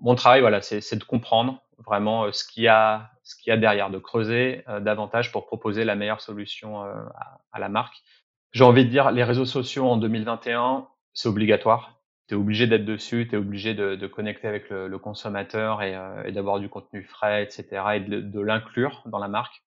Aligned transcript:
mon 0.00 0.14
travail, 0.14 0.40
voilà, 0.40 0.62
c'est 0.62 0.96
de 0.96 1.04
comprendre 1.04 1.62
vraiment 1.78 2.30
ce 2.32 2.44
qu'il 2.44 2.64
y 2.64 2.68
a, 2.68 3.10
ce 3.22 3.36
qu'il 3.36 3.50
y 3.50 3.52
a 3.52 3.56
derrière, 3.56 3.90
de 3.90 3.98
creuser 3.98 4.64
davantage 4.80 5.32
pour 5.32 5.46
proposer 5.46 5.84
la 5.84 5.94
meilleure 5.94 6.20
solution 6.20 6.82
à, 6.82 7.40
à, 7.52 7.58
la 7.58 7.68
marque. 7.68 7.96
J'ai 8.52 8.64
envie 8.64 8.84
de 8.84 8.90
dire, 8.90 9.10
les 9.10 9.24
réseaux 9.24 9.44
sociaux 9.44 9.86
en 9.86 9.96
2021, 9.96 10.88
c'est 11.12 11.28
obligatoire 11.28 11.98
tu 12.28 12.34
es 12.34 12.36
obligé 12.36 12.66
d'être 12.66 12.84
dessus, 12.84 13.26
tu 13.28 13.34
es 13.34 13.38
obligé 13.38 13.74
de, 13.74 14.06
connecter 14.06 14.48
avec 14.48 14.68
le, 14.68 14.98
consommateur 14.98 15.82
et, 15.82 15.96
euh, 15.96 16.22
et 16.24 16.32
d'avoir 16.32 16.60
du 16.60 16.68
contenu 16.68 17.02
frais, 17.02 17.42
etc. 17.42 17.82
et 17.94 18.00
de, 18.00 18.40
l'inclure 18.40 19.02
dans 19.06 19.18
la 19.18 19.28
marque. 19.28 19.62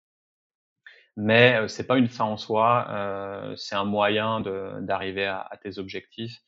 Mais 1.17 1.55
euh, 1.55 1.67
c'est 1.67 1.87
pas 1.87 1.97
une 1.97 2.07
fin 2.07 2.25
en 2.25 2.37
soi, 2.37 2.87
euh, 2.89 3.55
c'est 3.57 3.75
un 3.75 3.83
moyen 3.83 4.41
d'arriver 4.81 5.25
à, 5.25 5.41
à, 5.49 5.57
tes 5.57 5.79
objectifs. 5.79 6.39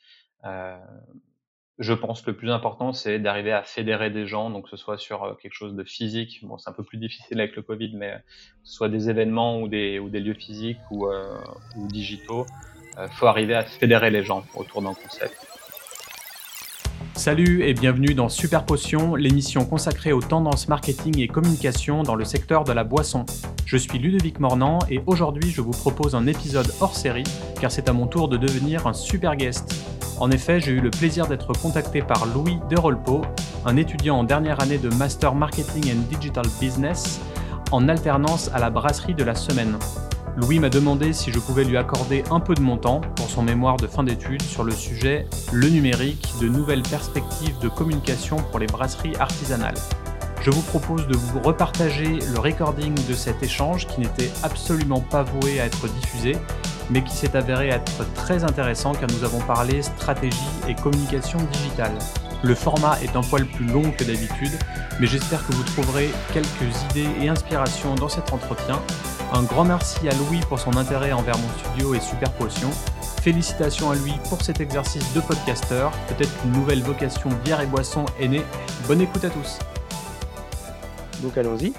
Euh, 1.80 1.84
je 1.84 1.94
pense 1.94 2.22
que 2.22 2.32
le 2.32 2.38
plus 2.38 2.52
important, 2.52 2.94
c'est 2.94 3.20
d'arriver 3.20 3.52
à 3.52 3.64
fédérer 3.64 4.10
des 4.10 4.28
gens, 4.28 4.50
donc 4.50 4.66
que 4.66 4.70
ce 4.70 4.78
soit 4.78 4.98
sur 4.98 5.24
euh, 5.24 5.34
quelque 5.36 5.54
chose 5.54 5.76
de 5.76 5.84
physique. 5.84 6.40
Bon, 6.44 6.58
c'est 6.58 6.70
un 6.70 6.74
peu 6.74 6.84
plus 6.84 6.98
difficile 7.00 7.40
avec 7.40 7.56
le 7.56 7.62
Covid, 7.62 7.96
mais 7.96 8.12
que 8.12 8.68
ce 8.68 8.74
soit 8.74 8.90
des 8.90 9.10
événements 9.10 9.62
ou 9.62 9.68
des, 9.68 10.00
ou 10.00 10.10
des 10.10 10.20
lieux 10.20 10.34
physiques 10.34 10.80
ou, 10.92 11.08
euh, 11.08 11.38
ou 11.78 11.88
digitaux, 11.88 12.46
il 12.96 13.10
faut 13.14 13.26
arriver 13.26 13.56
à 13.56 13.64
fédérer 13.64 14.12
les 14.12 14.24
gens 14.24 14.46
autour 14.54 14.84
d'un 14.84 14.94
concept. 14.94 15.53
Salut 17.16 17.62
et 17.62 17.76
bienvenue 17.76 18.16
dans 18.16 18.28
Super 18.28 18.66
Potion, 18.66 19.14
l'émission 19.14 19.66
consacrée 19.66 20.12
aux 20.12 20.22
tendances 20.22 20.68
marketing 20.68 21.20
et 21.20 21.28
communication 21.28 22.02
dans 22.02 22.16
le 22.16 22.26
secteur 22.26 22.64
de 22.64 22.74
la 22.74 22.84
boisson. 22.84 23.26
Je 23.66 23.78
suis 23.78 24.00
Ludovic 24.00 24.40
Mornan 24.40 24.80
et 24.90 25.00
aujourd'hui 25.06 25.52
je 25.52 25.62
vous 25.62 25.72
propose 25.72 26.16
un 26.16 26.26
épisode 26.26 26.74
hors 26.82 26.96
série 26.96 27.24
car 27.62 27.72
c'est 27.72 27.88
à 27.88 27.94
mon 27.94 28.08
tour 28.08 28.30
de 28.30 28.38
devenir 28.38 28.88
un 28.88 28.94
super 28.94 29.36
guest. 29.36 29.86
En 30.20 30.32
effet, 30.32 30.60
j'ai 30.60 30.72
eu 30.72 30.82
le 30.82 30.90
plaisir 30.90 31.28
d'être 31.28 31.54
contacté 31.54 32.02
par 32.02 32.26
Louis 32.26 32.58
Derolpo, 32.68 33.22
un 33.66 33.78
étudiant 33.78 34.18
en 34.18 34.24
dernière 34.24 34.60
année 34.62 34.80
de 34.80 34.90
Master 34.90 35.36
Marketing 35.36 35.92
and 35.92 36.02
Digital 36.10 36.46
Business, 36.60 37.22
en 37.72 37.90
alternance 37.90 38.50
à 38.54 38.60
la 38.60 38.72
brasserie 38.72 39.16
de 39.16 39.24
la 39.24 39.36
semaine. 39.36 39.78
Louis 40.36 40.60
m'a 40.60 40.70
demandé 40.70 41.14
si 41.14 41.32
je 41.32 41.38
pouvais 41.38 41.64
lui 41.64 41.78
accorder 41.78 42.24
un 42.32 42.40
peu 42.40 42.56
de 42.56 42.62
mon 42.62 42.78
temps 42.78 43.02
pour 43.16 43.30
son 43.30 43.44
mémoire 43.44 43.78
de 43.78 43.86
fin 43.86 44.04
d'études 44.04 44.42
sur 44.42 44.64
le 44.64 44.72
sujet 44.72 45.28
Le 45.52 45.70
numérique, 45.70 46.34
de 46.42 46.48
nouvelles 46.48 46.82
perspectives 46.82 47.60
de 47.60 47.70
communication 47.70 48.38
pour 48.38 48.58
les 48.58 48.66
brasseries 48.66 49.16
artisanales. 49.20 49.78
Je 50.42 50.50
vous 50.50 50.64
propose 50.64 51.06
de 51.06 51.16
vous 51.16 51.40
repartager 51.40 52.18
le 52.34 52.40
recording 52.40 52.96
de 53.08 53.14
cet 53.14 53.44
échange 53.44 53.86
qui 53.86 54.02
n'était 54.02 54.32
absolument 54.42 55.02
pas 55.02 55.22
voué 55.22 55.62
à 55.62 55.66
être 55.66 55.88
diffusé, 55.88 56.36
mais 56.90 57.04
qui 57.04 57.16
s'est 57.16 57.36
avéré 57.36 57.68
être 57.70 58.12
très 58.16 58.44
intéressant 58.44 58.94
car 58.94 59.10
nous 59.12 59.24
avons 59.24 59.40
parlé 59.42 59.84
stratégie 59.84 60.38
et 60.68 60.74
communication 60.74 61.38
digitale. 61.52 61.94
Le 62.44 62.56
format 62.56 63.02
est 63.02 63.16
un 63.16 63.22
poil 63.22 63.46
plus 63.46 63.66
long 63.66 63.90
que 63.92 64.04
d'habitude, 64.04 64.52
mais 65.00 65.08
j'espère 65.08 65.48
que 65.48 65.54
vous 65.54 65.64
trouverez 65.64 66.10
quelques 66.34 66.84
idées 66.92 67.08
et 67.22 67.30
inspirations 67.30 67.96
dans 67.96 68.10
cet 68.10 68.34
entretien 68.34 68.82
un 69.32 69.44
grand 69.44 69.64
merci 69.64 70.10
à 70.10 70.14
Louis 70.14 70.42
pour 70.50 70.60
son 70.60 70.76
intérêt 70.76 71.14
envers 71.14 71.38
mon 71.38 71.48
studio 71.58 71.96
et 71.96 72.02
Super 72.02 72.32
Potion. 72.34 72.70
Félicitations 73.22 73.90
à 73.92 73.96
lui 73.96 74.12
pour 74.30 74.42
cet 74.42 74.60
exercice 74.60 75.14
de 75.16 75.22
podcasteur. 75.22 75.92
Peut-être 76.10 76.38
qu'une 76.42 76.52
nouvelle 76.52 76.82
vocation 76.82 77.30
bière 77.46 77.62
et 77.62 77.66
boisson 77.66 78.06
est 78.20 78.28
née. 78.28 78.44
Bonne 78.90 79.00
écoute 79.00 79.24
à 79.24 79.30
tous. 79.30 79.60
Donc 81.22 81.38
allons-y. 81.38 81.74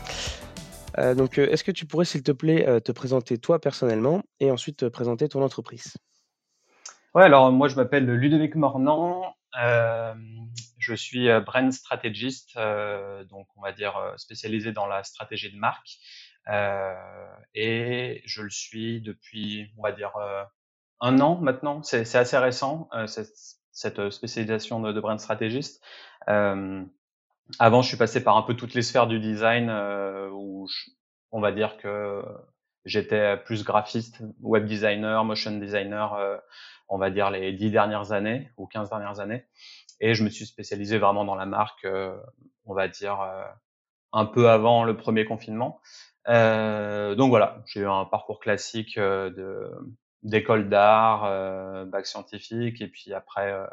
Euh, 0.98 1.14
donc, 1.14 1.38
euh, 1.38 1.46
est-ce 1.50 1.62
que 1.62 1.72
tu 1.72 1.86
pourrais, 1.86 2.06
s'il 2.06 2.22
te 2.22 2.32
plaît, 2.32 2.66
euh, 2.68 2.80
te 2.80 2.90
présenter 2.90 3.36
toi 3.36 3.60
personnellement 3.60 4.22
et 4.40 4.50
ensuite 4.50 4.78
te 4.78 4.86
présenter 4.86 5.28
ton 5.28 5.42
entreprise? 5.42 5.94
Ouais, 7.14 7.24
alors 7.24 7.52
moi 7.52 7.68
je 7.68 7.76
m'appelle 7.76 8.06
Ludovic 8.06 8.56
Mornan. 8.56 9.34
Je 9.56 10.94
suis 10.94 11.28
brand 11.40 11.72
strategist, 11.72 12.56
donc 12.56 13.46
on 13.56 13.62
va 13.62 13.72
dire 13.72 14.14
spécialisé 14.16 14.72
dans 14.72 14.86
la 14.86 15.04
stratégie 15.04 15.52
de 15.52 15.58
marque. 15.58 15.98
Euh, 16.48 16.94
et 17.54 18.22
je 18.26 18.42
le 18.42 18.50
suis 18.50 19.00
depuis, 19.00 19.72
on 19.78 19.82
va 19.82 19.92
dire, 19.92 20.16
euh, 20.16 20.44
un 21.00 21.20
an 21.20 21.38
maintenant. 21.40 21.82
C'est 21.82 22.14
assez 22.14 22.38
récent, 22.38 22.88
euh, 22.94 23.06
cette, 23.06 24.10
spécialisation 24.10 24.80
de, 24.80 24.92
de 24.92 25.00
brand 25.00 25.18
stratégiste. 25.18 25.82
avant, 26.26 27.82
je 27.82 27.88
suis 27.88 27.96
passé 27.96 28.22
par 28.22 28.36
un 28.36 28.42
peu 28.42 28.54
toutes 28.54 28.74
les 28.74 28.82
sphères 28.82 29.06
du 29.06 29.20
design 29.20 29.70
où 30.32 30.66
on 31.32 31.40
va 31.40 31.52
dire 31.52 31.76
que 31.78 32.22
j'étais 32.84 33.36
plus 33.38 33.64
graphiste, 33.64 34.22
web 34.40 34.66
designer, 34.66 35.24
motion 35.24 35.58
designer, 35.58 36.40
on 36.88 36.98
va 36.98 37.10
dire 37.10 37.30
les 37.30 37.52
dix 37.52 37.70
dernières 37.70 38.12
années 38.12 38.50
ou 38.56 38.66
15 38.66 38.90
dernières 38.90 39.20
années. 39.20 39.44
Et 40.00 40.14
je 40.14 40.24
me 40.24 40.30
suis 40.30 40.46
spécialisé 40.46 40.98
vraiment 40.98 41.24
dans 41.24 41.36
la 41.36 41.46
marque, 41.46 41.86
on 42.66 42.74
va 42.74 42.88
dire, 42.88 43.18
un 44.12 44.26
peu 44.26 44.48
avant 44.48 44.84
le 44.84 44.96
premier 44.96 45.24
confinement. 45.24 45.80
Euh, 46.28 47.14
donc 47.14 47.28
voilà, 47.30 47.62
j'ai 47.66 47.80
eu 47.80 47.86
un 47.86 48.04
parcours 48.06 48.40
classique 48.40 48.96
euh, 48.96 49.30
de 49.30 49.70
d'école 50.22 50.70
d'art, 50.70 51.24
euh, 51.26 51.84
bac 51.84 52.06
scientifique, 52.06 52.80
et 52.80 52.88
puis 52.88 53.12
après, 53.12 53.52
euh, 53.52 53.66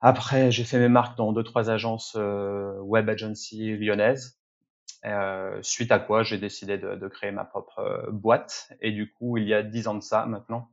après 0.00 0.50
j'ai 0.50 0.64
fait 0.64 0.78
mes 0.78 0.88
marques 0.88 1.18
dans 1.18 1.32
deux 1.32 1.42
trois 1.42 1.68
agences 1.68 2.16
web 2.16 3.08
agency 3.10 3.76
lyonnaises. 3.76 4.38
suite 5.62 5.92
à 5.92 5.98
quoi 5.98 6.22
j'ai 6.22 6.38
décidé 6.38 6.78
de, 6.78 6.94
de, 6.94 7.08
créer 7.08 7.32
ma 7.32 7.44
propre 7.44 8.08
boîte. 8.12 8.72
Et 8.80 8.92
du 8.92 9.12
coup, 9.12 9.36
il 9.36 9.46
y 9.46 9.54
a 9.54 9.62
dix 9.62 9.88
ans 9.88 9.94
de 9.94 10.02
ça 10.02 10.24
maintenant, 10.26 10.70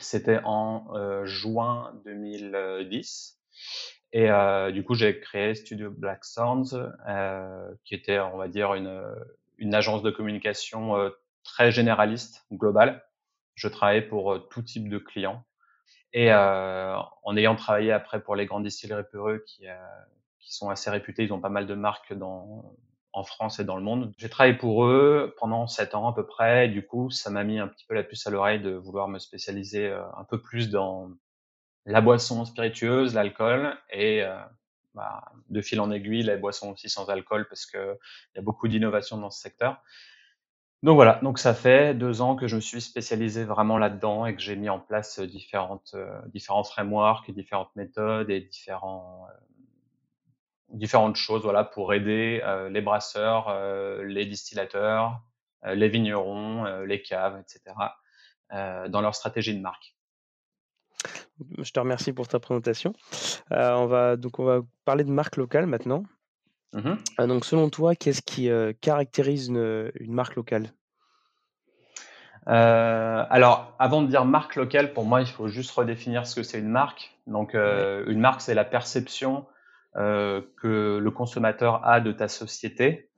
c'était 0.00 0.40
en 0.44 1.24
juin 1.24 1.92
2010. 2.04 3.38
Et 4.12 4.28
du 4.72 4.82
coup, 4.84 4.94
j'ai 4.94 5.20
créé 5.20 5.54
Studio 5.54 5.90
Black 5.90 6.24
Sounds, 6.24 6.74
qui 7.84 7.94
était, 7.94 8.18
on 8.18 8.36
va 8.36 8.48
dire, 8.48 8.74
une 8.74 9.02
une 9.60 9.74
agence 9.74 10.02
de 10.02 10.10
communication 10.10 10.96
euh, 10.96 11.10
très 11.44 11.70
généraliste, 11.70 12.44
globale. 12.50 13.04
Je 13.54 13.68
travaillais 13.68 14.02
pour 14.02 14.32
euh, 14.32 14.38
tout 14.50 14.62
type 14.62 14.88
de 14.88 14.98
clients. 14.98 15.44
Et 16.12 16.32
euh, 16.32 16.96
en 17.22 17.36
ayant 17.36 17.54
travaillé 17.54 17.92
après 17.92 18.20
pour 18.20 18.34
les 18.34 18.46
grands 18.46 18.60
distilleries 18.60 19.04
Peureux 19.12 19.44
qui, 19.46 19.66
qui 20.40 20.52
sont 20.52 20.68
assez 20.68 20.90
réputés, 20.90 21.22
ils 21.22 21.32
ont 21.32 21.40
pas 21.40 21.50
mal 21.50 21.66
de 21.66 21.74
marques 21.74 22.12
dans, 22.12 22.74
en 23.12 23.24
France 23.24 23.58
et 23.60 23.64
dans 23.64 23.76
le 23.76 23.82
monde. 23.82 24.12
J'ai 24.18 24.28
travaillé 24.28 24.56
pour 24.56 24.84
eux 24.84 25.34
pendant 25.38 25.66
sept 25.66 25.94
ans 25.94 26.08
à 26.08 26.14
peu 26.14 26.26
près. 26.26 26.66
Et 26.66 26.68
du 26.68 26.86
coup, 26.86 27.10
ça 27.10 27.30
m'a 27.30 27.44
mis 27.44 27.58
un 27.58 27.68
petit 27.68 27.84
peu 27.86 27.94
la 27.94 28.02
puce 28.04 28.26
à 28.26 28.30
l'oreille 28.30 28.60
de 28.60 28.72
vouloir 28.72 29.08
me 29.08 29.18
spécialiser 29.18 29.90
un 29.90 30.24
peu 30.24 30.40
plus 30.40 30.70
dans 30.70 31.10
la 31.86 32.00
boisson 32.00 32.44
spiritueuse, 32.44 33.14
l'alcool 33.14 33.76
et 33.92 34.22
bah, 34.94 35.24
de 35.48 35.60
fil 35.60 35.80
en 35.80 35.90
aiguille 35.90 36.22
les 36.22 36.36
boissons 36.36 36.72
aussi 36.72 36.88
sans 36.88 37.08
alcool 37.10 37.46
parce 37.48 37.66
que 37.66 37.98
il 38.34 38.38
y 38.38 38.40
a 38.40 38.42
beaucoup 38.42 38.68
d'innovation 38.68 39.18
dans 39.18 39.30
ce 39.30 39.40
secteur. 39.40 39.82
Donc 40.82 40.94
voilà, 40.94 41.20
donc 41.22 41.38
ça 41.38 41.52
fait 41.52 41.94
deux 41.94 42.22
ans 42.22 42.36
que 42.36 42.48
je 42.48 42.56
me 42.56 42.60
suis 42.60 42.80
spécialisé 42.80 43.44
vraiment 43.44 43.76
là-dedans 43.76 44.24
et 44.24 44.34
que 44.34 44.40
j'ai 44.40 44.56
mis 44.56 44.70
en 44.70 44.80
place 44.80 45.20
différentes 45.20 45.92
euh, 45.94 46.08
différents 46.32 46.64
frameworks 46.64 47.30
différentes 47.30 47.74
méthodes 47.76 48.30
et 48.30 48.40
différents 48.40 49.26
euh, 49.28 49.32
différentes 50.70 51.16
choses 51.16 51.42
voilà 51.42 51.64
pour 51.64 51.92
aider 51.94 52.40
euh, 52.44 52.68
les 52.68 52.80
brasseurs, 52.80 53.48
euh, 53.48 54.04
les 54.04 54.26
distillateurs, 54.26 55.20
les 55.64 55.88
vignerons, 55.88 56.64
les 56.86 57.02
caves, 57.02 57.38
etc. 57.38 57.76
dans 58.50 59.00
leur 59.02 59.14
stratégie 59.14 59.54
de 59.54 59.60
marque. 59.60 59.94
Je 61.58 61.70
te 61.70 61.80
remercie 61.80 62.12
pour 62.12 62.28
ta 62.28 62.38
présentation. 62.38 62.92
Euh, 63.52 63.72
on 63.72 63.86
va 63.86 64.16
donc 64.16 64.38
on 64.38 64.44
va 64.44 64.60
parler 64.84 65.04
de 65.04 65.10
marque 65.10 65.36
locale 65.36 65.66
maintenant. 65.66 66.04
Mmh 66.72 66.94
euh, 67.18 67.26
donc 67.26 67.44
selon 67.44 67.68
toi, 67.68 67.96
qu'est-ce 67.96 68.22
qui 68.22 68.48
euh, 68.48 68.72
caractérise 68.80 69.48
une, 69.48 69.90
marque 70.08 70.36
locale? 70.36 70.72
Alors, 72.46 73.74
avant 73.78 74.02
de 74.02 74.08
dire 74.08 74.24
marque 74.24 74.56
locale, 74.56 74.92
pour 74.92 75.04
moi, 75.04 75.20
il 75.20 75.26
faut 75.26 75.46
juste 75.46 75.70
redéfinir 75.70 76.26
ce 76.26 76.34
que 76.36 76.42
c'est 76.42 76.58
une 76.58 76.68
marque. 76.68 77.16
Donc, 77.28 77.54
une 77.54 78.18
marque, 78.18 78.40
c'est 78.40 78.54
la 78.54 78.64
perception 78.64 79.46
que 79.94 80.98
le 80.98 81.10
consommateur 81.10 81.84
a 81.84 82.00
de 82.00 82.12
ta 82.12 82.28
société 82.28 83.10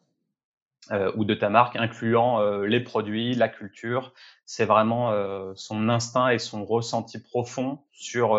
euh, 0.90 1.12
ou 1.14 1.24
de 1.24 1.34
ta 1.34 1.48
marque, 1.48 1.76
incluant 1.76 2.40
euh, 2.40 2.66
les 2.66 2.80
produits, 2.80 3.34
la 3.34 3.48
culture. 3.48 4.12
C'est 4.44 4.64
vraiment 4.64 5.12
euh, 5.12 5.52
son 5.54 5.88
instinct 5.88 6.30
et 6.30 6.40
son 6.40 6.64
ressenti 6.64 7.20
profond 7.20 7.78
sur 7.92 8.30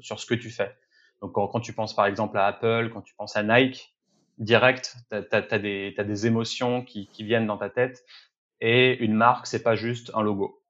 sur 0.00 0.18
ce 0.18 0.24
que 0.24 0.34
tu 0.34 0.48
fais. 0.48 0.74
Donc 1.20 1.32
quand, 1.32 1.60
tu 1.60 1.74
penses 1.74 1.94
par 1.94 2.06
exemple 2.06 2.38
à 2.38 2.46
Apple, 2.46 2.90
quand 2.92 3.02
tu 3.02 3.14
penses 3.14 3.36
à 3.36 3.42
Nike, 3.42 3.94
direct, 4.38 4.96
tu 5.10 5.16
as, 5.16 5.44
as, 5.50 5.58
des, 5.58 5.92
des 5.92 6.26
émotions 6.26 6.82
qui, 6.82 7.06
qui 7.08 7.22
viennent 7.22 7.46
dans 7.46 7.58
ta 7.58 7.68
tête. 7.68 8.02
Et 8.62 9.04
une 9.04 9.14
marque, 9.14 9.46
c'est 9.46 9.62
pas 9.62 9.76
juste 9.76 10.10
un 10.14 10.22
logo, 10.22 10.62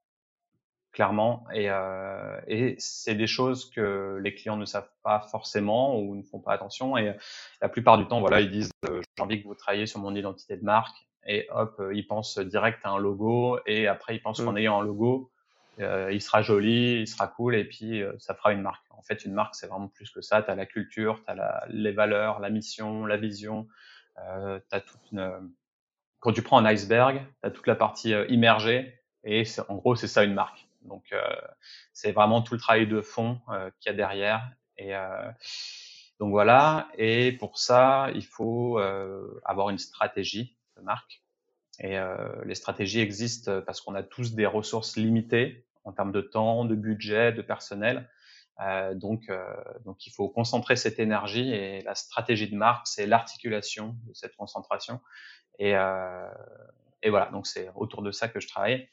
clairement. 0.95 1.45
Et, 1.53 1.67
euh, 1.69 2.41
et 2.47 2.77
c'est 2.79 3.15
des 3.15 3.27
choses 3.27 3.69
que 3.69 4.19
les 4.23 4.35
clients 4.35 4.57
ne 4.57 4.65
savent 4.65 4.89
pas 5.03 5.21
forcément 5.21 5.99
ou 5.99 6.15
ne 6.15 6.23
font 6.23 6.39
pas 6.39 6.53
attention. 6.53 6.97
Et 6.97 7.15
la 7.61 7.69
plupart 7.69 7.99
du 7.99 8.07
temps, 8.07 8.21
voilà, 8.21 8.41
ils 8.41 8.51
disent 8.51 8.71
j'ai 8.85 9.23
envie 9.23 9.43
que 9.43 9.47
vous 9.47 9.55
travailliez 9.55 9.87
sur 9.87 10.01
mon 10.01 10.15
identité 10.15 10.57
de 10.57 10.65
marque 10.65 10.97
et 11.27 11.47
hop, 11.51 11.77
euh, 11.81 11.95
ils 11.95 12.07
pensent 12.07 12.39
direct 12.39 12.81
à 12.85 12.91
un 12.91 12.99
logo 12.99 13.59
et 13.67 13.87
après 13.87 14.15
ils 14.17 14.21
pensent 14.21 14.41
mmh. 14.41 14.45
qu'en 14.45 14.57
ayant 14.57 14.81
un 14.81 14.85
logo, 14.85 15.31
il 15.79 16.23
sera 16.23 16.41
joli, 16.41 17.01
il 17.01 17.09
sera 17.09 17.27
cool, 17.27 17.57
et 17.57 17.65
puis 17.65 18.01
ça 18.19 18.33
fera 18.37 18.53
une 18.53 18.63
marque. 18.63 18.85
En 18.91 19.03
fait, 19.03 19.25
une 19.25 19.33
marque, 19.33 19.57
c'est 19.57 19.67
vraiment 19.67 19.89
plus 19.89 20.09
que 20.09 20.21
ça. 20.21 20.41
Tu 20.41 20.49
as 20.49 20.55
la 20.55 20.67
culture, 20.67 21.21
tu 21.27 21.33
as 21.33 21.67
les 21.69 21.91
valeurs, 21.91 22.39
la 22.39 22.49
mission, 22.49 23.07
la 23.07 23.17
vision, 23.17 23.67
euh, 24.21 24.61
as 24.71 24.81
toute 24.81 25.01
une... 25.11 25.51
Quand 26.21 26.33
tu 26.33 26.43
prends 26.43 26.59
un 26.59 26.65
iceberg, 26.65 27.21
tu 27.43 27.49
as 27.49 27.51
toute 27.51 27.67
la 27.67 27.75
partie 27.75 28.15
immergée, 28.29 28.95
et 29.25 29.43
en 29.69 29.75
gros, 29.75 29.97
c'est 29.97 30.07
ça 30.07 30.23
une 30.23 30.35
marque. 30.35 30.64
Donc, 30.85 31.15
c'est 31.93 32.13
vraiment 32.13 32.43
tout 32.43 32.55
le 32.55 32.61
travail 32.61 32.87
de 32.87 33.01
fond 33.01 33.41
qu'il 33.81 33.91
y 33.91 33.95
a 33.95 33.97
derrière. 33.97 34.51
Et 34.77 34.93
donc 36.21 36.31
voilà. 36.31 36.89
Et 36.97 37.33
pour 37.33 37.59
ça, 37.59 38.09
il 38.15 38.25
faut 38.25 38.79
avoir 39.45 39.71
une 39.71 39.79
stratégie 39.79 40.57
de 40.77 40.83
marque. 40.83 41.23
Et 41.81 41.99
euh, 41.99 42.45
les 42.45 42.55
stratégies 42.55 43.01
existent 43.01 43.61
parce 43.63 43.81
qu'on 43.81 43.95
a 43.95 44.03
tous 44.03 44.35
des 44.35 44.47
ressources 44.47 44.97
limitées 44.97 45.67
en 45.85 45.93
termes 45.93 46.13
de 46.13 46.21
temps, 46.21 46.65
de 46.65 46.75
budget, 46.75 47.33
de 47.33 47.43
personnel. 47.43 48.09
Euh, 48.61 48.95
donc, 48.95 49.29
euh, 49.29 49.45
donc, 49.85 50.07
il 50.07 50.11
faut 50.11 50.29
concentrer 50.29 50.77
cette 50.77 50.99
énergie 50.99 51.53
et 51.53 51.83
la 51.83 51.95
stratégie 51.95 52.49
de 52.49 52.57
marque, 52.57 52.87
c'est 52.87 53.07
l'articulation 53.07 53.97
de 54.07 54.15
cette 54.15 54.37
concentration. 54.37 55.01
Et, 55.59 55.77
euh, 55.77 56.29
et 57.03 57.11
voilà, 57.11 57.27
donc 57.27 57.47
c'est 57.47 57.71
autour 57.75 58.03
de 58.03 58.13
ça 58.13 58.29
que 58.29 58.41
je 58.41 58.49
travaille. 58.49 58.89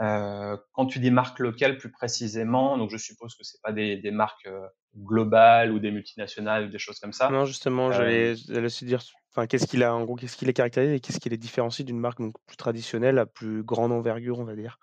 Euh, 0.00 0.56
quand 0.72 0.86
tu 0.86 0.98
dis 0.98 1.10
marque 1.10 1.38
locale 1.38 1.78
plus 1.78 1.90
précisément, 1.90 2.76
donc 2.76 2.90
je 2.90 2.98
suppose 2.98 3.34
que 3.34 3.44
c'est 3.44 3.60
pas 3.62 3.72
des, 3.72 3.96
des 3.96 4.10
marques 4.10 4.46
euh, 4.46 4.66
globales 4.96 5.72
ou 5.72 5.78
des 5.78 5.90
multinationales 5.90 6.66
ou 6.66 6.68
des 6.68 6.78
choses 6.78 7.00
comme 7.00 7.12
ça. 7.12 7.30
Non, 7.30 7.46
justement, 7.46 7.90
j'allais 7.92 8.34
aussi 8.64 8.84
dire, 8.84 9.02
enfin, 9.32 9.46
qu'est-ce 9.46 9.66
qu'il 9.66 9.82
a 9.82 9.94
en 9.94 10.04
gros, 10.04 10.16
qu'est-ce 10.16 10.36
qui 10.36 10.44
les 10.44 10.52
caractérise 10.52 10.92
et 10.92 11.00
qu'est-ce 11.00 11.20
qui 11.20 11.30
les 11.30 11.38
différencie 11.38 11.84
d'une 11.84 11.98
marque 11.98 12.20
donc 12.20 12.34
plus 12.46 12.56
traditionnelle 12.56 13.18
à 13.18 13.26
plus 13.26 13.62
grande 13.62 13.92
envergure, 13.92 14.38
on 14.38 14.44
va 14.44 14.54
dire? 14.54 14.78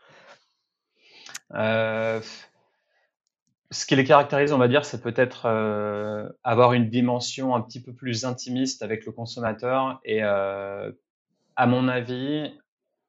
Euh, 1.54 2.19
ce 3.69 3.86
qui 3.86 3.95
les 3.95 4.04
caractérise, 4.04 4.51
on 4.51 4.57
va 4.57 4.68
dire, 4.68 4.83
c'est 4.86 5.01
peut-être 5.01 5.45
euh, 5.45 6.27
avoir 6.44 6.74
une 6.74 6.89
dimension 6.89 7.56
un 7.56 7.62
petit 7.62 7.81
peu 7.81 7.94
plus 7.94 8.25
intimiste 8.25 8.81
avec 8.81 9.06
le 9.06 9.12
consommateur 9.12 10.00
et, 10.04 10.24
euh, 10.24 10.92
à 11.56 11.68
mon 11.68 11.88
avis, 11.88 12.51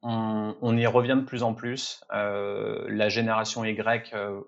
on, 0.05 0.77
y 0.77 0.87
revient 0.87 1.17
de 1.17 1.25
plus 1.25 1.43
en 1.43 1.55
plus. 1.55 2.05
Euh, 2.13 2.85
la 2.89 3.09
génération 3.09 3.65
Y 3.65 4.13
euh, 4.15 4.41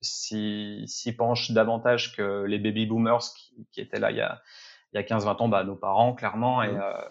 s'y 0.00 1.14
penche 1.16 1.52
davantage 1.52 2.16
que 2.16 2.44
les 2.44 2.58
baby 2.58 2.86
boomers 2.86 3.22
qui, 3.70 3.80
étaient 3.80 4.00
là 4.00 4.10
il 4.10 4.16
y 4.16 4.20
a, 4.20 4.42
il 4.92 4.96
y 4.96 4.98
a 4.98 5.02
15-20 5.02 5.42
ans, 5.42 5.48
bah, 5.48 5.64
nos 5.64 5.76
parents, 5.76 6.12
clairement. 6.14 6.62
Et, 6.62 6.72
mmh. 6.72 6.80
euh, 6.82 7.08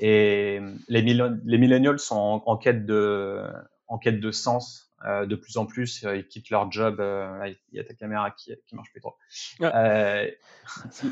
et 0.00 0.60
les, 0.88 1.02
les 1.02 1.58
millennials 1.58 1.98
sont 1.98 2.42
en, 2.44 2.56
quête 2.56 2.84
de, 2.84 3.44
en 3.86 3.98
quête 3.98 4.20
de 4.20 4.30
sens. 4.30 4.92
de 5.04 5.34
plus 5.36 5.56
en 5.56 5.66
plus, 5.66 6.02
ils 6.02 6.26
quittent 6.26 6.50
leur 6.50 6.70
job. 6.72 6.98
Là, 6.98 7.46
il 7.48 7.56
y 7.72 7.78
a 7.78 7.84
ta 7.84 7.94
caméra 7.94 8.32
qui, 8.32 8.52
qui 8.66 8.74
marche 8.74 8.90
plus 8.90 9.00
trop. 9.00 9.16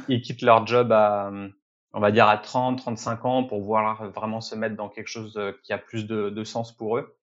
ils 0.09 0.21
quittent 0.23 0.43
leur 0.43 0.67
job 0.67 0.91
à, 0.91 1.31
on 1.93 2.01
va 2.01 2.11
dire 2.11 2.29
à 2.29 2.37
30, 2.39 2.79
35 2.79 3.25
ans 3.25 3.45
pour 3.45 3.63
voir 3.63 4.11
vraiment 4.11 4.41
se 4.41 4.55
mettre 4.55 4.77
dans 4.77 4.89
quelque 4.89 5.09
chose 5.09 5.41
qui 5.63 5.73
a 5.73 5.79
plus 5.79 6.07
de, 6.07 6.31
de 6.31 6.45
sens 6.45 6.77
pour 6.77 6.99
eux. 6.99 7.19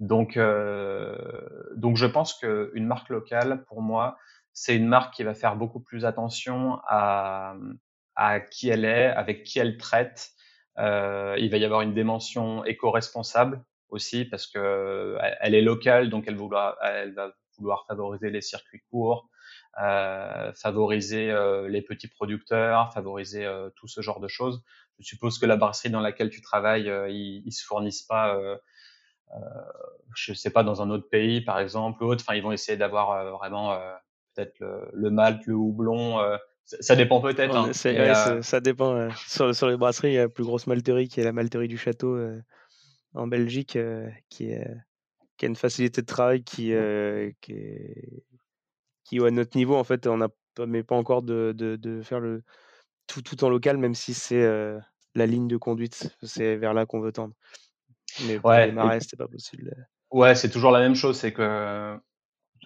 Donc, 0.00 0.36
euh, 0.36 1.16
donc 1.76 1.96
je 1.96 2.06
pense 2.06 2.34
qu'une 2.34 2.86
marque 2.86 3.08
locale, 3.08 3.64
pour 3.64 3.80
moi, 3.80 4.18
c'est 4.52 4.76
une 4.76 4.86
marque 4.86 5.14
qui 5.14 5.22
va 5.22 5.34
faire 5.34 5.56
beaucoup 5.56 5.80
plus 5.80 6.04
attention 6.04 6.78
à, 6.88 7.56
à 8.16 8.40
qui 8.40 8.68
elle 8.68 8.84
est, 8.84 9.06
avec 9.06 9.44
qui 9.44 9.58
elle 9.58 9.76
traite. 9.76 10.30
Euh, 10.78 11.36
il 11.38 11.50
va 11.50 11.56
y 11.56 11.64
avoir 11.64 11.82
une 11.82 11.94
dimension 11.94 12.64
éco-responsable 12.64 13.62
aussi 13.88 14.24
parce 14.24 14.46
que 14.46 15.16
elle 15.40 15.54
est 15.54 15.62
locale, 15.62 16.10
donc 16.10 16.24
elle, 16.26 16.36
vouloir, 16.36 16.76
elle 16.82 17.14
va 17.14 17.32
vouloir 17.58 17.84
favoriser 17.86 18.30
les 18.30 18.40
circuits 18.40 18.82
courts, 18.90 19.28
euh, 19.28 19.33
favoriser 19.76 21.30
euh, 21.30 21.68
les 21.68 21.82
petits 21.82 22.08
producteurs, 22.08 22.92
favoriser 22.92 23.44
euh, 23.44 23.70
tout 23.76 23.88
ce 23.88 24.00
genre 24.00 24.20
de 24.20 24.28
choses. 24.28 24.62
Je 24.98 25.06
suppose 25.06 25.38
que 25.38 25.46
la 25.46 25.56
brasserie 25.56 25.90
dans 25.90 26.00
laquelle 26.00 26.30
tu 26.30 26.40
travailles, 26.40 26.90
ils, 27.08 27.42
ils 27.44 27.52
se 27.52 27.64
fournissent 27.64 28.02
pas 28.02 28.38
je 30.14 30.32
sais 30.32 30.50
pas, 30.50 30.62
dans 30.62 30.80
un 30.80 30.90
autre 30.90 31.08
pays, 31.08 31.40
par 31.40 31.58
exemple, 31.58 32.04
ou 32.04 32.06
autre. 32.06 32.22
Enfin, 32.24 32.36
ils 32.36 32.42
vont 32.42 32.52
essayer 32.52 32.78
d'avoir 32.78 33.36
vraiment 33.36 33.76
peut-être 34.32 34.60
le, 34.60 34.88
le, 34.92 35.10
malt, 35.10 35.44
le 35.46 35.54
houblon. 35.54 36.20
ça, 36.64 36.94
dépend 36.94 37.20
peut-être. 37.20 37.56
Hein, 37.56 37.72
ça 37.72 38.60
dépend. 38.60 39.08
Sur, 39.26 39.52
sur, 39.52 39.68
les 39.68 39.76
brasseries, 39.76 40.10
il 40.10 40.14
y 40.14 40.18
a 40.18 40.22
la 40.22 40.28
plus 40.28 40.44
grosse 40.44 40.68
malterie 40.68 41.08
qui 41.08 41.20
est 41.20 41.24
la 41.24 41.32
malterie 41.32 41.66
du 41.66 41.76
château 41.76 42.16
en 43.14 43.26
Belgique, 43.26 43.76
qui, 44.28 44.52
est, 44.52 44.70
qui 45.36 45.46
a 45.46 45.48
une 45.48 45.56
facilité 45.56 46.00
de 46.00 46.06
travail 46.06 46.44
qui, 46.44 46.72
qui 47.40 47.52
est 47.52 48.22
qui 49.04 49.20
à 49.20 49.30
notre 49.30 49.56
niveau 49.56 49.76
en 49.76 49.84
fait 49.84 50.06
on 50.06 50.18
n'a 50.18 50.28
mais 50.66 50.82
pas 50.82 50.96
encore 50.96 51.22
de, 51.22 51.52
de, 51.56 51.76
de, 51.76 52.02
faire 52.02 52.20
le 52.20 52.42
tout, 53.06 53.22
tout 53.22 53.42
en 53.44 53.48
local 53.48 53.76
même 53.76 53.94
si 53.94 54.14
c'est 54.14 54.46
la 55.14 55.26
ligne 55.26 55.48
de 55.48 55.56
conduite 55.56 56.16
c'est 56.22 56.56
vers 56.56 56.74
là 56.74 56.86
qu'on 56.86 57.00
veut 57.00 57.12
tendre 57.12 57.34
mais 58.26 58.38
pour 58.38 58.50
ouais, 58.50 58.66
démarrer 58.66 59.00
c'est 59.00 59.16
pas 59.16 59.28
possible 59.28 59.74
ouais 60.10 60.34
c'est 60.34 60.50
toujours 60.50 60.70
la 60.70 60.80
même 60.80 60.94
chose 60.94 61.18
c'est 61.18 61.32
que 61.32 61.98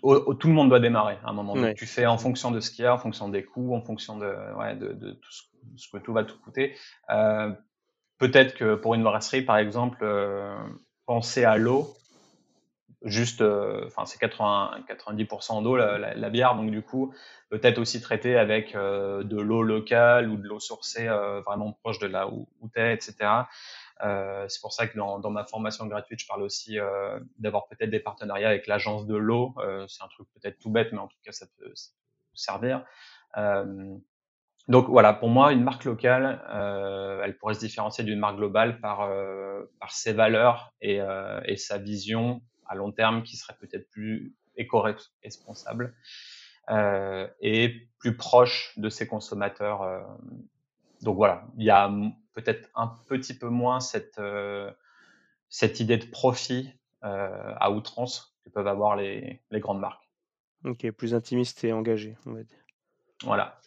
tout 0.01 0.49
le 0.49 0.53
monde 0.53 0.69
doit 0.69 0.81
démarrer 0.81 1.19
à 1.25 1.31
un 1.31 1.33
moment 1.33 1.55
donné. 1.55 1.75
Tu 1.75 1.87
fais 1.87 2.07
en 2.07 2.19
fonction 2.19 2.51
de 2.51 2.61
ce 2.61 2.71
qu'il 2.71 2.85
y 2.85 2.87
a, 2.87 2.95
en 2.95 2.99
fonction 2.99 3.29
des 3.29 3.43
coûts, 3.43 3.75
en 3.75 3.81
fonction 3.81 4.17
de, 4.17 4.33
ouais, 4.57 4.77
de, 4.77 4.93
de 4.93 5.13
tout 5.13 5.31
ce, 5.77 5.91
que 5.91 5.99
tout 5.99 6.13
va 6.13 6.23
tout 6.23 6.39
coûter. 6.39 6.77
Euh, 7.11 7.51
Peut-être 8.19 8.55
que 8.55 8.75
pour 8.75 8.95
une 8.95 9.05
brasserie, 9.05 9.43
par 9.43 9.59
exemple, 9.59 9.99
euh, 10.03 10.57
penser 11.07 11.45
à 11.45 11.57
l'eau, 11.57 11.95
juste, 13.03 13.41
euh, 13.43 13.87
enfin, 13.87 14.05
c'est 14.07 14.19
80, 14.19 14.85
90% 14.89 15.63
d'eau 15.63 15.77
la, 15.77 15.99
la, 15.99 16.31
bière, 16.31 16.57
donc 16.57 16.71
du 16.71 16.83
coup, 16.83 17.15
peut-être 17.49 17.79
aussi 17.79 18.01
traiter 18.01 18.37
avec 18.37 18.75
euh, 18.75 19.23
de 19.23 19.41
l'eau 19.41 19.63
locale 19.63 20.29
ou 20.29 20.37
de 20.37 20.47
l'eau 20.47 20.59
sourcée 20.59 21.07
euh, 21.07 21.41
vraiment 21.43 21.73
proche 21.73 21.99
de 22.01 22.07
là 22.07 22.29
où, 22.29 22.49
où 22.61 22.69
tu 22.69 22.81
es, 22.81 22.93
etc. 22.95 23.15
c'est 24.01 24.61
pour 24.61 24.73
ça 24.73 24.87
que 24.87 24.97
dans, 24.97 25.31
ma 25.31 25.45
formation 25.45 25.87
gratuite, 25.87 26.21
je 26.21 26.27
parle 26.27 26.43
aussi 26.43 26.79
d'avoir 27.39 27.67
peut-être 27.69 27.91
des 27.91 28.01
partenariats 28.01 28.49
avec 28.49 28.67
l'agence 28.67 29.07
de 29.07 29.17
l'eau. 29.17 29.55
c'est 29.89 30.03
un 30.03 30.09
truc 30.09 30.29
peut-être 30.35 30.59
tout 30.59 30.71
bête, 30.71 30.93
mais 30.93 30.99
en 30.99 31.09
tout 31.09 31.17
cas, 31.25 31.33
ça 31.33 31.47
peut, 31.59 31.73
servir. 32.35 32.85
Donc 34.69 34.87
voilà, 34.87 35.15
pour 35.15 35.29
moi, 35.29 35.53
une 35.53 35.65
marque 35.65 35.85
locale, 35.85 36.41
elle 37.25 37.37
pourrait 37.39 37.55
se 37.55 37.61
différencier 37.61 38.05
d'une 38.05 38.21
marque 38.21 38.37
globale 38.37 38.81
par, 38.81 39.11
ses 39.89 40.13
valeurs 40.13 40.73
et, 40.81 41.01
sa 41.57 41.79
vision 41.79 42.41
à 42.69 42.75
long 42.75 42.93
terme 42.93 43.23
qui 43.23 43.37
serait 43.37 43.57
peut-être 43.59 43.89
plus 43.91 44.35
éco-responsable 44.59 45.95
euh, 46.71 47.27
et 47.41 47.89
plus 47.99 48.17
proche 48.17 48.75
de 48.77 48.91
ses 48.91 49.07
consommateurs. 49.07 49.83
Euh. 49.83 50.01
Donc 51.01 51.17
voilà, 51.17 51.47
il 51.57 51.65
y 51.65 51.71
a 51.71 51.91
peut-être 52.35 52.69
un 52.75 52.89
petit 53.07 53.35
peu 53.35 53.49
moins 53.49 53.81
cette, 53.81 54.19
euh, 54.19 54.71
cette 55.49 55.81
idée 55.81 55.97
de 55.97 56.07
profit 56.07 56.75
à 57.01 57.71
outrance 57.71 58.37
que 58.45 58.51
peuvent 58.51 58.67
avoir 58.67 58.97
les, 58.97 59.41
les 59.53 59.61
grandes 59.61 59.79
marques. 59.79 60.03
Ok, 60.65 60.91
plus 60.91 61.15
intimiste 61.15 61.63
et 61.63 61.73
engagé, 61.73 62.17
on 62.27 62.33
va 62.33 62.43
dire. 62.43 62.59
Voilà. 63.23 63.61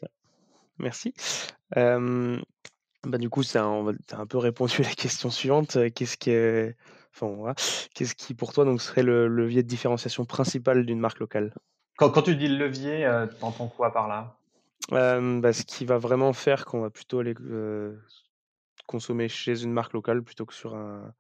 Merci. 0.78 1.14
bah, 1.74 3.18
du 3.18 3.30
coup, 3.30 3.42
ça, 3.42 3.66
on 3.70 3.94
tu 3.94 4.16
as 4.16 4.20
un 4.20 4.28
peu 4.28 4.38
répondu 4.38 4.82
à 4.82 4.84
la 4.84 4.94
question 4.94 5.30
suivante. 5.30 5.78
Qu'est-ce 5.94 6.18
que 6.18 6.76
Enfin, 7.14 7.54
Qu'est-ce 7.94 8.16
qui, 8.16 8.34
pour 8.34 8.54
toi, 8.54 8.66
donc, 8.66 8.82
serait 8.82 9.04
le 9.04 9.28
levier 9.28 9.64
de 9.64 9.68
différenciation 9.68 10.26
principal 10.26 10.86
d'une 10.86 11.00
marque 11.00 11.20
locale? 11.20 11.54
Quand, 11.98 12.10
quand, 12.10 12.24
tu 12.24 12.36
dis 12.36 12.48
le 12.48 12.58
levier, 12.58 13.06
euh, 13.06 13.28
tu 13.28 13.44
entends 13.44 13.68
quoi 13.68 13.92
par 13.92 14.08
là? 14.08 14.36
Bah, 14.90 15.54
Ce 15.54 15.64
qui 15.64 15.86
va 15.86 15.98
vraiment 15.98 16.34
faire 16.34 16.66
qu'on 16.66 16.82
va 16.82 16.90
plutôt 16.90 17.20
aller 17.20 17.36
consommer 18.88 19.30
chez 19.30 19.64
une 19.64 19.72
marque 19.72 19.94
locale 19.94 20.22
plutôt 20.22 20.46
que 20.46 20.54
sur 20.54 20.76
un, 20.76 21.14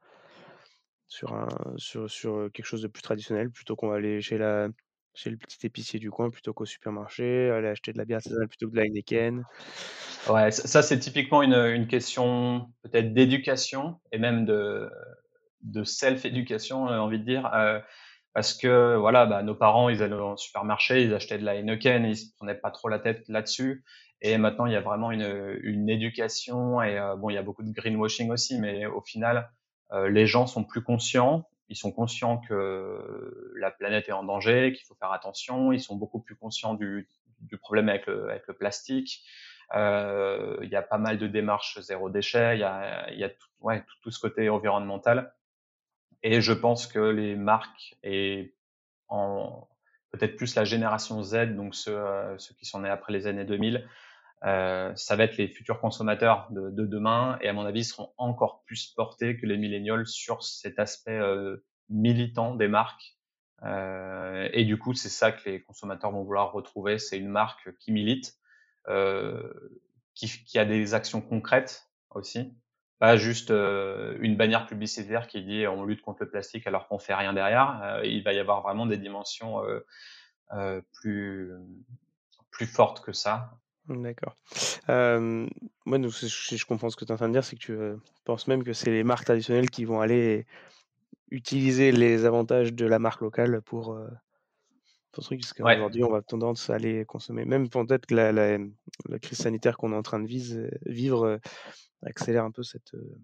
sur, 1.07 1.33
un, 1.33 1.47
sur, 1.77 2.09
sur 2.09 2.49
quelque 2.53 2.65
chose 2.65 2.81
de 2.81 2.87
plus 2.87 3.01
traditionnel, 3.01 3.49
plutôt 3.49 3.75
qu'on 3.75 3.89
va 3.89 3.95
aller 3.95 4.21
chez, 4.21 4.37
la, 4.37 4.69
chez 5.13 5.29
le 5.29 5.37
petit 5.37 5.65
épicier 5.65 5.99
du 5.99 6.09
coin 6.09 6.29
plutôt 6.29 6.53
qu'au 6.53 6.65
supermarché, 6.65 7.49
aller 7.49 7.67
acheter 7.67 7.93
de 7.93 7.97
la 7.97 8.05
bière 8.05 8.17
artisanale 8.17 8.47
plutôt 8.47 8.67
que 8.67 8.73
de 8.73 8.77
la 8.77 8.85
Heineken. 8.85 9.43
Ouais, 10.29 10.51
ça, 10.51 10.81
c'est 10.81 10.99
typiquement 10.99 11.43
une, 11.43 11.53
une 11.53 11.87
question 11.87 12.71
peut-être 12.83 13.13
d'éducation 13.13 13.99
et 14.11 14.19
même 14.19 14.45
de, 14.45 14.89
de 15.63 15.83
self-éducation, 15.83 16.87
j'ai 16.87 16.95
envie 16.95 17.19
de 17.19 17.25
dire. 17.25 17.49
Euh, 17.53 17.79
parce 18.33 18.53
que 18.53 18.95
voilà, 18.95 19.25
bah, 19.25 19.43
nos 19.43 19.55
parents, 19.55 19.89
ils 19.89 20.01
allaient 20.01 20.15
au 20.15 20.37
supermarché, 20.37 21.03
ils 21.03 21.13
achetaient 21.13 21.37
de 21.37 21.43
la 21.45 21.55
Heineken, 21.55 22.05
ils 22.05 22.17
se 22.17 22.33
prenaient 22.37 22.55
pas 22.55 22.71
trop 22.71 22.87
la 22.87 22.99
tête 22.99 23.27
là-dessus. 23.27 23.83
Et 24.21 24.37
maintenant, 24.37 24.67
il 24.67 24.73
y 24.73 24.75
a 24.75 24.81
vraiment 24.81 25.11
une, 25.11 25.59
une 25.63 25.89
éducation 25.89 26.81
et 26.81 26.97
euh, 26.97 27.15
bon, 27.15 27.29
il 27.29 27.33
y 27.33 27.37
a 27.37 27.41
beaucoup 27.41 27.63
de 27.63 27.71
greenwashing 27.71 28.29
aussi, 28.31 28.59
mais 28.59 28.85
au 28.85 29.01
final, 29.01 29.51
euh, 29.91 30.09
les 30.09 30.27
gens 30.27 30.47
sont 30.47 30.63
plus 30.63 30.83
conscients. 30.83 31.47
Ils 31.69 31.75
sont 31.75 31.91
conscients 31.91 32.37
que 32.37 33.53
la 33.57 33.71
planète 33.71 34.09
est 34.09 34.13
en 34.13 34.23
danger, 34.23 34.73
qu'il 34.73 34.85
faut 34.85 34.95
faire 34.95 35.11
attention. 35.11 35.71
Ils 35.71 35.79
sont 35.79 35.95
beaucoup 35.95 36.19
plus 36.19 36.35
conscients 36.35 36.73
du, 36.73 37.07
du 37.39 37.57
problème 37.57 37.89
avec 37.89 38.05
le, 38.07 38.29
avec 38.29 38.43
le 38.47 38.53
plastique. 38.53 39.23
Euh, 39.73 40.57
il 40.63 40.69
y 40.69 40.75
a 40.75 40.81
pas 40.81 40.97
mal 40.97 41.17
de 41.17 41.27
démarches 41.27 41.79
zéro 41.79 42.09
déchet. 42.09 42.57
Il 42.57 42.59
y 42.59 42.63
a, 42.63 43.11
y 43.13 43.23
a 43.23 43.29
tout, 43.29 43.47
ouais, 43.61 43.83
tout 44.01 44.11
ce 44.11 44.19
côté 44.19 44.49
environnemental. 44.49 45.33
Et 46.23 46.41
je 46.41 46.53
pense 46.53 46.87
que 46.87 46.99
les 46.99 47.35
marques 47.35 47.95
et 48.03 48.55
en 49.07 49.67
peut-être 50.11 50.35
plus 50.35 50.55
la 50.55 50.65
génération 50.65 51.23
Z, 51.23 51.55
donc 51.55 51.73
ceux, 51.73 51.97
euh, 51.97 52.37
ceux 52.37 52.53
qui 52.55 52.65
sont 52.65 52.81
nés 52.81 52.89
après 52.89 53.13
les 53.13 53.27
années 53.27 53.45
2000, 53.45 53.87
euh, 54.43 54.91
ça 54.95 55.15
va 55.15 55.23
être 55.23 55.37
les 55.37 55.47
futurs 55.47 55.79
consommateurs 55.79 56.47
de, 56.51 56.69
de, 56.71 56.85
demain 56.85 57.37
et 57.41 57.47
à 57.47 57.53
mon 57.53 57.65
avis 57.65 57.83
seront 57.83 58.11
encore 58.17 58.63
plus 58.65 58.87
portés 58.87 59.37
que 59.37 59.45
les 59.45 59.57
millénials 59.57 60.07
sur 60.07 60.43
cet 60.43 60.79
aspect 60.79 61.17
euh, 61.17 61.63
militant 61.89 62.55
des 62.55 62.67
marques. 62.67 63.17
Euh, 63.63 64.49
et 64.53 64.65
du 64.65 64.79
coup, 64.79 64.93
c'est 64.93 65.09
ça 65.09 65.31
que 65.31 65.47
les 65.49 65.61
consommateurs 65.61 66.11
vont 66.11 66.23
vouloir 66.23 66.51
retrouver, 66.51 66.97
c'est 66.97 67.17
une 67.17 67.29
marque 67.29 67.77
qui 67.77 67.91
milite, 67.91 68.35
euh, 68.87 69.53
qui, 70.15 70.27
qui, 70.27 70.57
a 70.57 70.65
des 70.65 70.95
actions 70.95 71.21
concrètes 71.21 71.87
aussi, 72.09 72.55
pas 73.01 73.17
juste 73.17 73.51
euh, 73.51 74.15
une 74.21 74.37
bannière 74.37 74.65
publicitaire 74.65 75.27
qui 75.27 75.43
dit 75.43 75.67
on 75.67 75.83
lutte 75.83 76.01
contre 76.01 76.23
le 76.23 76.29
plastique 76.29 76.65
alors 76.67 76.87
qu'on 76.87 76.99
fait 76.99 77.15
rien 77.15 77.33
derrière. 77.33 77.99
il 78.05 78.23
va 78.23 78.31
y 78.31 78.39
avoir 78.39 78.61
vraiment 78.61 78.85
des 78.85 78.97
dimensions 78.97 79.61
plus 80.93 81.51
plus 82.51 82.67
fortes 82.67 83.03
que 83.03 83.11
ça 83.11 83.57
D'accord. 83.89 84.35
Euh, 84.89 85.47
moi, 85.85 85.97
donc, 85.97 86.13
si 86.13 86.57
je 86.57 86.65
comprends 86.65 86.89
ce 86.89 86.95
que 86.95 87.05
tu 87.05 87.09
es 87.09 87.13
en 87.13 87.17
train 87.17 87.27
de 87.27 87.33
dire, 87.33 87.43
c'est 87.43 87.55
que 87.55 87.61
tu 87.61 87.73
euh, 87.73 87.95
penses 88.25 88.47
même 88.47 88.63
que 88.63 88.73
c'est 88.73 88.91
les 88.91 89.03
marques 89.03 89.25
traditionnelles 89.25 89.69
qui 89.69 89.85
vont 89.85 90.01
aller 90.01 90.45
utiliser 91.29 91.91
les 91.91 92.25
avantages 92.25 92.73
de 92.73 92.85
la 92.85 92.99
marque 92.99 93.21
locale 93.21 93.61
pour, 93.61 93.93
euh, 93.93 94.07
pour 95.11 95.23
truc, 95.23 95.41
parce 95.41 95.53
qu'aujourd'hui, 95.53 96.03
on 96.03 96.09
va 96.09 96.21
tendance 96.21 96.69
à 96.69 96.75
aller 96.75 97.05
consommer. 97.05 97.45
Même 97.45 97.69
peut-être 97.69 98.05
que 98.05 98.15
la, 98.15 98.31
la, 98.31 98.57
la, 99.09 99.19
crise 99.19 99.39
sanitaire 99.39 99.77
qu'on 99.77 99.91
est 99.91 99.97
en 99.97 100.01
train 100.01 100.19
de 100.19 100.27
vise, 100.27 100.69
vivre 100.85 101.25
euh, 101.25 101.37
accélère 102.03 102.45
un 102.45 102.51
peu 102.51 102.63
cette, 102.63 102.93
euh, 102.93 103.19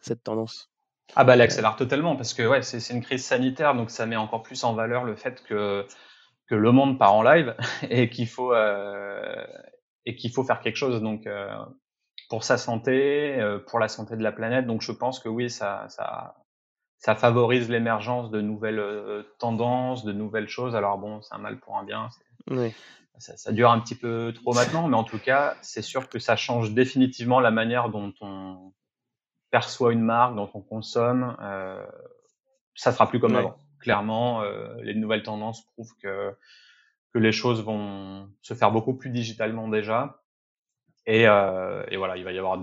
cette 0.00 0.22
tendance. 0.22 0.70
Ah 1.14 1.24
bah, 1.24 1.34
elle 1.34 1.40
accélère 1.40 1.76
totalement, 1.76 2.16
parce 2.16 2.34
que 2.34 2.46
ouais, 2.46 2.62
c'est 2.62 2.92
une 2.92 3.02
crise 3.02 3.24
sanitaire, 3.24 3.74
donc 3.74 3.90
ça 3.90 4.06
met 4.06 4.16
encore 4.16 4.42
plus 4.42 4.64
en 4.64 4.74
valeur 4.74 5.04
le 5.04 5.16
fait 5.16 5.42
que 5.44 5.86
que 6.48 6.54
le 6.54 6.70
monde 6.72 6.98
part 6.98 7.14
en 7.14 7.22
live 7.22 7.54
et 7.88 8.10
qu'il 8.10 8.28
faut 8.28 8.52
euh, 8.52 9.46
et 10.04 10.16
qu'il 10.16 10.32
faut 10.32 10.44
faire 10.44 10.60
quelque 10.60 10.76
chose 10.76 11.00
donc 11.00 11.26
euh, 11.26 11.48
pour 12.28 12.44
sa 12.44 12.58
santé, 12.58 13.40
euh, 13.40 13.58
pour 13.58 13.78
la 13.78 13.88
santé 13.88 14.16
de 14.16 14.22
la 14.22 14.32
planète. 14.32 14.66
Donc 14.66 14.82
je 14.82 14.92
pense 14.92 15.18
que 15.18 15.28
oui, 15.28 15.50
ça 15.50 15.86
ça 15.88 16.41
ça 17.02 17.14
favorise 17.14 17.68
l'émergence 17.68 18.30
de 18.30 18.40
nouvelles 18.40 18.78
euh, 18.78 19.22
tendances, 19.38 20.04
de 20.04 20.12
nouvelles 20.12 20.48
choses. 20.48 20.74
Alors 20.74 20.98
bon, 20.98 21.20
c'est 21.20 21.34
un 21.34 21.38
mal 21.38 21.58
pour 21.58 21.76
un 21.76 21.84
bien. 21.84 22.08
Oui. 22.50 22.72
Ça, 23.18 23.36
ça, 23.36 23.52
dure 23.52 23.70
un 23.70 23.78
petit 23.78 23.94
peu 23.94 24.32
trop 24.34 24.54
maintenant, 24.54 24.88
mais 24.88 24.96
en 24.96 25.04
tout 25.04 25.18
cas, 25.18 25.54
c'est 25.60 25.82
sûr 25.82 26.08
que 26.08 26.18
ça 26.18 26.34
change 26.34 26.72
définitivement 26.72 27.40
la 27.40 27.50
manière 27.50 27.90
dont 27.90 28.12
on 28.20 28.72
perçoit 29.50 29.92
une 29.92 30.00
marque, 30.00 30.34
dont 30.34 30.50
on 30.54 30.60
consomme. 30.60 31.36
Euh, 31.40 31.84
ça 32.74 32.90
sera 32.90 33.06
plus 33.06 33.20
comme 33.20 33.36
avant 33.36 33.58
clairement, 33.82 34.42
euh, 34.42 34.80
les 34.82 34.94
nouvelles 34.94 35.22
tendances 35.22 35.66
prouvent 35.74 35.94
que, 36.00 36.34
que 37.12 37.18
les 37.18 37.32
choses 37.32 37.62
vont 37.62 38.30
se 38.40 38.54
faire 38.54 38.70
beaucoup 38.70 38.94
plus 38.94 39.10
digitalement 39.10 39.68
déjà. 39.68 40.22
Et, 41.04 41.26
euh, 41.26 41.84
et 41.88 41.96
voilà, 41.96 42.16
il 42.16 42.24
va 42.24 42.32
y 42.32 42.38
avoir 42.38 42.58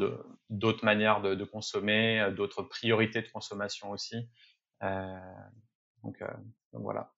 d'autres 0.50 0.84
manières 0.84 1.22
de, 1.22 1.36
de 1.36 1.44
consommer, 1.44 2.20
euh, 2.22 2.32
d'autres 2.32 2.64
priorités 2.64 3.22
de 3.22 3.30
consommation 3.30 3.92
aussi. 3.92 4.30
Euh, 4.84 5.20
donc, 6.04 6.22
euh, 6.22 6.28
donc, 6.74 6.84
voilà. 6.84 7.12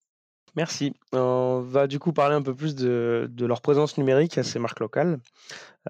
Merci. 0.56 0.94
On 1.14 1.62
va 1.62 1.88
du 1.88 1.98
coup 1.98 2.12
parler 2.12 2.36
un 2.36 2.42
peu 2.42 2.54
plus 2.54 2.76
de, 2.76 3.30
de 3.32 3.46
leur 3.46 3.62
présence 3.62 3.98
numérique 3.98 4.38
à 4.38 4.44
ces 4.44 4.60
marques 4.60 4.82
locales, 4.82 5.20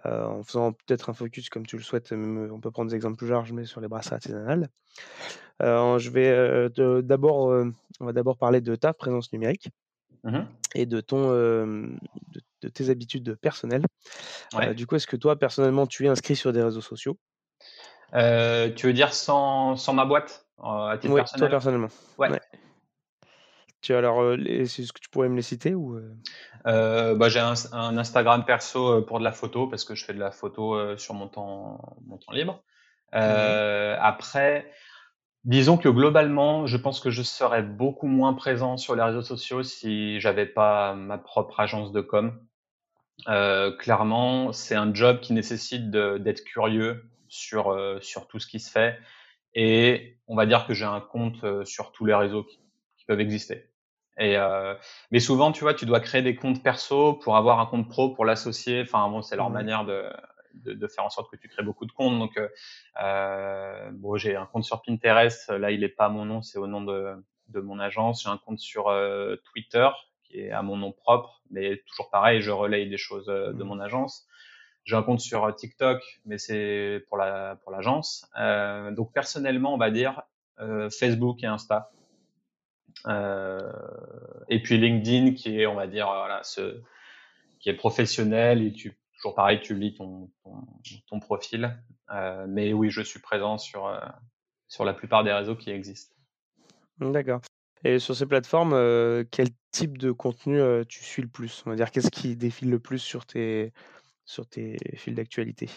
euh, 0.05 0.25
en 0.25 0.43
faisant 0.43 0.73
peut-être 0.73 1.09
un 1.09 1.13
focus 1.13 1.49
comme 1.49 1.65
tu 1.65 1.77
le 1.77 1.83
souhaites. 1.83 2.11
On 2.11 2.59
peut 2.59 2.69
prendre 2.69 2.89
des 2.89 2.95
exemples 2.95 3.17
plus 3.17 3.29
larges, 3.29 3.51
mais 3.53 3.65
sur 3.65 3.81
les 3.81 3.87
brasseries 3.87 4.15
artisanales. 4.15 4.69
Euh, 5.63 5.97
je 5.97 6.11
vais 6.11 6.29
euh, 6.29 7.01
d'abord, 7.01 7.65
on 7.99 8.05
va 8.05 8.13
d'abord 8.13 8.37
parler 8.37 8.61
de 8.61 8.75
ta 8.75 8.93
présence 8.93 9.31
numérique 9.33 9.69
mmh 10.23 10.41
et 10.73 10.85
de 10.85 11.01
ton, 11.01 11.31
de, 11.31 11.97
de, 12.61 12.69
tes 12.69 12.89
habitudes 12.89 13.35
personnelles. 13.35 13.85
Ouais. 14.53 14.73
du 14.73 14.87
coup, 14.87 14.95
est-ce 14.95 15.07
que 15.07 15.17
toi, 15.17 15.37
personnellement, 15.37 15.85
tu 15.85 16.05
es 16.05 16.07
inscrit 16.07 16.37
sur 16.37 16.53
des 16.53 16.63
réseaux 16.63 16.79
sociaux? 16.79 17.17
Tu 18.13 18.87
veux 18.87 18.93
dire 18.93 19.13
sans, 19.13 19.75
sans 19.75 19.93
ma 19.93 20.05
boîte 20.05 20.45
à 20.63 20.97
titre 20.99 21.13
oui, 21.13 21.21
personnel? 21.21 21.39
toi 21.41 21.49
personnellement. 21.49 21.89
Ouais. 22.17 22.29
ouais. 22.29 22.41
Tu 23.81 23.95
alors, 23.95 24.33
est-ce 24.33 24.93
que 24.93 24.99
tu 24.99 25.09
pourrais 25.09 25.29
me 25.29 25.35
les 25.35 25.41
citer 25.41 25.73
ou 25.73 25.99
euh, 26.67 27.15
bah, 27.15 27.29
J'ai 27.29 27.39
un, 27.39 27.53
un, 27.71 27.97
Instagram 27.97 28.45
perso 28.45 29.01
pour 29.01 29.17
de 29.17 29.23
la 29.23 29.31
photo 29.31 29.65
parce 29.67 29.85
que 29.85 29.95
je 29.95 30.05
fais 30.05 30.13
de 30.13 30.19
la 30.19 30.29
photo 30.31 30.97
sur 30.97 31.15
mon 31.15 31.27
temps, 31.27 31.97
mon 32.05 32.17
temps 32.17 32.31
libre. 32.31 32.61
Euh, 33.15 33.95
mmh 33.95 33.99
Après, 34.01 34.71
Disons 35.43 35.77
que 35.77 35.89
globalement, 35.89 36.67
je 36.67 36.77
pense 36.77 36.99
que 36.99 37.09
je 37.09 37.23
serais 37.23 37.63
beaucoup 37.63 38.05
moins 38.05 38.33
présent 38.33 38.77
sur 38.77 38.95
les 38.95 39.01
réseaux 39.01 39.23
sociaux 39.23 39.63
si 39.63 40.19
j'avais 40.19 40.45
pas 40.45 40.93
ma 40.93 41.17
propre 41.17 41.59
agence 41.59 41.91
de 41.91 42.01
com. 42.01 42.39
Euh, 43.27 43.75
clairement, 43.75 44.53
c'est 44.53 44.75
un 44.75 44.93
job 44.93 45.19
qui 45.19 45.33
nécessite 45.33 45.89
d'être 45.89 46.43
curieux 46.43 47.09
sur 47.31 47.71
euh, 47.71 47.99
sur 48.01 48.27
tout 48.27 48.39
ce 48.39 48.47
qui 48.47 48.59
se 48.59 48.69
fait 48.69 48.99
et 49.53 50.17
on 50.27 50.35
va 50.35 50.45
dire 50.45 50.67
que 50.67 50.73
j'ai 50.73 50.85
un 50.85 51.01
compte 51.01 51.43
euh, 51.43 51.65
sur 51.65 51.91
tous 51.91 52.05
les 52.05 52.13
réseaux 52.13 52.43
qui, 52.43 52.59
qui 52.97 53.05
peuvent 53.05 53.19
exister. 53.19 53.69
Et 54.17 54.37
euh, 54.37 54.75
mais 55.11 55.19
souvent, 55.19 55.51
tu 55.51 55.61
vois, 55.61 55.73
tu 55.73 55.85
dois 55.85 55.99
créer 55.99 56.21
des 56.21 56.35
comptes 56.35 56.61
perso 56.61 57.13
pour 57.13 57.37
avoir 57.37 57.59
un 57.59 57.65
compte 57.65 57.89
pro 57.89 58.09
pour 58.09 58.25
l'associer. 58.25 58.81
Enfin 58.81 59.07
bon, 59.09 59.21
c'est 59.21 59.35
leur 59.35 59.49
mmh. 59.49 59.53
manière 59.53 59.85
de 59.85 60.03
de, 60.53 60.73
de, 60.73 60.87
faire 60.87 61.05
en 61.05 61.09
sorte 61.09 61.31
que 61.31 61.37
tu 61.37 61.47
crées 61.47 61.63
beaucoup 61.63 61.85
de 61.85 61.93
comptes. 61.93 62.19
Donc, 62.19 62.37
euh, 62.37 62.49
euh, 63.01 63.89
bon, 63.93 64.17
j'ai 64.17 64.35
un 64.35 64.45
compte 64.45 64.65
sur 64.65 64.81
Pinterest. 64.81 65.49
Là, 65.49 65.71
il 65.71 65.83
est 65.83 65.89
pas 65.89 66.05
à 66.05 66.09
mon 66.09 66.25
nom, 66.25 66.41
c'est 66.41 66.59
au 66.59 66.67
nom 66.67 66.81
de, 66.81 67.15
de 67.47 67.61
mon 67.61 67.79
agence. 67.79 68.23
J'ai 68.23 68.29
un 68.29 68.37
compte 68.37 68.59
sur 68.59 68.89
euh, 68.89 69.37
Twitter 69.45 69.87
qui 70.23 70.41
est 70.41 70.51
à 70.51 70.61
mon 70.61 70.77
nom 70.77 70.91
propre, 70.91 71.41
mais 71.49 71.81
toujours 71.87 72.09
pareil, 72.09 72.41
je 72.41 72.51
relaye 72.51 72.89
des 72.89 72.97
choses 72.97 73.27
de 73.27 73.51
mmh. 73.51 73.63
mon 73.63 73.79
agence. 73.79 74.27
J'ai 74.83 74.95
un 74.95 75.03
compte 75.03 75.19
sur 75.19 75.43
euh, 75.45 75.51
TikTok, 75.51 76.01
mais 76.25 76.37
c'est 76.37 77.05
pour 77.07 77.17
la 77.17 77.55
pour 77.63 77.71
l'agence. 77.71 78.27
Euh, 78.39 78.91
donc 78.91 79.13
personnellement, 79.13 79.73
on 79.73 79.77
va 79.77 79.91
dire 79.91 80.23
euh, 80.59 80.89
Facebook 80.89 81.43
et 81.43 81.47
Insta. 81.47 81.91
et 83.07 84.61
puis 84.61 84.77
LinkedIn, 84.77 85.33
qui 85.33 85.61
est, 85.61 85.67
on 85.67 85.75
va 85.75 85.87
dire, 85.87 86.09
qui 87.59 87.69
est 87.69 87.73
professionnel 87.73 88.63
et 88.63 88.73
toujours 88.73 89.35
pareil, 89.35 89.59
tu 89.61 89.75
lis 89.75 89.93
ton, 89.93 90.29
profil. 91.19 91.77
Mais 92.47 92.73
oui, 92.73 92.89
je 92.89 93.01
suis 93.01 93.19
présent 93.19 93.57
sur, 93.57 93.99
sur 94.67 94.83
la 94.83 94.93
plupart 94.93 95.23
des 95.23 95.31
réseaux 95.31 95.55
qui 95.55 95.71
existent. 95.71 96.15
D'accord. 96.99 97.41
Et 97.83 97.97
sur 97.97 98.15
ces 98.15 98.27
plateformes, 98.27 98.73
quel 99.31 99.47
type 99.71 99.97
de 99.97 100.11
contenu 100.11 100.85
tu 100.87 101.03
suis 101.03 101.21
le 101.21 101.27
plus? 101.27 101.63
On 101.65 101.71
va 101.71 101.75
dire, 101.75 101.89
qu'est-ce 101.89 102.11
qui 102.11 102.35
défile 102.35 102.69
le 102.69 102.79
plus 102.79 102.99
sur 102.99 103.25
tes, 103.25 103.73
sur 104.31 104.47
tes 104.47 104.77
fils 104.95 105.13
d'actualité? 105.13 105.69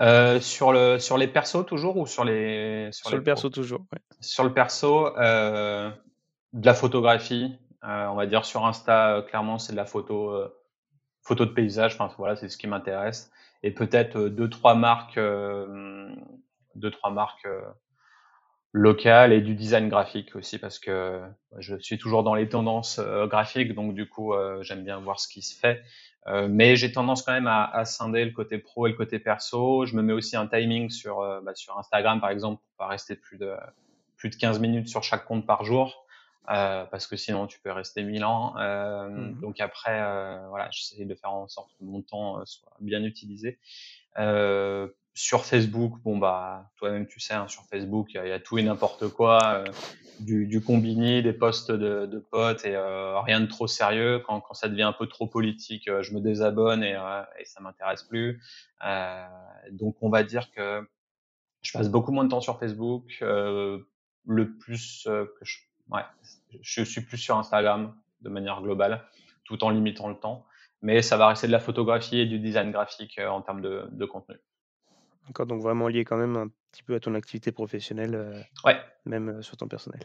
Euh, 0.00 0.40
sur, 0.40 0.72
le, 0.72 0.98
sur 0.98 1.18
les 1.18 1.28
persos 1.28 1.66
toujours 1.66 1.96
ou 1.96 2.06
sur 2.06 2.24
les 2.24 2.88
Sur, 2.92 3.08
sur 3.08 3.10
les 3.10 3.16
le 3.18 3.24
perso 3.24 3.50
toujours. 3.50 3.80
Ouais. 3.92 3.98
Sur 4.20 4.44
le 4.44 4.54
perso, 4.54 5.10
de 5.16 6.66
la 6.66 6.74
photographie. 6.74 7.58
on 7.82 8.14
va 8.14 8.26
dire 8.26 8.44
sur 8.44 8.66
Insta, 8.66 9.24
clairement, 9.28 9.58
c'est 9.58 9.72
de 9.72 9.76
la 9.76 9.86
photo 9.86 10.50
photos 11.22 11.48
de 11.48 11.52
paysage. 11.52 11.94
Enfin 11.94 12.12
voilà, 12.18 12.36
c'est 12.36 12.48
ce 12.48 12.56
qui 12.56 12.66
m'intéresse. 12.66 13.30
Et 13.62 13.70
peut-être 13.72 14.16
euh, 14.16 14.30
deux 14.30 14.48
trois 14.48 14.74
marques, 14.74 15.18
euh, 15.18 16.08
deux 16.74 16.90
trois 16.90 17.10
marques 17.10 17.48
euh, 18.74 18.78
locales 18.78 19.32
et 19.32 19.40
du 19.40 19.54
design 19.54 19.88
graphique 19.88 20.34
aussi 20.36 20.58
parce 20.58 20.78
que 20.78 21.20
je 21.58 21.76
suis 21.76 21.98
toujours 21.98 22.22
dans 22.22 22.34
les 22.34 22.48
tendances 22.48 23.00
graphiques, 23.00 23.74
donc 23.74 23.94
du 23.94 24.08
coup 24.08 24.32
j'aime 24.62 24.84
bien 24.84 24.98
voir 25.00 25.20
ce 25.20 25.28
qui 25.28 25.42
se 25.42 25.58
fait. 25.58 25.82
mais 26.48 26.76
j'ai 26.76 26.92
tendance 26.92 27.22
quand 27.22 27.32
même 27.32 27.48
à, 27.48 27.64
à, 27.64 27.84
scinder 27.84 28.24
le 28.24 28.30
côté 28.30 28.58
pro 28.58 28.86
et 28.86 28.90
le 28.90 28.96
côté 28.96 29.18
perso. 29.18 29.86
Je 29.86 29.96
me 29.96 30.02
mets 30.02 30.12
aussi 30.12 30.36
un 30.36 30.46
timing 30.46 30.90
sur 30.90 31.18
bah, 31.42 31.54
sur 31.54 31.78
Instagram 31.78 32.20
par 32.20 32.30
exemple 32.30 32.62
pour 32.62 32.86
pas 32.86 32.86
rester 32.86 33.16
plus 33.16 33.38
de 33.38 33.54
plus 34.16 34.30
de 34.30 34.36
15 34.36 34.60
minutes 34.60 34.88
sur 34.88 35.02
chaque 35.02 35.24
compte 35.24 35.46
par 35.46 35.64
jour. 35.64 36.06
Euh, 36.48 36.84
parce 36.86 37.06
que 37.06 37.16
sinon 37.16 37.46
tu 37.46 37.60
peux 37.60 37.70
rester 37.70 38.02
mille 38.02 38.24
ans. 38.24 38.56
Euh, 38.58 39.08
mmh. 39.08 39.40
Donc 39.40 39.60
après, 39.60 40.00
euh, 40.00 40.48
voilà, 40.48 40.68
j'essaie 40.72 41.04
de 41.04 41.14
faire 41.14 41.32
en 41.32 41.46
sorte 41.48 41.70
que 41.78 41.84
mon 41.84 42.02
temps 42.02 42.44
soit 42.44 42.72
bien 42.80 43.04
utilisé. 43.04 43.58
Sur 45.14 45.44
Facebook, 45.44 46.00
bon 46.02 46.18
bah 46.18 46.70
toi-même 46.76 47.06
tu 47.06 47.20
sais, 47.20 47.34
hein, 47.34 47.48
sur 47.48 47.64
Facebook 47.64 48.08
il 48.14 48.26
y, 48.26 48.32
a 48.32 48.40
tout 48.40 48.58
et 48.58 48.62
n'importe 48.62 49.08
quoi, 49.08 49.64
du, 50.20 50.46
du 50.46 50.62
combini, 50.62 51.22
des 51.22 51.32
posts 51.32 51.72
de, 51.72 52.06
de 52.06 52.18
potes 52.18 52.64
et 52.64 52.76
rien 52.76 53.40
de 53.40 53.46
trop 53.46 53.66
sérieux. 53.66 54.22
Quand, 54.26 54.40
quand, 54.40 54.54
ça 54.54 54.68
devient 54.68 54.82
un 54.82 54.92
peu 54.92 55.06
trop 55.06 55.26
politique, 55.26 55.90
je 56.00 56.14
me 56.14 56.20
désabonne 56.20 56.82
et, 56.82 56.96
et 57.38 57.44
ça 57.44 57.60
m'intéresse 57.60 58.04
plus. 58.04 58.40
donc 59.72 59.96
on 60.00 60.10
va 60.10 60.22
dire 60.22 60.50
que 60.52 60.86
je 61.62 61.72
passe 61.72 61.88
beaucoup 61.90 62.12
moins 62.12 62.24
de 62.24 62.30
temps 62.30 62.40
sur 62.40 62.58
Facebook. 62.58 63.18
le 63.20 64.56
plus 64.58 65.04
que 65.06 65.44
je 65.44 65.58
ouais, 65.90 66.02
je 66.60 66.82
suis 66.82 67.00
plus 67.00 67.18
sur 67.18 67.36
Instagram 67.36 67.94
de 68.22 68.28
manière 68.28 68.60
globale, 68.62 69.04
tout 69.44 69.62
en 69.64 69.70
limitant 69.70 70.08
le 70.08 70.16
temps. 70.16 70.46
Mais 70.82 71.02
ça 71.02 71.16
va 71.16 71.28
rester 71.28 71.46
de 71.46 71.52
la 71.52 71.60
photographie 71.60 72.18
et 72.18 72.26
du 72.26 72.38
design 72.38 72.70
graphique 72.70 73.18
euh, 73.18 73.28
en 73.28 73.42
termes 73.42 73.60
de, 73.60 73.86
de 73.92 74.04
contenu. 74.06 74.36
D'accord, 75.26 75.46
donc 75.46 75.62
vraiment 75.62 75.88
lié 75.88 76.04
quand 76.04 76.16
même 76.16 76.36
un 76.36 76.48
petit 76.72 76.82
peu 76.82 76.94
à 76.94 77.00
ton 77.00 77.14
activité 77.14 77.52
professionnelle, 77.52 78.14
euh, 78.14 78.40
Ouais. 78.64 78.76
même 79.04 79.28
euh, 79.28 79.42
sur 79.42 79.56
ton 79.56 79.68
personnel. 79.68 80.00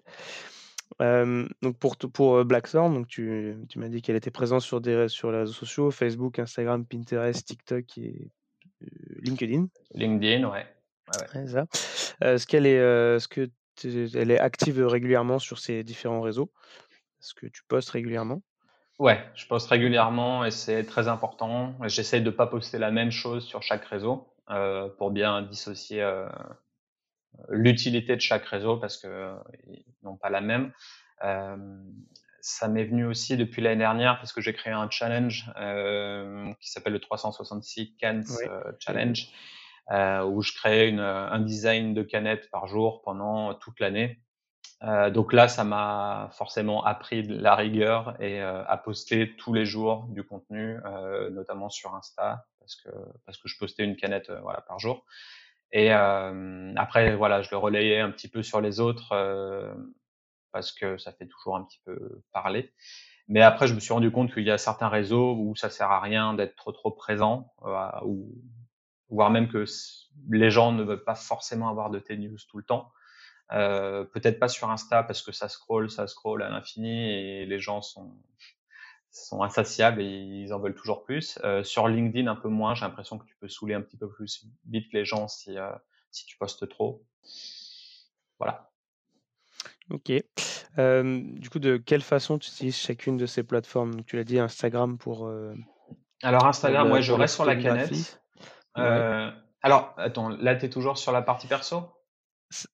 Euh, 1.02 1.48
donc 1.62 1.78
pour, 1.80 1.98
t- 1.98 2.08
pour 2.08 2.36
euh, 2.38 2.44
Blackthorn, 2.44 2.94
donc 2.94 3.08
tu, 3.08 3.56
tu 3.70 3.80
m'as 3.80 3.88
dit 3.88 4.02
qu'elle 4.02 4.16
était 4.16 4.32
présente 4.32 4.62
sur, 4.62 4.82
des, 4.82 5.08
sur 5.10 5.32
les 5.32 5.40
réseaux 5.40 5.54
sociaux, 5.54 5.90
Facebook, 5.92 6.38
Instagram, 6.38 6.86
Pinterest, 6.86 7.46
TikTok 7.46 7.98
et 7.98 8.30
euh, 8.84 8.88
LinkedIn. 9.22 9.68
LinkedIn, 9.96 10.48
ouais. 10.48 10.66
Ouais, 11.08 11.18
ouais. 11.18 11.42
Ouais, 11.42 11.48
ça. 11.48 11.66
Euh, 12.24 12.36
Est-ce 12.36 12.46
qu'elle 12.46 12.66
est, 12.66 12.80
euh, 12.80 13.16
est-ce 13.18 13.28
que 13.28 13.50
t'es- 13.76 14.08
elle 14.16 14.32
est 14.32 14.40
active 14.40 14.80
régulièrement 14.86 15.40
sur 15.40 15.60
ces 15.60 15.84
différents 15.84 16.22
réseaux? 16.22 16.52
Est-ce 17.20 17.34
que 17.34 17.48
tu 17.48 17.64
postes 17.68 17.90
régulièrement? 17.90 18.42
Ouais, 19.00 19.20
je 19.36 19.46
poste 19.48 19.70
régulièrement 19.70 20.46
et 20.46 20.52
c'est 20.52 20.84
très 20.86 21.08
important. 21.08 21.76
J'essaie 21.88 22.22
de 22.22 22.30
pas 22.30 22.48
poster 22.48 22.78
la 22.78 22.92
même 22.92 23.12
chose 23.12 23.44
sur 23.44 23.62
chaque 23.64 23.86
réseau 23.86 24.28
euh, 24.50 24.90
pour 24.98 25.12
bien 25.12 25.42
dissocier 25.42 26.02
euh, 26.02 26.28
l'utilité 27.50 28.16
de 28.16 28.22
chaque 28.22 28.46
réseau 28.46 28.78
parce 28.78 28.98
que 28.98 29.08
euh, 29.08 29.36
ils 29.68 29.84
n'ont 30.04 30.18
pas 30.18 30.30
la 30.30 30.42
même. 30.42 30.72
Euh, 31.24 31.58
ça 32.42 32.68
m'est 32.68 32.86
venu 32.86 33.06
aussi 33.06 33.38
depuis 33.38 33.62
l'année 33.62 33.80
dernière 33.80 34.18
parce 34.18 34.32
que 34.32 34.40
j'ai 34.42 34.54
créé 34.54 34.72
un 34.72 34.90
challenge 34.90 35.52
euh, 35.58 36.54
qui 36.60 36.70
s'appelle 36.70 36.94
le 36.94 37.00
366 37.00 37.96
Cans 38.00 38.22
Ouais. 38.30 38.50
euh, 38.50 38.72
Challenge 38.80 39.28
euh, 39.92 40.24
où 40.26 40.42
je 40.42 40.54
crée 40.54 40.88
une, 40.90 41.00
un 41.00 41.40
design 41.40 41.94
de 41.94 42.04
canette 42.04 42.50
par 42.52 42.68
jour 42.68 43.02
pendant 43.04 43.54
toute 43.56 43.80
l'année. 43.80 44.20
Euh, 44.84 45.10
donc 45.10 45.34
là, 45.34 45.48
ça 45.48 45.64
m'a 45.64 46.30
forcément 46.34 46.84
appris 46.84 47.24
de 47.24 47.38
la 47.40 47.56
rigueur 47.56 48.22
et 48.22 48.42
euh, 48.42 48.64
à 48.66 48.78
poster 48.78 49.36
tous 49.38 49.54
les 49.54 49.66
jours 49.66 50.06
du 50.10 50.24
contenu, 50.24 50.78
euh, 50.86 51.30
notamment 51.30 51.70
sur 51.70 51.96
Insta, 51.96 52.46
parce 52.60 52.76
que 52.76 52.90
parce 53.26 53.38
que 53.38 53.48
je 53.48 53.58
postais 53.58 53.84
une 53.84 53.96
canette 53.96 54.30
euh, 54.30 54.40
voilà 54.42 54.62
par 54.62 54.80
jour. 54.80 55.06
Et 55.72 55.94
euh, 55.94 56.74
après, 56.76 57.16
voilà, 57.16 57.42
je 57.42 57.52
le 57.52 57.58
relayais 57.58 58.00
un 58.00 58.12
petit 58.12 58.28
peu 58.30 58.44
sur 58.44 58.62
les 58.62 58.80
autres 58.80 59.12
euh, 59.14 59.74
parce 60.52 60.72
que 60.72 60.98
ça 60.98 61.12
fait 61.14 61.28
toujours 61.28 61.56
un 61.58 61.64
petit 61.64 61.82
peu 61.86 62.22
parler. 62.34 62.74
Mais 63.28 63.42
après, 63.42 63.68
je 63.68 63.74
me 63.74 63.80
suis 63.80 63.94
rendu 63.94 64.12
compte 64.12 64.34
qu'il 64.34 64.44
y 64.44 64.52
a 64.52 64.58
certains 64.58 64.90
réseaux 64.90 65.36
où 65.36 65.56
ça 65.56 65.70
sert 65.70 65.92
à 65.92 66.00
rien 66.00 66.34
d'être 66.34 66.56
trop 66.56 66.72
trop 66.72 66.92
présent, 66.92 67.52
ou 68.04 68.30
voire 69.10 69.32
même 69.32 69.48
que 69.50 69.66
les 70.30 70.52
gens 70.52 70.72
ne 70.72 70.84
veulent 70.84 71.04
pas 71.04 71.16
forcément 71.16 71.70
avoir 71.70 71.90
de 71.90 72.00
tes 72.00 72.18
news 72.18 72.38
tout 72.50 72.58
le 72.58 72.64
temps. 72.64 72.92
Euh, 73.52 74.04
peut-être 74.06 74.40
pas 74.40 74.48
sur 74.48 74.72
Insta 74.72 75.04
parce 75.04 75.22
que 75.22 75.32
ça 75.32 75.50
scroll, 75.50 75.92
ça 75.92 76.08
scroll 76.08 76.42
à 76.42 76.50
l'infini 76.50 77.12
et 77.12 77.46
les 77.46 77.60
gens 77.60 77.82
sont 77.82 78.16
sont 79.12 79.44
insatiables 79.44 80.02
et 80.02 80.06
ils 80.06 80.52
en 80.54 80.60
veulent 80.60 80.76
toujours 80.76 81.04
plus. 81.06 81.40
Euh, 81.44 81.64
sur 81.64 81.88
LinkedIn 81.88 82.28
un 82.30 82.36
peu 82.36 82.50
moins, 82.50 82.76
j'ai 82.76 82.84
l'impression 82.86 83.18
que 83.18 83.26
tu 83.26 83.36
peux 83.40 83.48
saouler 83.48 83.74
un 83.74 83.82
petit 83.82 83.96
peu 83.98 84.10
plus 84.10 84.46
vite 84.68 84.92
les 84.92 85.06
gens 85.06 85.28
si 85.30 85.58
euh, 85.58 85.72
si 86.12 86.26
tu 86.26 86.38
postes 86.38 86.68
trop. 86.68 87.06
Voilà. 88.40 88.72
Ok. 89.90 90.12
Du 90.78 91.50
coup, 91.50 91.60
de 91.60 91.78
quelle 91.78 92.02
façon 92.02 92.38
tu 92.38 92.50
utilises 92.50 92.76
chacune 92.76 93.16
de 93.16 93.26
ces 93.26 93.44
plateformes? 93.44 93.96
Donc, 93.96 94.06
Tu 94.06 94.18
l'as 94.18 94.24
dit 94.26 94.40
Instagram 94.40 94.98
pour. 94.98 95.32
Alors 96.24 96.46
Instagram, 96.46 96.88
ouais, 96.88 96.96
la- 96.96 97.02
je 97.02 97.14
reste 97.14 97.36
sur 97.36 97.46
la 97.46 97.56
canette. 97.56 98.22
Alors, 99.62 99.94
attends, 99.98 100.30
là, 100.30 100.56
tu 100.56 100.66
es 100.66 100.70
toujours 100.70 100.98
sur 100.98 101.12
la 101.12 101.22
partie 101.22 101.48
perso? 101.48 101.90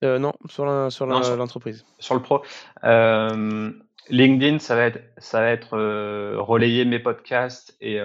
Euh, 0.04 0.20
non, 0.20 0.34
sur 0.48 0.66
l'entreprise. 0.66 1.86
Sur 2.00 2.16
le 2.16 2.22
pro 2.22 2.44
euh, 2.84 3.72
LinkedIn, 4.10 4.60
ça 4.60 4.76
va 4.76 4.86
être, 4.86 5.00
ça 5.18 5.42
va 5.42 5.50
être 5.52 5.78
euh, 5.78 6.36
relayer 6.40 6.86
mes 6.86 7.00
podcasts 7.00 7.76
et, 7.82 8.00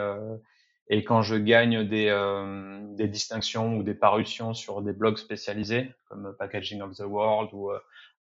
et 0.88 1.04
quand 1.04 1.22
je 1.22 1.36
gagne 1.36 1.84
des, 1.84 2.10
des 2.96 3.08
distinctions 3.08 3.76
ou 3.76 3.82
des 3.82 3.94
parutions 3.94 4.54
sur 4.54 4.82
des 4.82 4.92
blogs 4.92 5.16
spécialisés 5.16 5.92
comme 6.08 6.34
Packaging 6.38 6.82
of 6.82 6.94
the 6.96 7.04
World 7.06 7.50
ou 7.52 7.72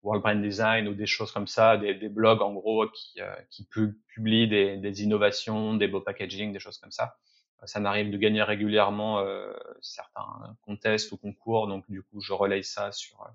World 0.04 0.22
Brand 0.22 0.42
Design 0.42 0.88
ou 0.88 0.94
des 0.94 1.06
choses 1.06 1.32
comme 1.32 1.48
ça, 1.48 1.78
des, 1.78 1.94
des 1.94 2.10
blogs 2.10 2.42
en 2.42 2.54
gros 2.54 2.88
qui, 2.88 3.20
qui 3.50 3.66
pu- 3.66 3.98
publient 4.08 4.48
des, 4.48 4.78
des 4.78 5.04
innovations, 5.04 5.74
des 5.76 5.88
beaux 5.88 6.02
packaging, 6.02 6.54
des 6.54 6.60
choses 6.60 6.78
comme 6.78 6.92
ça. 6.92 7.16
Ça 7.66 7.80
m'arrive 7.80 8.12
de 8.12 8.18
gagner 8.18 8.44
régulièrement 8.44 9.20
euh, 9.20 9.54
certains 9.82 10.56
contests 10.62 11.12
ou 11.12 11.18
concours, 11.18 11.68
donc 11.68 11.90
du 11.90 12.04
coup 12.04 12.22
je 12.22 12.34
relaye 12.34 12.64
ça 12.64 12.92
sur 12.92 13.28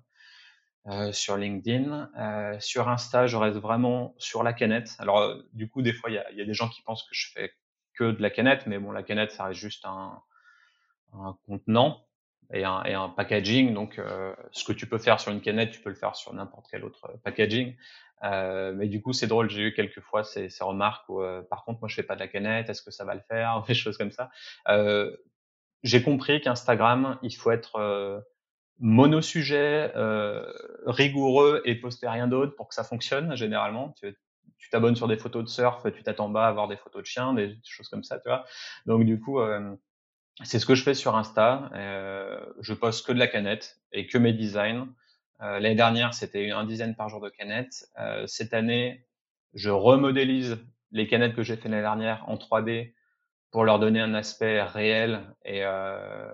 euh, 0.87 1.11
sur 1.11 1.37
LinkedIn. 1.37 2.09
Euh, 2.17 2.59
sur 2.59 2.87
Insta, 2.87 3.27
je 3.27 3.37
reste 3.37 3.57
vraiment 3.57 4.15
sur 4.17 4.43
la 4.43 4.53
canette. 4.53 4.95
Alors, 4.97 5.19
euh, 5.19 5.41
du 5.53 5.69
coup, 5.69 5.81
des 5.81 5.93
fois, 5.93 6.09
il 6.09 6.13
y 6.13 6.17
a, 6.17 6.31
y 6.31 6.41
a, 6.41 6.45
des 6.45 6.53
gens 6.53 6.69
qui 6.69 6.81
pensent 6.81 7.03
que 7.03 7.13
je 7.13 7.31
fais 7.31 7.53
que 7.93 8.11
de 8.11 8.21
la 8.21 8.29
canette, 8.29 8.65
mais 8.65 8.79
bon, 8.79 8.91
la 8.91 9.03
canette, 9.03 9.31
ça 9.31 9.43
reste 9.43 9.59
juste 9.59 9.85
un, 9.85 10.19
un 11.13 11.37
contenant 11.45 12.07
et 12.53 12.63
un, 12.63 12.83
et 12.83 12.93
un 12.93 13.09
packaging. 13.09 13.73
Donc, 13.73 13.99
euh, 13.99 14.33
ce 14.51 14.63
que 14.63 14.73
tu 14.73 14.87
peux 14.87 14.97
faire 14.97 15.19
sur 15.19 15.31
une 15.31 15.41
canette, 15.41 15.71
tu 15.71 15.81
peux 15.81 15.89
le 15.89 15.95
faire 15.95 16.15
sur 16.15 16.33
n'importe 16.33 16.67
quel 16.69 16.83
autre 16.83 17.11
packaging. 17.23 17.75
Euh, 18.23 18.73
mais 18.75 18.87
du 18.87 19.01
coup, 19.01 19.13
c'est 19.13 19.27
drôle. 19.27 19.49
J'ai 19.49 19.61
eu 19.61 19.73
quelques 19.73 20.01
fois 20.01 20.23
ces, 20.23 20.49
ces 20.49 20.63
remarques 20.63 21.07
où, 21.09 21.21
euh, 21.21 21.41
par 21.41 21.63
contre, 21.63 21.79
moi, 21.81 21.89
je 21.89 21.95
fais 21.95 22.03
pas 22.03 22.15
de 22.15 22.19
la 22.19 22.27
canette. 22.27 22.69
Est-ce 22.69 22.81
que 22.81 22.91
ça 22.91 23.05
va 23.05 23.15
le 23.15 23.21
faire 23.27 23.63
Des 23.67 23.73
choses 23.73 23.97
comme 23.97 24.11
ça. 24.11 24.29
Euh, 24.67 25.15
j'ai 25.83 26.03
compris 26.03 26.41
qu'Instagram, 26.41 27.17
il 27.23 27.33
faut 27.33 27.51
être 27.51 28.23
monosujet, 28.79 29.91
euh, 29.95 30.45
rigoureux 30.85 31.61
et 31.65 31.75
poster 31.75 32.07
rien 32.07 32.27
d'autre 32.27 32.55
pour 32.55 32.69
que 32.69 32.75
ça 32.75 32.83
fonctionne 32.83 33.35
généralement. 33.35 33.93
Tu 33.99 34.15
tu 34.57 34.69
t'abonnes 34.69 34.97
sur 34.97 35.07
des 35.07 35.15
photos 35.15 35.45
de 35.45 35.49
surf, 35.49 35.81
tu 35.93 36.03
t'attends 36.03 36.31
pas 36.31 36.45
à 36.45 36.49
avoir 36.49 36.67
des 36.67 36.75
photos 36.75 37.01
de 37.01 37.07
chiens, 37.07 37.33
des 37.33 37.57
choses 37.63 37.87
comme 37.87 38.03
ça, 38.03 38.19
tu 38.19 38.27
vois. 38.27 38.43
Donc 38.85 39.05
du 39.05 39.17
coup, 39.17 39.39
euh, 39.39 39.73
c'est 40.43 40.59
ce 40.59 40.65
que 40.65 40.75
je 40.75 40.83
fais 40.83 40.93
sur 40.93 41.15
Insta. 41.15 41.69
Euh, 41.73 42.39
je 42.61 42.73
poste 42.73 43.05
que 43.05 43.11
de 43.11 43.19
la 43.19 43.27
canette 43.27 43.79
et 43.91 44.07
que 44.07 44.17
mes 44.17 44.33
designs. 44.33 44.87
Euh, 45.41 45.59
L'année 45.59 45.75
dernière, 45.75 46.13
c'était 46.13 46.51
un 46.51 46.65
dizaine 46.65 46.95
par 46.95 47.09
jour 47.09 47.21
de 47.21 47.29
canettes. 47.29 47.87
Euh, 47.99 48.25
cette 48.27 48.53
année, 48.53 49.05
je 49.53 49.69
remodélise 49.69 50.57
les 50.91 51.07
canettes 51.07 51.35
que 51.35 51.43
j'ai 51.43 51.55
fait 51.55 51.69
l'année 51.69 51.81
dernière 51.81 52.27
en 52.27 52.35
3D 52.35 52.93
pour 53.51 53.63
leur 53.63 53.79
donner 53.79 53.99
un 53.99 54.13
aspect 54.13 54.61
réel 54.61 55.21
et, 55.43 55.63
euh, 55.63 56.31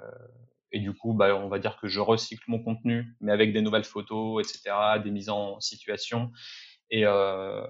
et 0.72 0.80
du 0.80 0.94
coup, 0.94 1.14
bah, 1.14 1.36
on 1.36 1.48
va 1.48 1.60
dire 1.60 1.78
que 1.80 1.88
je 1.88 2.00
recycle 2.00 2.44
mon 2.48 2.62
contenu, 2.62 3.16
mais 3.22 3.32
avec 3.32 3.54
des 3.54 3.62
nouvelles 3.62 3.86
photos, 3.86 4.44
etc., 4.44 4.76
des 5.04 5.12
mises 5.12 5.30
en 5.30 5.60
situation. 5.62 6.32
Et 6.90 7.06
euh, 7.06 7.66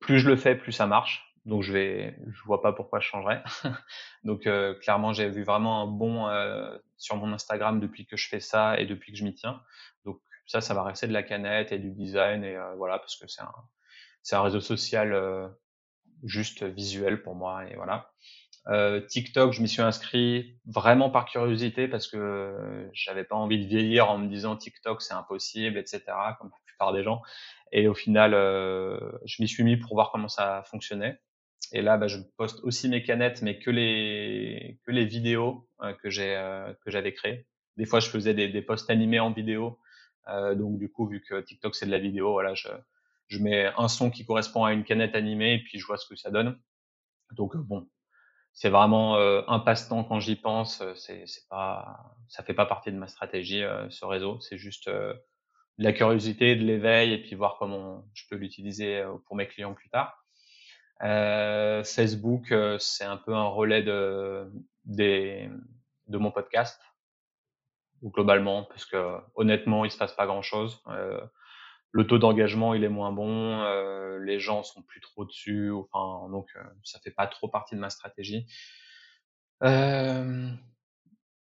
plus 0.00 0.18
je 0.18 0.28
le 0.28 0.36
fais, 0.36 0.54
plus 0.54 0.72
ça 0.72 0.86
marche. 0.86 1.29
Donc 1.46 1.62
je 1.62 1.72
vais, 1.72 2.16
je 2.26 2.42
vois 2.44 2.60
pas 2.60 2.72
pourquoi 2.72 3.00
je 3.00 3.06
changerais. 3.06 3.42
Donc 4.24 4.46
euh, 4.46 4.74
clairement, 4.74 5.12
j'ai 5.12 5.28
vu 5.28 5.42
vraiment 5.42 5.82
un 5.82 5.86
bon 5.86 6.28
euh, 6.28 6.76
sur 6.96 7.16
mon 7.16 7.32
Instagram 7.32 7.80
depuis 7.80 8.06
que 8.06 8.16
je 8.16 8.28
fais 8.28 8.40
ça 8.40 8.78
et 8.78 8.86
depuis 8.86 9.12
que 9.12 9.18
je 9.18 9.24
m'y 9.24 9.34
tiens. 9.34 9.62
Donc 10.04 10.20
ça, 10.46 10.60
ça 10.60 10.74
va 10.74 10.82
rester 10.82 11.06
de 11.06 11.12
la 11.12 11.22
canette 11.22 11.72
et 11.72 11.78
du 11.78 11.90
design 11.92 12.44
et 12.44 12.56
euh, 12.56 12.74
voilà 12.76 12.98
parce 12.98 13.16
que 13.16 13.26
c'est 13.26 13.42
un, 13.42 13.54
c'est 14.22 14.36
un 14.36 14.42
réseau 14.42 14.60
social 14.60 15.12
euh, 15.12 15.48
juste 16.24 16.62
visuel 16.62 17.22
pour 17.22 17.34
moi 17.34 17.64
et 17.68 17.76
voilà. 17.76 18.12
Euh, 18.68 19.00
TikTok, 19.00 19.52
je 19.52 19.62
m'y 19.62 19.68
suis 19.68 19.82
inscrit 19.82 20.58
vraiment 20.66 21.10
par 21.10 21.24
curiosité 21.24 21.88
parce 21.88 22.06
que 22.06 22.88
j'avais 22.92 23.24
pas 23.24 23.36
envie 23.36 23.58
de 23.58 23.66
vieillir 23.66 24.10
en 24.10 24.18
me 24.18 24.28
disant 24.28 24.56
TikTok 24.56 25.02
c'est 25.02 25.14
impossible, 25.14 25.78
etc. 25.78 26.02
Comme 26.38 26.50
la 26.50 26.58
plupart 26.66 26.92
des 26.92 27.02
gens. 27.02 27.22
Et 27.72 27.88
au 27.88 27.94
final, 27.94 28.34
euh, 28.34 28.98
je 29.24 29.42
m'y 29.42 29.48
suis 29.48 29.64
mis 29.64 29.76
pour 29.76 29.94
voir 29.94 30.10
comment 30.12 30.28
ça 30.28 30.62
fonctionnait. 30.70 31.18
Et 31.72 31.82
là, 31.82 31.96
bah, 31.98 32.08
je 32.08 32.18
poste 32.36 32.60
aussi 32.64 32.88
mes 32.88 33.02
canettes, 33.02 33.42
mais 33.42 33.58
que 33.58 33.70
les 33.70 34.78
que 34.84 34.90
les 34.90 35.04
vidéos 35.04 35.68
euh, 35.82 35.92
que 35.94 36.10
j'ai 36.10 36.36
euh, 36.36 36.72
que 36.84 36.90
j'avais 36.90 37.12
créées. 37.12 37.46
Des 37.76 37.86
fois, 37.86 38.00
je 38.00 38.08
faisais 38.10 38.34
des, 38.34 38.48
des 38.48 38.62
posts 38.62 38.90
animés 38.90 39.20
en 39.20 39.32
vidéo. 39.32 39.78
Euh, 40.28 40.54
donc 40.54 40.78
du 40.78 40.90
coup, 40.90 41.06
vu 41.06 41.22
que 41.22 41.40
TikTok 41.40 41.74
c'est 41.74 41.86
de 41.86 41.90
la 41.90 41.98
vidéo, 41.98 42.32
voilà, 42.32 42.54
je 42.54 42.68
je 43.28 43.38
mets 43.38 43.70
un 43.78 43.88
son 43.88 44.10
qui 44.10 44.26
correspond 44.26 44.64
à 44.64 44.72
une 44.72 44.84
canette 44.84 45.14
animée 45.14 45.54
et 45.54 45.58
puis 45.62 45.78
je 45.78 45.86
vois 45.86 45.96
ce 45.98 46.06
que 46.06 46.16
ça 46.16 46.30
donne. 46.30 46.58
Donc 47.32 47.56
bon, 47.56 47.88
c'est 48.52 48.68
vraiment 48.68 49.16
euh, 49.16 49.42
un 49.48 49.60
passe-temps 49.60 50.04
quand 50.04 50.20
j'y 50.20 50.36
pense. 50.36 50.82
C'est, 50.96 51.26
c'est 51.26 51.48
pas, 51.48 52.14
ça 52.28 52.42
fait 52.42 52.54
pas 52.54 52.66
partie 52.66 52.92
de 52.92 52.96
ma 52.98 53.08
stratégie 53.08 53.62
euh, 53.62 53.88
ce 53.90 54.04
réseau. 54.04 54.40
C'est 54.40 54.58
juste 54.58 54.88
euh, 54.88 55.14
de 55.78 55.84
la 55.84 55.92
curiosité, 55.92 56.56
de 56.56 56.64
l'éveil 56.64 57.12
et 57.12 57.22
puis 57.22 57.34
voir 57.36 57.56
comment 57.58 58.04
je 58.14 58.24
peux 58.28 58.36
l'utiliser 58.36 59.04
pour 59.26 59.36
mes 59.36 59.46
clients 59.46 59.74
plus 59.74 59.88
tard. 59.90 60.19
Euh, 61.02 61.82
Facebook, 61.84 62.54
c'est 62.78 63.04
un 63.04 63.16
peu 63.16 63.34
un 63.34 63.48
relais 63.48 63.82
de 63.82 64.50
des, 64.84 65.48
de 66.08 66.18
mon 66.18 66.30
podcast 66.30 66.80
globalement, 68.04 68.64
parce 68.64 68.84
que 68.84 69.18
honnêtement, 69.34 69.84
il 69.84 69.90
se 69.90 69.98
passe 69.98 70.14
pas 70.14 70.26
grand-chose. 70.26 70.82
Euh, 70.88 71.20
le 71.92 72.06
taux 72.06 72.18
d'engagement 72.18 72.74
il 72.74 72.84
est 72.84 72.88
moins 72.88 73.12
bon, 73.12 73.62
euh, 73.62 74.18
les 74.20 74.38
gens 74.38 74.62
sont 74.62 74.82
plus 74.82 75.00
trop 75.00 75.24
dessus, 75.24 75.72
enfin 75.72 76.28
donc 76.30 76.46
euh, 76.54 76.62
ça 76.84 77.00
fait 77.00 77.10
pas 77.10 77.26
trop 77.26 77.48
partie 77.48 77.74
de 77.74 77.80
ma 77.80 77.90
stratégie. 77.90 78.46
Euh... 79.64 80.48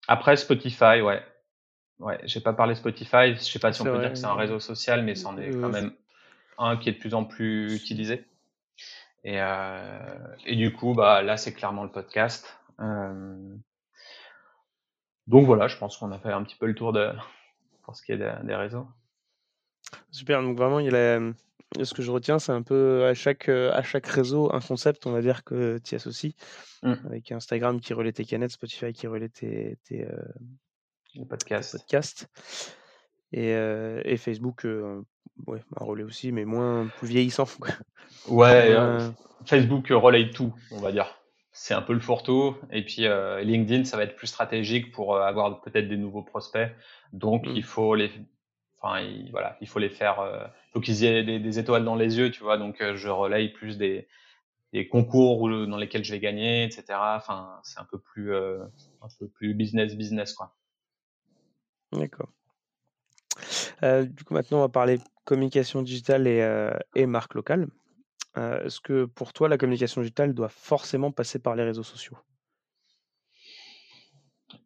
Après 0.09 0.37
Spotify, 0.37 1.01
ouais, 1.01 1.23
ouais, 2.01 2.19
j'ai 2.25 2.41
pas 2.41 2.53
parlé 2.53 2.75
Spotify, 2.75 3.37
je 3.37 3.43
sais 3.43 3.61
pas 3.61 3.73
si 3.73 3.81
on 3.83 3.85
peut 3.85 3.91
vrai, 3.91 4.01
dire 4.01 4.13
que 4.13 4.19
c'est 4.19 4.27
un 4.27 4.35
réseau 4.35 4.59
social, 4.59 5.05
mais 5.05 5.15
c'en 5.15 5.39
est 5.39 5.51
quand 5.51 5.71
même 5.71 5.93
un 6.59 6.77
qui 6.77 6.89
est 6.89 6.93
de 6.93 6.99
plus 6.99 7.15
en 7.15 7.25
plus 7.25 7.75
utilisé. 7.75 8.25
Et, 9.25 9.41
euh, 9.41 10.37
et 10.45 10.55
du 10.55 10.73
coup, 10.73 10.95
bah 10.95 11.23
là 11.23 11.37
c'est 11.37 11.55
clairement 11.55 11.83
le 11.83 11.91
podcast. 11.91 12.59
Euh, 12.81 13.57
donc 15.27 15.47
voilà, 15.47 15.67
je 15.67 15.79
pense 15.79 15.97
qu'on 15.97 16.13
a 16.13 16.19
fait 16.19 16.33
un 16.33 16.43
petit 16.45 16.57
peu 16.57 16.67
le 16.67 16.75
tour 16.75 16.93
de 16.93 17.11
pour 17.83 17.97
ce 17.97 18.03
qui 18.03 18.13
est 18.13 18.19
des 18.19 18.55
réseaux. 18.55 18.87
Super, 20.11 20.43
donc 20.43 20.57
vraiment, 20.57 20.81
il 20.81 20.95
a 20.95 21.21
ce 21.83 21.93
que 21.93 22.03
je 22.03 22.11
retiens, 22.11 22.39
c'est 22.39 22.53
un 22.53 22.63
peu 22.63 23.05
à 23.05 23.15
chaque, 23.15 23.49
à 23.49 23.83
chaque 23.83 24.07
réseau 24.07 24.55
un 24.55 24.61
concept, 24.61 25.07
on 25.07 25.13
va 25.13 25.21
dire, 25.21 25.45
que 25.45 25.79
tu 25.79 25.95
associes. 25.95 26.35
Mmh. 26.83 26.95
Avec 27.07 27.33
Instagram 27.33 27.81
qui 27.81 27.95
relaie 27.95 28.13
tes 28.13 28.25
canettes, 28.25 28.53
Spotify 28.53 28.93
qui 28.93 29.07
relaie 29.07 29.29
tes, 29.29 29.79
tes, 29.85 30.07
podcasts. 31.29 32.29
Et, 33.37 33.51
et 33.51 34.17
Facebook, 34.17 34.65
ouais, 35.47 35.61
un 35.81 35.85
relais 35.85 36.05
aussi, 36.05 36.31
mais 36.31 36.45
moins 36.45 36.87
plus 36.99 37.09
vieillissant. 37.09 37.47
Ouais, 38.29 38.77
Facebook 39.45 39.89
relaie 39.89 40.31
tout, 40.31 40.55
on 40.71 40.81
va 40.81 40.93
dire 40.93 41.19
c'est 41.55 41.73
un 41.73 41.83
peu 41.83 41.95
le 41.95 42.01
fourre-tout. 42.01 42.57
Et 42.71 42.85
puis 42.85 43.07
euh, 43.07 43.41
LinkedIn, 43.41 43.85
ça 43.85 43.97
va 43.97 44.03
être 44.03 44.17
plus 44.17 44.27
stratégique 44.27 44.93
pour 44.93 45.15
euh, 45.15 45.23
avoir 45.23 45.63
peut-être 45.63 45.89
des 45.89 45.97
nouveaux 45.97 46.23
prospects. 46.23 46.71
Donc 47.13 47.47
mmh. 47.47 47.53
il 47.55 47.63
faut 47.63 47.95
les, 47.95 48.11
enfin 48.77 49.01
il, 49.01 49.31
voilà, 49.31 49.57
il 49.61 49.69
faut 49.69 49.79
les 49.79 49.89
faire. 49.89 50.21
Euh, 50.21 50.45
faut 50.73 50.81
qu'ils 50.81 51.05
aient 51.05 51.23
des, 51.23 51.59
étoiles 51.59 51.85
dans 51.85 51.95
les 51.95 52.19
yeux, 52.19 52.33
tu 52.33 52.43
vois. 52.43 52.59
Donc 52.59 52.83
je 52.83 53.09
relaye 53.09 53.51
plus 53.51 53.79
des, 53.79 54.09
des 54.73 54.89
concours 54.89 55.49
dans 55.49 55.77
lesquels 55.77 56.05
je 56.05 56.13
vais 56.13 56.19
gagner, 56.19 56.65
etc. 56.65 56.85
Enfin 56.91 57.61
c'est 57.63 57.79
un 57.79 57.87
peu 57.89 58.01
plus 58.01 58.35
un 58.35 59.09
peu 59.21 59.29
plus 59.29 59.55
business 59.55 59.95
business 59.95 60.35
quoi. 60.35 60.57
D'accord. 61.93 62.31
Du 63.83 64.25
coup 64.25 64.35
maintenant 64.35 64.59
on 64.59 64.63
va 64.63 64.69
parler 64.69 64.99
communication 65.25 65.83
digitale 65.83 66.27
et, 66.27 66.71
et 66.95 67.07
marque 67.07 67.35
locale. 67.35 67.69
Euh, 68.37 68.65
est-ce 68.65 68.81
que 68.81 69.05
pour 69.05 69.33
toi, 69.33 69.49
la 69.49 69.59
communication 69.59 70.01
digitale 70.01 70.35
doit 70.35 70.49
forcément 70.49 71.13
passer 71.13 71.39
par 71.39 71.55
les 71.55 71.63
réseaux 71.63 71.83
sociaux? 71.83 72.19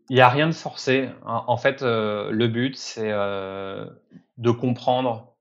Il 0.09 0.17
n'y 0.17 0.23
a 0.23 0.29
rien 0.29 0.47
de 0.47 0.53
forcé. 0.53 1.11
En 1.25 1.59
fait, 1.59 1.83
euh, 1.83 2.31
le 2.31 2.49
but, 2.49 2.77
c'est 2.77 3.13
euh, 3.13 3.87
de 4.39 4.51
comprendre 4.51 5.35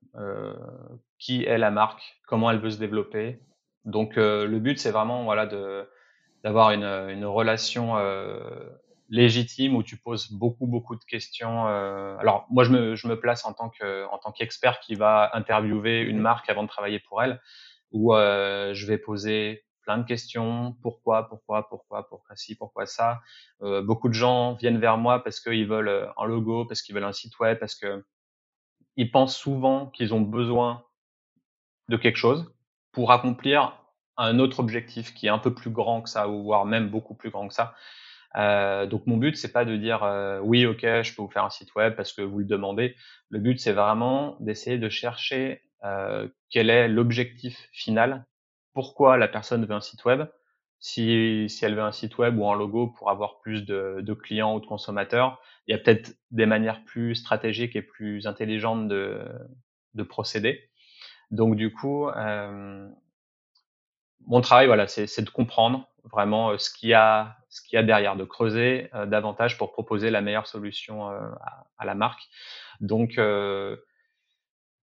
qui 1.18 1.44
est 1.44 1.58
la 1.58 1.70
marque, 1.70 2.20
comment 2.26 2.50
elle 2.50 2.58
veut 2.58 2.70
se 2.70 2.78
développer. 2.78 3.40
Donc, 3.84 4.16
le 4.16 4.58
but, 4.58 4.80
c'est 4.80 4.90
vraiment 4.90 5.22
voilà, 5.22 5.46
d'avoir 6.42 6.72
une, 6.72 7.24
relation 7.24 7.94
légitime 9.08 9.74
où 9.74 9.82
tu 9.82 9.96
poses 9.96 10.30
beaucoup, 10.30 10.66
beaucoup 10.66 10.96
de 10.96 11.04
questions. 11.04 11.66
alors, 11.66 12.46
moi, 12.50 12.64
je 12.64 12.70
me, 12.70 12.94
je 12.94 13.08
me 13.08 13.18
place 13.18 13.44
en 13.44 13.52
tant 13.52 13.70
qu'expert 14.32 14.80
qui 14.80 14.94
va 14.94 15.30
interviewer 15.32 16.00
une 16.00 16.18
marque 16.18 16.48
avant 16.50 16.62
de 16.62 16.68
travailler 16.68 17.00
pour 17.00 17.22
elle 17.22 17.40
où 17.92 18.14
euh, 18.14 18.74
je 18.74 18.86
vais 18.86 18.98
poser 18.98 19.64
plein 19.82 19.98
de 19.98 20.04
questions. 20.04 20.76
Pourquoi, 20.82 21.28
pourquoi, 21.28 21.68
pourquoi, 21.68 22.08
pourquoi 22.08 22.36
ci, 22.36 22.54
pourquoi 22.56 22.86
ça? 22.86 23.20
Euh, 23.62 23.82
beaucoup 23.82 24.08
de 24.08 24.14
gens 24.14 24.54
viennent 24.54 24.78
vers 24.78 24.98
moi 24.98 25.22
parce 25.22 25.40
qu'ils 25.40 25.66
veulent 25.66 25.88
euh, 25.88 26.06
un 26.16 26.26
logo, 26.26 26.64
parce 26.66 26.82
qu'ils 26.82 26.94
veulent 26.94 27.04
un 27.04 27.12
site 27.12 27.38
web, 27.38 27.58
parce 27.58 27.74
que 27.74 28.04
ils 28.96 29.10
pensent 29.10 29.36
souvent 29.36 29.86
qu'ils 29.86 30.12
ont 30.12 30.20
besoin 30.20 30.84
de 31.88 31.96
quelque 31.96 32.16
chose 32.16 32.52
pour 32.92 33.12
accomplir 33.12 33.80
un 34.16 34.40
autre 34.40 34.58
objectif 34.58 35.14
qui 35.14 35.26
est 35.26 35.30
un 35.30 35.38
peu 35.38 35.54
plus 35.54 35.70
grand 35.70 36.02
que 36.02 36.10
ça, 36.10 36.28
ou 36.28 36.42
voire 36.42 36.66
même 36.66 36.90
beaucoup 36.90 37.14
plus 37.14 37.30
grand 37.30 37.46
que 37.48 37.54
ça. 37.54 37.74
Euh, 38.36 38.86
donc 38.86 39.06
mon 39.06 39.16
but 39.16 39.36
c'est 39.36 39.52
pas 39.52 39.64
de 39.64 39.76
dire 39.76 40.02
euh, 40.04 40.38
oui 40.40 40.66
ok 40.66 40.82
je 40.82 41.14
peux 41.14 41.22
vous 41.22 41.30
faire 41.30 41.44
un 41.44 41.50
site 41.50 41.74
web 41.74 41.96
parce 41.96 42.12
que 42.12 42.22
vous 42.22 42.38
le 42.40 42.44
demandez. 42.44 42.94
Le 43.30 43.38
but 43.38 43.58
c'est 43.58 43.72
vraiment 43.72 44.36
d'essayer 44.40 44.78
de 44.78 44.88
chercher 44.88 45.62
euh, 45.84 46.28
quel 46.50 46.70
est 46.70 46.88
l'objectif 46.88 47.68
final, 47.72 48.26
pourquoi 48.74 49.16
la 49.16 49.28
personne 49.28 49.64
veut 49.64 49.74
un 49.74 49.80
site 49.80 50.04
web, 50.04 50.26
si, 50.80 51.46
si 51.48 51.64
elle 51.64 51.74
veut 51.74 51.82
un 51.82 51.92
site 51.92 52.18
web 52.18 52.38
ou 52.38 52.48
un 52.50 52.56
logo 52.56 52.88
pour 52.88 53.10
avoir 53.10 53.40
plus 53.40 53.64
de, 53.64 54.00
de 54.00 54.14
clients 54.14 54.54
ou 54.54 54.60
de 54.60 54.66
consommateurs. 54.66 55.40
Il 55.66 55.72
y 55.72 55.74
a 55.74 55.78
peut-être 55.78 56.14
des 56.30 56.46
manières 56.46 56.84
plus 56.84 57.14
stratégiques 57.14 57.76
et 57.76 57.82
plus 57.82 58.26
intelligentes 58.26 58.88
de, 58.88 59.20
de 59.94 60.02
procéder. 60.02 60.70
Donc 61.30 61.56
du 61.56 61.72
coup, 61.72 62.08
euh, 62.08 62.88
mon 64.26 64.40
travail, 64.40 64.66
voilà, 64.66 64.86
c'est 64.88 65.22
de 65.22 65.30
comprendre 65.30 65.88
vraiment 66.04 66.50
euh, 66.50 66.58
ce 66.58 66.70
qu'il 66.70 66.88
y 66.90 66.94
a, 66.94 67.37
ce 67.48 67.62
qu'il 67.62 67.76
y 67.76 67.78
a 67.78 67.82
derrière, 67.82 68.16
de 68.16 68.24
creuser 68.24 68.90
euh, 68.94 69.06
davantage 69.06 69.58
pour 69.58 69.72
proposer 69.72 70.10
la 70.10 70.20
meilleure 70.20 70.46
solution 70.46 71.08
euh, 71.10 71.18
à, 71.40 71.66
à, 71.78 71.84
la 71.84 71.94
marque. 71.94 72.22
Donc, 72.80 73.18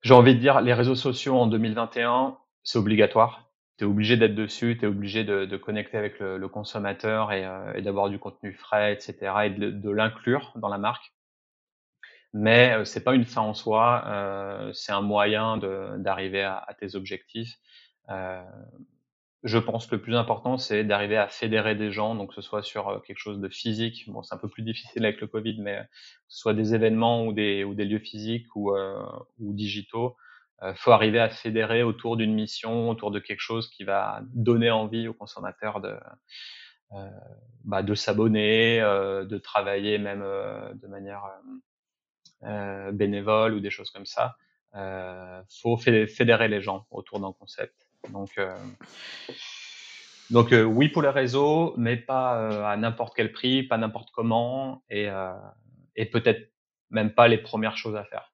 j'ai 0.03 0.13
envie 0.13 0.35
de 0.35 0.39
dire, 0.39 0.61
les 0.61 0.73
réseaux 0.73 0.95
sociaux 0.95 1.37
en 1.37 1.47
2021, 1.47 2.37
c'est 2.63 2.77
obligatoire. 2.77 3.49
Tu 3.77 3.85
es 3.85 3.87
obligé 3.87 4.17
d'être 4.17 4.35
dessus, 4.35 4.77
tu 4.77 4.85
es 4.85 4.87
obligé 4.87 5.23
de, 5.23 5.45
de, 5.45 5.57
connecter 5.57 5.97
avec 5.97 6.19
le, 6.19 6.37
le 6.37 6.47
consommateur 6.47 7.31
et, 7.31 7.45
euh, 7.45 7.73
et 7.73 7.81
d'avoir 7.81 8.09
du 8.09 8.19
contenu 8.19 8.53
frais, 8.53 8.93
etc. 8.93 9.33
et 9.45 9.49
de, 9.49 9.71
de 9.71 9.89
l'inclure 9.89 10.51
dans 10.55 10.67
la 10.69 10.77
marque. 10.77 11.13
Mais 12.33 12.73
euh, 12.73 12.85
c'est 12.85 13.03
pas 13.03 13.15
une 13.15 13.25
fin 13.25 13.41
en 13.41 13.53
soi, 13.53 14.03
euh, 14.07 14.73
c'est 14.73 14.91
un 14.91 15.01
moyen 15.01 15.57
d'arriver 15.97 16.43
à, 16.43 16.57
à, 16.57 16.73
tes 16.73 16.95
objectifs. 16.95 17.57
Euh, 19.43 19.47
je 19.47 19.57
pense 19.57 19.87
que 19.87 19.95
le 19.95 20.01
plus 20.01 20.15
important, 20.15 20.57
c'est 20.57 20.83
d'arriver 20.83 21.17
à 21.17 21.27
fédérer 21.27 21.75
des 21.75 21.91
gens, 21.91 22.15
donc 22.15 22.33
ce 22.33 22.41
soit 22.41 22.63
sur 22.63 22.89
euh, 22.89 22.99
quelque 22.99 23.19
chose 23.19 23.39
de 23.39 23.49
physique. 23.49 24.05
Bon, 24.07 24.23
c'est 24.23 24.35
un 24.35 24.37
peu 24.37 24.49
plus 24.49 24.63
difficile 24.63 25.05
avec 25.05 25.21
le 25.21 25.27
Covid, 25.27 25.57
mais 25.61 25.77
que 25.77 25.87
ce 26.29 26.39
soit 26.39 26.53
des 26.53 26.75
événements 26.75 27.25
ou 27.25 27.33
des, 27.33 27.63
ou 27.63 27.73
des 27.73 27.85
lieux 27.85 27.99
physiques 27.99 28.55
ou, 28.55 28.75
euh, 28.75 29.03
ou 29.39 29.53
digitaux. 29.53 30.15
Euh, 30.63 30.73
faut 30.75 30.91
arriver 30.91 31.19
à 31.19 31.29
fédérer 31.29 31.83
autour 31.83 32.15
d'une 32.17 32.33
mission, 32.33 32.89
autour 32.89 33.11
de 33.11 33.19
quelque 33.19 33.41
chose 33.41 33.69
qui 33.69 33.83
va 33.83 34.21
donner 34.33 34.71
envie 34.71 35.07
aux 35.07 35.13
consommateurs 35.13 35.81
de, 35.81 35.95
euh, 36.93 37.09
bah, 37.65 37.83
de 37.83 37.95
s'abonner, 37.95 38.79
euh, 38.81 39.25
de 39.25 39.37
travailler 39.37 39.97
même 39.97 40.21
de 40.21 40.87
manière 40.87 41.23
bénévole 42.93 43.53
ou 43.53 43.59
des 43.59 43.69
choses 43.71 43.89
comme 43.91 44.05
ça. 44.05 44.35
faut 45.61 45.77
fédérer 45.77 46.47
les 46.47 46.61
gens 46.61 46.85
autour 46.91 47.19
d'un 47.19 47.33
concept. 47.33 47.82
Donc, 48.09 48.37
euh, 48.37 48.55
donc 50.29 50.51
euh, 50.51 50.63
oui 50.63 50.89
pour 50.89 51.01
les 51.01 51.09
réseaux, 51.09 51.73
mais 51.77 51.97
pas 51.97 52.37
euh, 52.37 52.65
à 52.65 52.75
n'importe 52.77 53.15
quel 53.15 53.31
prix, 53.31 53.63
pas 53.63 53.77
n'importe 53.77 54.11
comment, 54.11 54.83
et, 54.89 55.09
et 55.95 56.05
peut-être 56.05 56.51
même 56.89 57.13
pas 57.13 57.27
les 57.27 57.37
premières 57.37 57.77
choses 57.77 57.95
à 57.95 58.03
faire. 58.03 58.33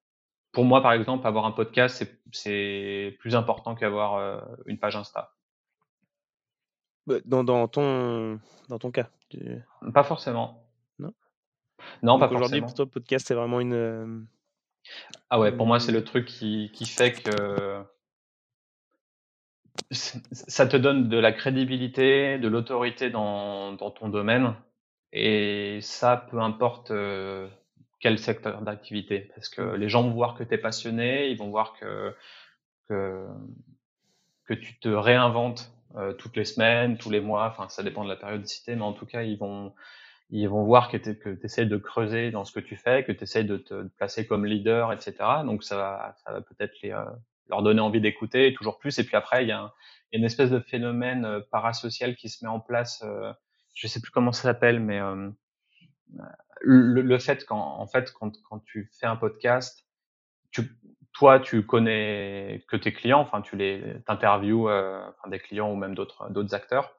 Pour 0.51 0.65
moi, 0.65 0.81
par 0.81 0.93
exemple, 0.93 1.27
avoir 1.27 1.45
un 1.45 1.51
podcast, 1.51 2.03
c'est 2.31 3.17
plus 3.19 3.35
important 3.35 3.75
qu'avoir 3.75 4.43
une 4.65 4.79
page 4.79 4.95
Insta. 4.95 5.33
Bah, 7.05 7.15
dans, 7.25 7.43
dans, 7.43 7.67
ton, 7.67 8.39
dans 8.67 8.79
ton 8.79 8.91
cas 8.91 9.09
Pas 9.93 10.03
forcément. 10.03 10.67
Non 10.97 11.13
Non, 12.01 12.19
pas 12.19 12.27
forcément. 12.27 12.39
Aujourd'hui, 12.39 12.61
pour 12.61 12.73
toi, 12.73 12.85
podcast, 12.87 13.27
c'est 13.27 13.35
vraiment 13.35 13.59
une. 13.59 14.27
Ah 15.29 15.39
ouais, 15.39 15.51
pour 15.51 15.67
moi, 15.67 15.79
c'est 15.79 15.91
le 15.91 16.03
truc 16.03 16.25
qui, 16.25 16.71
qui 16.73 16.85
fait 16.85 17.13
que 17.13 17.83
ça 19.91 20.67
te 20.67 20.77
donne 20.77 21.09
de 21.09 21.17
la 21.17 21.31
crédibilité, 21.31 22.37
de 22.37 22.47
l'autorité 22.47 23.09
dans, 23.09 23.73
dans, 23.73 23.91
ton 23.91 24.09
domaine, 24.09 24.55
et 25.11 25.79
ça, 25.81 26.27
peu 26.29 26.39
importe 26.39 26.91
euh, 26.91 27.47
quel 27.99 28.19
secteur 28.19 28.61
d'activité, 28.61 29.31
parce 29.35 29.49
que 29.49 29.61
les 29.61 29.89
gens 29.89 30.03
vont 30.03 30.11
voir 30.11 30.35
que 30.35 30.43
tu 30.43 30.53
es 30.53 30.57
passionné, 30.57 31.29
ils 31.29 31.37
vont 31.37 31.49
voir 31.49 31.73
que, 31.79 32.15
que, 32.87 33.27
que 34.45 34.53
tu 34.53 34.79
te 34.79 34.89
réinventes 34.89 35.71
euh, 35.95 36.13
toutes 36.13 36.37
les 36.37 36.45
semaines, 36.45 36.97
tous 36.97 37.09
les 37.09 37.21
mois, 37.21 37.47
enfin 37.47 37.67
ça 37.69 37.83
dépend 37.83 38.03
de 38.03 38.09
la 38.09 38.15
périodicité, 38.15 38.75
mais 38.75 38.83
en 38.83 38.93
tout 38.93 39.05
cas, 39.05 39.23
ils 39.23 39.37
vont, 39.37 39.73
ils 40.29 40.47
vont 40.47 40.63
voir 40.63 40.89
que 40.89 40.97
tu 40.97 41.39
essaies 41.43 41.65
de 41.65 41.77
creuser 41.77 42.31
dans 42.31 42.45
ce 42.45 42.51
que 42.53 42.59
tu 42.59 42.75
fais, 42.75 43.03
que 43.03 43.11
tu 43.11 43.23
essaies 43.23 43.43
de 43.43 43.57
te 43.57 43.87
placer 43.97 44.27
comme 44.27 44.45
leader, 44.45 44.93
etc. 44.93 45.15
Donc 45.45 45.63
ça 45.63 45.77
va, 45.77 46.15
ça 46.23 46.31
va 46.31 46.41
peut-être 46.41 46.79
les, 46.83 46.91
euh, 46.91 47.03
leur 47.49 47.63
donner 47.63 47.81
envie 47.81 48.01
d'écouter 48.01 48.53
toujours 48.53 48.79
plus. 48.79 48.97
Et 48.99 49.03
puis 49.03 49.15
après, 49.15 49.43
il 49.43 49.49
y 49.49 49.51
a, 49.51 49.73
une 50.11 50.23
espèce 50.23 50.49
de 50.49 50.59
phénomène 50.59 51.25
euh, 51.25 51.39
parasocial 51.51 52.15
qui 52.15 52.29
se 52.29 52.43
met 52.43 52.49
en 52.49 52.59
place. 52.59 53.03
Euh, 53.03 53.31
je 53.75 53.87
sais 53.87 54.01
plus 54.01 54.11
comment 54.11 54.31
ça 54.31 54.43
s'appelle, 54.43 54.79
mais 54.79 54.99
euh, 54.99 55.29
le, 56.61 57.19
fait 57.19 57.45
qu'en 57.45 57.79
en 57.79 57.87
fait, 57.87 58.11
quand, 58.13 58.31
quand 58.43 58.59
tu 58.65 58.89
fais 58.99 59.05
un 59.05 59.15
podcast, 59.15 59.85
toi, 61.13 61.39
tu 61.39 61.65
connais 61.65 62.63
que 62.67 62.75
tes 62.75 62.93
clients, 62.93 63.19
enfin, 63.19 63.41
tu 63.41 63.55
les 63.55 64.01
t'interviews 64.05 64.69
euh, 64.69 65.01
enfin, 65.17 65.29
des 65.29 65.39
clients 65.39 65.71
ou 65.71 65.75
même 65.75 65.95
d'autres 65.95 66.29
d'autres 66.31 66.53
acteurs, 66.53 66.95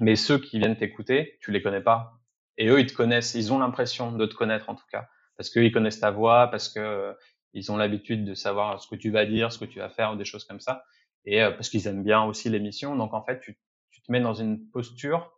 mais 0.00 0.16
ceux 0.16 0.38
qui 0.38 0.58
viennent 0.58 0.76
t'écouter, 0.76 1.38
tu 1.40 1.52
les 1.52 1.62
connais 1.62 1.80
pas. 1.80 2.14
Et 2.58 2.68
eux, 2.68 2.80
ils 2.80 2.86
te 2.86 2.94
connaissent, 2.94 3.34
ils 3.34 3.52
ont 3.52 3.58
l'impression 3.58 4.12
de 4.12 4.26
te 4.26 4.34
connaître 4.34 4.70
en 4.70 4.74
tout 4.74 4.86
cas, 4.90 5.08
parce 5.36 5.50
qu'ils 5.50 5.72
connaissent 5.72 6.00
ta 6.00 6.10
voix, 6.10 6.48
parce 6.50 6.68
que 6.68 7.14
ils 7.56 7.72
ont 7.72 7.78
l'habitude 7.78 8.26
de 8.26 8.34
savoir 8.34 8.80
ce 8.82 8.86
que 8.86 8.96
tu 8.96 9.10
vas 9.10 9.24
dire, 9.24 9.50
ce 9.50 9.58
que 9.58 9.64
tu 9.64 9.78
vas 9.78 9.88
faire, 9.88 10.14
des 10.16 10.26
choses 10.26 10.44
comme 10.44 10.60
ça. 10.60 10.84
Et 11.24 11.42
euh, 11.42 11.50
parce 11.50 11.70
qu'ils 11.70 11.86
aiment 11.86 12.04
bien 12.04 12.22
aussi 12.22 12.50
l'émission. 12.50 12.94
Donc 12.96 13.14
en 13.14 13.22
fait, 13.22 13.40
tu, 13.40 13.54
te 13.54 14.12
mets 14.12 14.20
dans 14.20 14.34
une 14.34 14.68
posture 14.70 15.32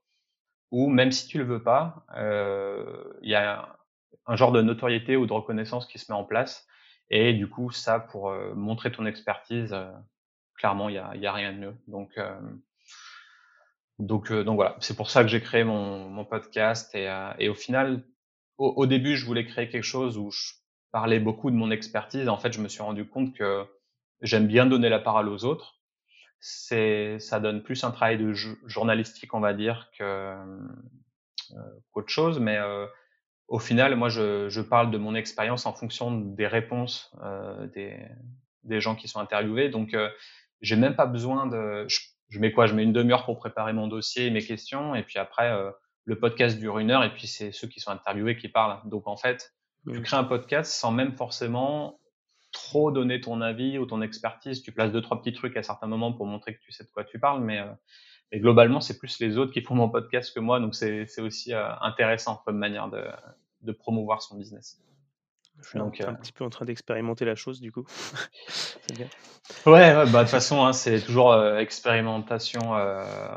où 0.72 0.88
même 0.90 1.12
si 1.12 1.28
tu 1.28 1.38
le 1.38 1.44
veux 1.44 1.62
pas, 1.62 2.04
euh, 2.16 3.04
il 3.22 3.30
y 3.30 3.36
a 3.36 3.78
un 4.26 4.36
genre 4.36 4.52
de 4.52 4.60
notoriété 4.60 5.16
ou 5.16 5.26
de 5.26 5.32
reconnaissance 5.32 5.86
qui 5.86 5.98
se 5.98 6.12
met 6.12 6.18
en 6.18 6.24
place. 6.24 6.66
Et 7.08 7.32
du 7.32 7.48
coup, 7.48 7.70
ça, 7.70 8.00
pour 8.00 8.30
euh, 8.30 8.52
montrer 8.54 8.90
ton 8.90 9.06
expertise, 9.06 9.74
clairement, 10.56 10.88
il 10.88 10.96
y 10.96 10.98
a, 10.98 11.16
y 11.16 11.26
a, 11.26 11.32
rien 11.32 11.52
de 11.52 11.58
mieux. 11.58 11.76
Donc, 11.86 12.18
voilà, 14.56 14.76
c'est 14.80 14.96
pour 14.96 15.08
ça 15.08 15.22
que 15.22 15.28
j'ai 15.28 15.40
créé 15.40 15.62
mon, 15.64 16.10
mon 16.10 16.24
podcast. 16.24 16.94
Et, 16.94 17.08
et, 17.38 17.48
au 17.48 17.54
final, 17.54 18.04
au, 18.58 18.86
début, 18.86 19.16
je 19.16 19.24
voulais 19.24 19.46
créer 19.46 19.68
quelque 19.70 19.84
chose 19.84 20.18
où 20.18 20.30
je 20.30 20.57
parlais 20.92 21.20
beaucoup 21.20 21.50
de 21.50 21.56
mon 21.56 21.70
expertise. 21.70 22.28
En 22.28 22.38
fait, 22.38 22.52
je 22.52 22.60
me 22.60 22.68
suis 22.68 22.82
rendu 22.82 23.06
compte 23.06 23.34
que 23.34 23.64
j'aime 24.20 24.46
bien 24.46 24.66
donner 24.66 24.88
la 24.88 24.98
parole 24.98 25.28
aux 25.28 25.44
autres. 25.44 25.80
C'est, 26.40 27.18
ça 27.18 27.40
donne 27.40 27.62
plus 27.62 27.82
un 27.84 27.90
travail 27.90 28.18
de 28.18 28.32
journalistique, 28.32 29.34
on 29.34 29.40
va 29.40 29.54
dire, 29.54 29.90
que 29.98 30.04
euh, 30.04 31.56
qu'autre 31.90 32.10
chose. 32.10 32.38
Mais 32.38 32.56
euh, 32.58 32.86
au 33.48 33.58
final, 33.58 33.96
moi, 33.96 34.08
je, 34.08 34.48
je, 34.48 34.60
parle 34.60 34.90
de 34.90 34.98
mon 34.98 35.14
expérience 35.14 35.66
en 35.66 35.72
fonction 35.72 36.12
des 36.12 36.46
réponses 36.46 37.14
euh, 37.22 37.66
des, 37.68 37.98
des 38.64 38.80
gens 38.80 38.94
qui 38.94 39.08
sont 39.08 39.20
interviewés. 39.20 39.70
Donc, 39.70 39.94
euh, 39.94 40.10
j'ai 40.60 40.76
même 40.76 40.94
pas 40.94 41.06
besoin 41.06 41.46
de. 41.46 41.86
Je, 41.88 42.00
je 42.28 42.38
mets 42.38 42.52
quoi? 42.52 42.66
Je 42.66 42.74
mets 42.74 42.84
une 42.84 42.92
demi-heure 42.92 43.24
pour 43.24 43.38
préparer 43.38 43.72
mon 43.72 43.88
dossier, 43.88 44.30
mes 44.30 44.44
questions, 44.44 44.94
et 44.94 45.02
puis 45.02 45.18
après, 45.18 45.50
euh, 45.50 45.70
le 46.04 46.18
podcast 46.18 46.58
dure 46.58 46.78
une 46.78 46.90
heure, 46.90 47.04
et 47.04 47.12
puis 47.12 47.26
c'est 47.26 47.52
ceux 47.52 47.68
qui 47.68 47.80
sont 47.80 47.90
interviewés 47.90 48.36
qui 48.36 48.48
parlent. 48.48 48.80
Donc, 48.88 49.08
en 49.08 49.16
fait, 49.16 49.54
tu 49.86 50.02
crées 50.02 50.16
un 50.16 50.24
podcast 50.24 50.72
sans 50.72 50.92
même 50.92 51.12
forcément 51.12 52.00
trop 52.52 52.90
donner 52.90 53.20
ton 53.20 53.40
avis 53.40 53.78
ou 53.78 53.86
ton 53.86 54.02
expertise. 54.02 54.62
Tu 54.62 54.72
places 54.72 54.92
deux 54.92 55.02
trois 55.02 55.20
petits 55.20 55.32
trucs 55.32 55.56
à 55.56 55.62
certains 55.62 55.86
moments 55.86 56.12
pour 56.12 56.26
montrer 56.26 56.54
que 56.54 56.60
tu 56.60 56.72
sais 56.72 56.84
de 56.84 56.90
quoi 56.90 57.04
tu 57.04 57.18
parles, 57.18 57.42
mais 57.42 57.62
et 58.30 58.40
globalement, 58.40 58.80
c'est 58.80 58.98
plus 58.98 59.20
les 59.20 59.38
autres 59.38 59.52
qui 59.52 59.62
font 59.62 59.74
mon 59.74 59.88
podcast 59.88 60.34
que 60.34 60.40
moi, 60.40 60.60
donc 60.60 60.74
c'est 60.74 61.20
aussi 61.20 61.54
euh, 61.54 61.70
intéressant 61.80 62.42
comme 62.44 62.58
manière 62.58 62.88
de, 62.88 63.04
de, 63.62 63.72
promouvoir 63.72 64.20
son 64.20 64.36
business. 64.36 64.82
Je 65.62 65.70
suis 65.70 65.78
donc, 65.78 66.00
un, 66.00 66.08
euh, 66.08 66.12
petit 66.12 66.32
peu 66.32 66.44
en 66.44 66.50
train 66.50 66.66
d'expérimenter 66.66 67.24
la 67.24 67.34
chose, 67.34 67.60
du 67.60 67.72
coup. 67.72 67.86
bien. 68.94 69.06
Ouais, 69.64 69.72
ouais 69.72 70.10
bah, 70.10 70.18
de 70.18 70.18
toute 70.20 70.28
façon, 70.28 70.64
hein, 70.64 70.74
c'est 70.74 71.00
toujours 71.00 71.32
euh, 71.32 71.58
expérimentation 71.58 72.72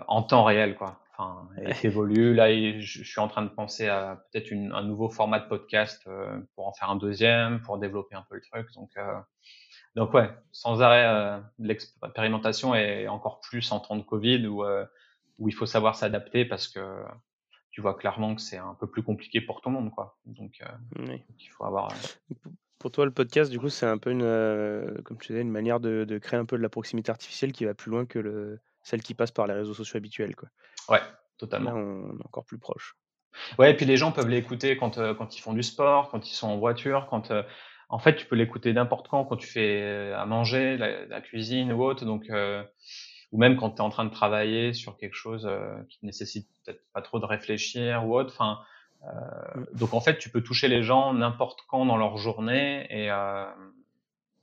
en 0.07 0.23
temps 0.23 0.43
réel, 0.43 0.75
quoi. 0.75 1.00
Enfin, 1.21 1.47
elle 1.57 1.75
évolue. 1.83 2.33
Là, 2.33 2.51
je, 2.79 3.03
suis 3.03 3.19
en 3.19 3.27
train 3.27 3.43
de 3.43 3.49
penser 3.49 3.87
à 3.87 4.25
peut-être 4.31 4.51
un 4.51 4.83
nouveau 4.83 5.09
format 5.09 5.39
de 5.39 5.47
podcast 5.47 6.07
pour 6.55 6.67
en 6.67 6.73
faire 6.73 6.89
un 6.89 6.95
deuxième, 6.95 7.61
pour 7.61 7.77
développer 7.77 8.15
un 8.15 8.25
peu 8.29 8.35
le 8.35 8.41
truc. 8.41 8.67
Donc, 8.75 8.91
donc 9.95 10.13
ouais, 10.13 10.29
sans 10.51 10.81
arrêt 10.81 11.05
euh, 11.05 11.39
l'expérimentation 11.59 12.73
et 12.75 13.07
encore 13.07 13.41
plus 13.41 13.71
en 13.71 13.79
temps 13.79 13.97
de 13.97 14.03
Covid 14.03 14.47
où, 14.47 14.63
euh, 14.63 14.85
où 15.37 15.49
il 15.49 15.51
faut 15.53 15.65
savoir 15.65 15.95
s'adapter 15.95 16.45
parce 16.45 16.67
que 16.67 17.03
tu 17.71 17.81
vois 17.81 17.95
clairement 17.95 18.35
que 18.35 18.41
c'est 18.41 18.57
un 18.57 18.75
peu 18.79 18.87
plus 18.87 19.03
compliqué 19.03 19.41
pour 19.41 19.61
tout 19.61 19.69
le 19.69 19.75
monde 19.75 19.91
quoi. 19.91 20.17
Donc, 20.25 20.61
euh, 20.61 21.17
il 21.39 21.49
faut 21.49 21.65
avoir. 21.65 21.91
Euh, 21.91 22.49
pour 22.79 22.91
toi, 22.91 23.05
le 23.05 23.11
podcast, 23.11 23.51
du 23.51 23.59
coup, 23.59 23.69
c'est 23.69 23.85
un 23.85 23.97
peu 23.97 24.09
une, 24.09 25.01
comme 25.03 25.17
tu 25.19 25.33
disais, 25.33 25.41
une 25.41 25.51
manière 25.51 25.79
de, 25.79 26.03
de, 26.03 26.17
créer 26.17 26.39
un 26.39 26.45
peu 26.45 26.57
de 26.57 26.63
la 26.63 26.69
proximité 26.69 27.11
artificielle 27.11 27.51
qui 27.51 27.65
va 27.65 27.75
plus 27.75 27.91
loin 27.91 28.05
que 28.05 28.17
le, 28.17 28.59
celle 28.81 29.03
qui 29.03 29.13
passe 29.13 29.31
par 29.31 29.45
les 29.45 29.53
réseaux 29.53 29.75
sociaux 29.75 29.97
habituels 29.97 30.35
quoi. 30.35 30.49
Ouais, 30.89 31.01
totalement. 31.37 31.71
Là, 31.71 31.77
on 31.77 32.19
est 32.19 32.25
encore 32.25 32.45
plus 32.45 32.59
proche. 32.59 32.95
Ouais, 33.57 33.71
et 33.71 33.73
puis 33.75 33.85
les 33.85 33.97
gens 33.97 34.11
peuvent 34.11 34.27
l'écouter 34.27 34.75
quand, 34.75 34.99
quand 35.15 35.37
ils 35.37 35.41
font 35.41 35.53
du 35.53 35.63
sport, 35.63 36.09
quand 36.09 36.29
ils 36.29 36.33
sont 36.33 36.49
en 36.49 36.57
voiture, 36.57 37.07
quand 37.09 37.31
en 37.91 37.99
fait, 37.99 38.15
tu 38.15 38.25
peux 38.25 38.37
l'écouter 38.37 38.71
n'importe 38.71 39.09
quand, 39.09 39.25
quand 39.25 39.35
tu 39.35 39.47
fais 39.47 39.81
euh, 39.81 40.17
à 40.17 40.25
manger, 40.25 40.77
la, 40.77 41.21
cuisine 41.21 41.73
ou 41.73 41.83
autre, 41.83 42.05
donc 42.05 42.29
euh, 42.29 42.63
ou 43.33 43.37
même 43.37 43.57
quand 43.57 43.71
tu 43.71 43.77
es 43.77 43.81
en 43.81 43.89
train 43.89 44.05
de 44.05 44.09
travailler 44.09 44.71
sur 44.73 44.97
quelque 44.97 45.15
chose 45.15 45.45
euh, 45.45 45.75
qui 45.89 45.99
nécessite 46.03 46.47
peut-être 46.63 46.81
pas 46.93 47.01
trop 47.01 47.19
de 47.19 47.25
réfléchir 47.25 48.07
ou 48.07 48.15
autre. 48.15 48.33
Enfin, 48.33 48.59
mmh. 49.03 49.77
donc 49.77 49.93
en 49.93 49.99
fait, 49.99 50.19
tu 50.19 50.29
peux 50.29 50.41
toucher 50.41 50.69
les 50.69 50.83
gens 50.83 51.13
n'importe 51.13 51.59
quand 51.67 51.85
dans 51.85 51.97
leur 51.97 52.17
journée 52.17 52.87
et 52.89 53.09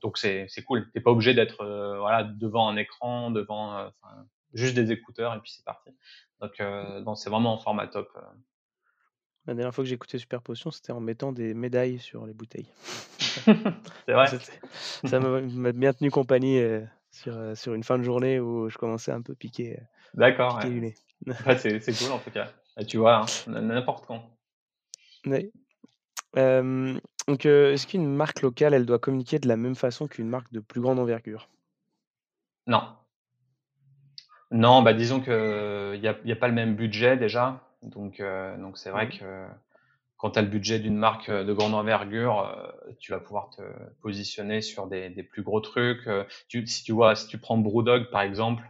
donc 0.03 0.19
c'est 0.19 0.47
c'est 0.49 0.63
cool. 0.63 0.91
T'es 0.93 1.01
pas 1.01 1.11
obligé 1.11 1.33
d'être 1.33 1.65
voilà 1.99 2.25
devant 2.25 2.69
un 2.69 2.77
écran, 2.77 3.31
devant 3.31 3.91
juste 4.53 4.75
des 4.75 4.93
écouteurs 4.93 5.35
et 5.35 5.41
puis 5.41 5.53
c'est 5.53 5.65
parti. 5.65 5.91
Donc, 6.41 6.63
donc 7.05 7.19
c'est 7.19 7.31
vraiment 7.31 7.55
un 7.55 7.59
format 7.59 7.87
top. 7.87 8.11
La 9.49 9.55
dernière 9.55 9.75
fois 9.75 9.83
que 9.83 9.89
j'ai 9.89 9.95
écouté 9.95 10.19
Super 10.19 10.43
Potion, 10.43 10.71
c'était 10.71 10.93
en 10.93 11.01
mettant 11.01 11.33
des 11.33 11.55
médailles 11.55 11.99
sur 11.99 12.27
les 12.27 12.35
bouteilles. 12.35 12.71
c'est 14.07 14.13
vrai. 14.13 14.27
Ça 15.07 15.21
m'a 15.21 15.73
bien 15.73 15.95
tenu 15.95 16.11
compagnie 16.11 16.59
euh, 16.59 16.85
sur, 17.11 17.35
euh, 17.35 17.55
sur 17.55 17.73
une 17.73 17.83
fin 17.83 17.97
de 17.97 18.03
journée 18.03 18.41
où 18.41 18.69
je 18.69 18.77
commençais 18.77 19.11
un 19.11 19.23
peu 19.23 19.35
piquer, 19.35 19.79
euh, 19.79 19.83
D'accord. 20.13 20.59
du 20.59 20.83
nez. 20.83 20.95
c'est 21.57 21.99
cool 21.99 22.13
en 22.13 22.19
tout 22.19 22.31
cas. 22.31 22.53
tu 22.87 22.99
vois, 22.99 23.23
hein, 23.23 23.25
n'importe 23.47 24.05
quand. 24.05 24.23
donc, 25.25 27.47
est-ce 27.47 27.87
qu'une 27.87 28.15
marque 28.15 28.43
locale, 28.43 28.75
elle 28.75 28.85
doit 28.85 28.99
communiquer 28.99 29.39
de 29.39 29.49
la 29.49 29.57
même 29.57 29.77
façon 29.77 30.09
qu'une 30.09 30.29
marque 30.29 30.53
de 30.53 30.61
plus 30.61 30.83
grande 30.83 30.99
envergure? 30.99 31.49
Non. 32.67 32.83
Non, 34.51 34.83
bah 34.83 34.95
disons 34.95 35.21
qu'il 35.21 35.33
n'y 36.01 36.09
a, 36.09 36.17
y 36.25 36.33
a 36.33 36.37
pas 36.37 36.49
le 36.49 36.55
même 36.55 36.75
budget 36.75 37.17
déjà. 37.17 37.61
Donc, 37.83 38.21
euh, 38.21 38.57
donc 38.59 38.79
c'est 38.79 38.91
vrai 38.91 39.09
que 39.09 39.47
quand 40.17 40.33
tu 40.33 40.39
as 40.39 40.43
le 40.43 40.49
budget 40.49 40.79
d'une 40.81 40.97
marque 40.97 41.29
euh, 41.29 41.45
de 41.45 41.53
grande 41.53 41.75
envergure, 41.75 42.41
euh, 42.41 42.93
tu 42.99 43.13
vas 43.13 43.21
pouvoir 43.21 43.51
te 43.51 43.63
positionner 44.01 44.63
sur 44.63 44.87
des, 44.87 45.11
des 45.11 45.23
plus 45.23 45.43
gros 45.43 45.61
trucs. 45.61 46.09
Tu, 46.49 46.67
si 46.67 46.83
tu 46.83 46.93
vois, 46.93 47.15
si 47.15 47.29
tu 47.29 47.39
prends 47.39 47.59
Brewdog 47.59 48.11
par 48.11 48.23
exemple, 48.23 48.65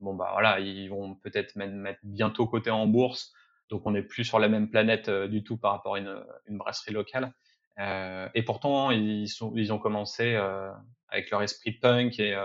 bon 0.00 0.14
bah 0.14 0.30
voilà, 0.32 0.60
ils 0.60 0.88
vont 0.88 1.14
peut-être 1.16 1.56
mettre, 1.56 1.74
mettre, 1.74 2.00
bientôt 2.04 2.46
côté 2.46 2.70
en 2.70 2.86
bourse, 2.86 3.32
donc 3.70 3.82
on 3.86 3.90
n'est 3.90 4.02
plus 4.02 4.24
sur 4.24 4.38
la 4.38 4.48
même 4.48 4.70
planète 4.70 5.10
du 5.10 5.42
tout 5.42 5.56
par 5.56 5.72
rapport 5.72 5.96
à 5.96 5.98
une, 5.98 6.24
une 6.46 6.58
brasserie 6.58 6.92
locale. 6.92 7.32
Euh, 7.80 8.28
et 8.34 8.42
pourtant, 8.42 8.90
ils, 8.90 9.28
sont, 9.28 9.52
ils 9.56 9.72
ont 9.72 9.78
commencé 9.78 10.34
euh, 10.34 10.70
avec 11.08 11.30
leur 11.30 11.42
esprit 11.42 11.72
punk 11.72 12.18
et, 12.20 12.36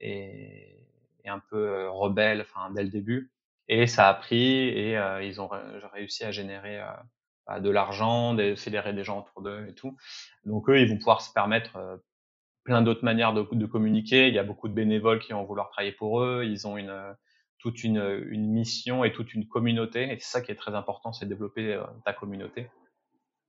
et, 0.00 0.86
un 1.28 1.40
peu 1.50 1.88
rebelle, 1.88 2.40
enfin 2.40 2.70
dès 2.70 2.82
le 2.82 2.90
début. 2.90 3.32
Et 3.68 3.86
ça 3.86 4.08
a 4.08 4.14
pris 4.14 4.68
et 4.68 4.98
ils 5.22 5.40
ont 5.40 5.48
réussi 5.92 6.24
à 6.24 6.32
générer 6.32 6.80
bah, 7.46 7.60
de 7.60 7.70
l'argent, 7.70 8.34
de 8.34 8.54
fédérer 8.56 8.92
des 8.92 9.04
gens 9.04 9.20
autour 9.20 9.42
d'eux 9.42 9.66
et 9.68 9.74
tout. 9.74 9.96
Donc 10.44 10.68
eux, 10.68 10.80
ils 10.80 10.88
vont 10.88 10.96
pouvoir 10.96 11.22
se 11.22 11.32
permettre 11.32 12.00
plein 12.64 12.82
d'autres 12.82 13.04
manières 13.04 13.32
de, 13.32 13.46
de, 13.52 13.66
communiquer. 13.66 14.28
Il 14.28 14.34
y 14.34 14.38
a 14.40 14.44
beaucoup 14.44 14.68
de 14.68 14.74
bénévoles 14.74 15.20
qui 15.20 15.32
vont 15.32 15.44
vouloir 15.44 15.70
travailler 15.70 15.92
pour 15.92 16.20
eux. 16.20 16.42
Ils 16.44 16.66
ont 16.66 16.76
une 16.76 17.14
toute 17.60 17.84
une, 17.84 18.50
mission 18.50 19.04
et 19.04 19.12
toute 19.12 19.34
une 19.34 19.46
communauté. 19.46 20.12
Et 20.12 20.18
c'est 20.18 20.30
ça 20.30 20.40
qui 20.40 20.50
est 20.50 20.56
très 20.56 20.74
important, 20.74 21.12
c'est 21.12 21.26
développer 21.26 21.80
ta 22.04 22.12
communauté. 22.12 22.70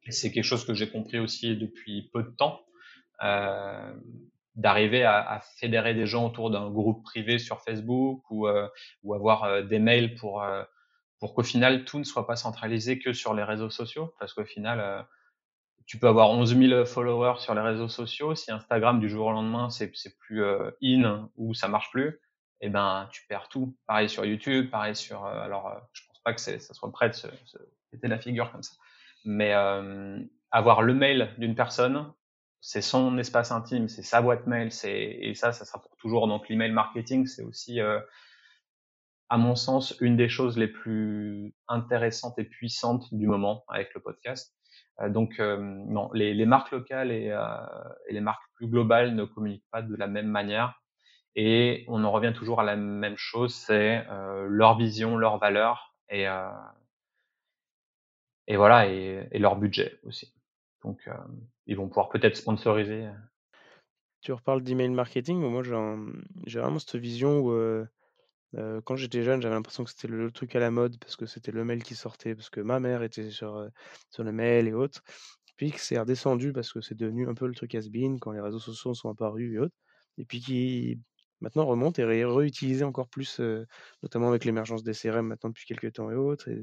C'est 0.10 0.32
quelque 0.32 0.44
chose 0.44 0.66
que 0.66 0.74
j'ai 0.74 0.90
compris 0.90 1.20
aussi 1.20 1.56
depuis 1.56 2.10
peu 2.14 2.24
de 2.24 2.30
temps. 2.30 2.62
Euh, 4.58 4.62
d'arriver 4.62 5.04
à, 5.04 5.20
à, 5.20 5.40
fédérer 5.40 5.94
des 5.94 6.06
gens 6.06 6.26
autour 6.26 6.52
d'un 6.52 6.70
groupe 6.70 7.04
privé 7.04 7.40
sur 7.40 7.62
Facebook 7.62 8.24
ou, 8.30 8.48
euh, 8.48 8.68
ou 9.04 9.14
avoir 9.14 9.44
euh, 9.44 9.62
des 9.62 9.80
mails 9.80 10.16
pour, 10.16 10.44
euh, 10.44 10.64
pour 11.20 11.34
qu'au 11.34 11.44
final 11.44 11.86
tout 11.86 12.00
ne 12.00 12.04
soit 12.04 12.28
pas 12.28 12.36
centralisé 12.36 13.00
que 13.00 13.14
sur 13.14 13.34
les 13.34 13.44
réseaux 13.44 13.70
sociaux? 13.70 14.14
Parce 14.20 14.34
qu'au 14.34 14.46
final 14.46 15.06
tu 15.86 15.98
peux 15.98 16.08
avoir 16.08 16.30
11 16.30 16.58
000 16.58 16.86
followers 16.86 17.40
sur 17.40 17.54
les 17.54 17.62
réseaux 17.62 17.90
sociaux. 17.90 18.36
Si 18.36 18.52
Instagram 18.52 19.00
du 19.00 19.10
jour 19.10 19.28
au 19.28 19.32
lendemain 19.32 19.70
c'est 19.70 19.92
plus 20.20 20.44
in 20.84 21.30
ou 21.38 21.54
ça 21.54 21.68
marche 21.68 21.92
plus 21.92 22.20
eh 22.64 22.70
ben 22.70 23.08
tu 23.12 23.26
perds 23.28 23.50
tout. 23.50 23.76
Pareil 23.88 24.10
sur 24.10 24.26
YouTube 24.26 24.70
pareil 24.70 24.96
sur 24.96 25.26
alors 25.26 25.74
je 25.94 26.02
pense 26.08 26.20
pas 26.20 26.34
que 26.34 26.42
ça 26.42 26.74
soit 26.74 26.92
prêt 26.92 27.10
de 27.10 27.16
se, 27.16 27.28
se 27.46 27.58
péter 27.92 28.08
la 28.08 28.20
figure 28.20 28.52
comme 28.52 28.64
ça. 28.64 28.74
Mais 29.26 29.54
avoir 30.52 30.82
le 30.82 30.94
mail 30.94 31.34
d'une 31.38 31.56
personne 31.56 32.12
c'est 32.62 32.82
son 32.82 33.17
espace 33.17 33.52
intime, 33.52 33.89
c'est 33.89 34.04
sa 34.04 34.21
boîte 34.21 34.45
mail, 34.47 34.71
c'est 34.71 35.17
et 35.21 35.34
ça, 35.34 35.52
ça 35.52 35.65
sera 35.65 35.82
pour 35.82 35.97
toujours. 35.97 36.28
Donc 36.28 36.47
l'email 36.47 36.71
marketing, 36.71 37.26
c'est 37.26 37.43
aussi, 37.43 37.82
euh, 37.82 38.00
à 39.30 39.38
mon 39.38 39.56
sens, 39.56 39.95
une 40.00 40.15
des 40.15 40.30
choses 40.30 40.58
les 40.58 40.67
plus 40.67 41.56
intéressantes 41.67 42.38
et 42.38 42.43
puissantes 42.43 43.13
du 43.13 43.28
moment 43.28 43.65
avec 43.67 43.93
le 43.95 44.02
podcast. 44.02 44.56
Euh, 45.02 45.10
donc 45.10 45.39
euh, 45.39 45.58
non, 45.60 46.12
les, 46.13 46.34
les, 46.36 46.45
marques 46.45 46.71
locales 46.71 47.12
et, 47.12 47.36
et, 48.08 48.13
les 48.13 48.21
marques 48.21 48.43
plus 48.56 48.67
globales 48.67 49.15
ne 49.15 49.26
communiquent 49.26 49.69
pas 49.71 49.82
de 49.82 49.95
la 49.95 50.08
même 50.08 50.28
manière. 50.28 50.80
Et 51.36 51.86
on 51.88 52.04
en 52.04 52.12
revient 52.12 52.34
toujours 52.36 52.60
à 52.62 52.63
la 52.63 52.76
même 52.76 53.17
chose, 53.17 53.56
c'est 53.56 54.06
leur 54.47 54.78
vision, 54.78 55.17
leur 55.17 55.38
valeur 55.39 55.95
et 56.10 56.26
et 58.47 58.58
voilà 58.58 58.88
et, 58.88 59.28
et 59.32 59.39
leur 59.39 59.56
budget 59.56 59.97
aussi. 60.04 60.34
Donc, 60.84 61.08
ils 61.67 61.78
vont 61.78 61.88
pouvoir 61.88 62.10
peut-être 62.10 62.36
sponsoriser. 62.36 63.10
Tu 64.22 64.32
reparles 64.34 64.62
d'email 64.62 64.89
marketing, 64.89 65.39
moi 65.39 65.63
j'ai 65.63 66.60
vraiment 66.60 66.80
cette 66.80 66.96
vision 66.96 67.39
où 67.39 67.86
quand 68.84 68.96
j'étais 68.96 69.24
jeune, 69.24 69.41
j'avais 69.41 69.56
l'impression 69.56 69.84
que 69.84 69.89
c'était 69.89 70.08
le, 70.08 70.32
truc 70.32 70.56
à 70.56 70.60
la 70.60 70.72
mode 70.72 70.98
parce 71.00 71.15
que 71.15 71.26
c'était 71.26 71.52
le 71.52 71.63
mail 71.65 71.84
qui 71.84 71.96
sortait, 71.96 72.36
parce 72.36 72.50
que 72.50 72.62
ma 72.62 72.80
mère 72.80 73.04
était 73.04 73.30
sur, 73.30 73.67
sur 74.10 74.24
le 74.24 74.32
mail 74.32 74.67
et 74.67 74.74
autres. 74.74 75.02
Puis 75.62 75.72
que 75.72 75.80
c'est 75.80 76.00
redescendu 76.00 76.54
parce 76.54 76.74
que 76.74 76.82
c'est 76.82 76.98
devenu 76.98 77.30
un 77.30 77.36
peu 77.36 77.46
le 77.46 77.54
truc 77.54 77.76
has-been 77.76 78.20
quand 78.20 78.32
les 78.32 78.41
réseaux 78.41 78.60
sociaux 78.60 78.96
sont 78.96 79.10
apparus 79.10 79.54
et 79.54 79.60
autres. 79.60 79.76
Et 80.17 80.26
puis 80.26 80.39
qui 80.39 81.00
maintenant 81.41 81.65
remonte 81.65 81.99
et 81.99 82.04
est 82.04 82.25
réutilisé 82.25 82.84
encore 82.84 83.08
plus, 83.08 83.41
notamment 84.04 84.30
avec 84.30 84.45
l'émergence 84.45 84.84
des 84.84 84.93
CRM 84.93 85.27
maintenant 85.27 85.49
depuis 85.49 85.65
quelques 85.65 85.93
temps 85.93 86.12
et 86.12 86.15
autres. 86.15 86.49
Et, 86.49 86.62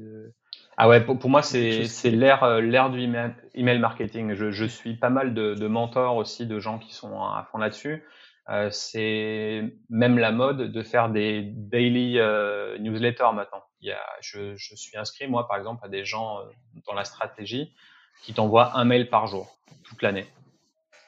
ah 0.77 0.87
ouais, 0.87 1.03
pour, 1.03 1.29
moi, 1.29 1.41
c'est 1.41 1.87
l'ère 2.05 2.61
l'ère 2.61 2.89
du 2.89 3.01
email, 3.01 3.79
marketing. 3.79 4.33
Je, 4.33 4.51
je, 4.51 4.65
suis 4.65 4.95
pas 4.95 5.09
mal 5.09 5.33
de, 5.33 5.53
de, 5.53 5.67
mentors 5.67 6.15
aussi, 6.15 6.47
de 6.47 6.59
gens 6.59 6.79
qui 6.79 6.93
sont 6.93 7.21
à 7.21 7.47
fond 7.51 7.57
là-dessus. 7.57 8.03
Euh, 8.49 8.69
c'est 8.71 9.63
même 9.89 10.17
la 10.17 10.31
mode 10.31 10.71
de 10.71 10.83
faire 10.83 11.09
des 11.09 11.43
daily 11.43 12.19
newsletters 12.79 13.33
maintenant. 13.33 13.63
Il 13.81 13.89
y 13.89 13.91
a, 13.91 14.01
je, 14.21 14.55
je, 14.55 14.75
suis 14.75 14.97
inscrit, 14.97 15.27
moi, 15.27 15.47
par 15.47 15.57
exemple, 15.57 15.85
à 15.85 15.89
des 15.89 16.03
gens 16.05 16.39
dans 16.87 16.93
la 16.93 17.03
stratégie 17.03 17.73
qui 18.23 18.33
t'envoient 18.33 18.77
un 18.77 18.85
mail 18.85 19.09
par 19.09 19.27
jour 19.27 19.57
toute 19.83 20.01
l'année. 20.01 20.27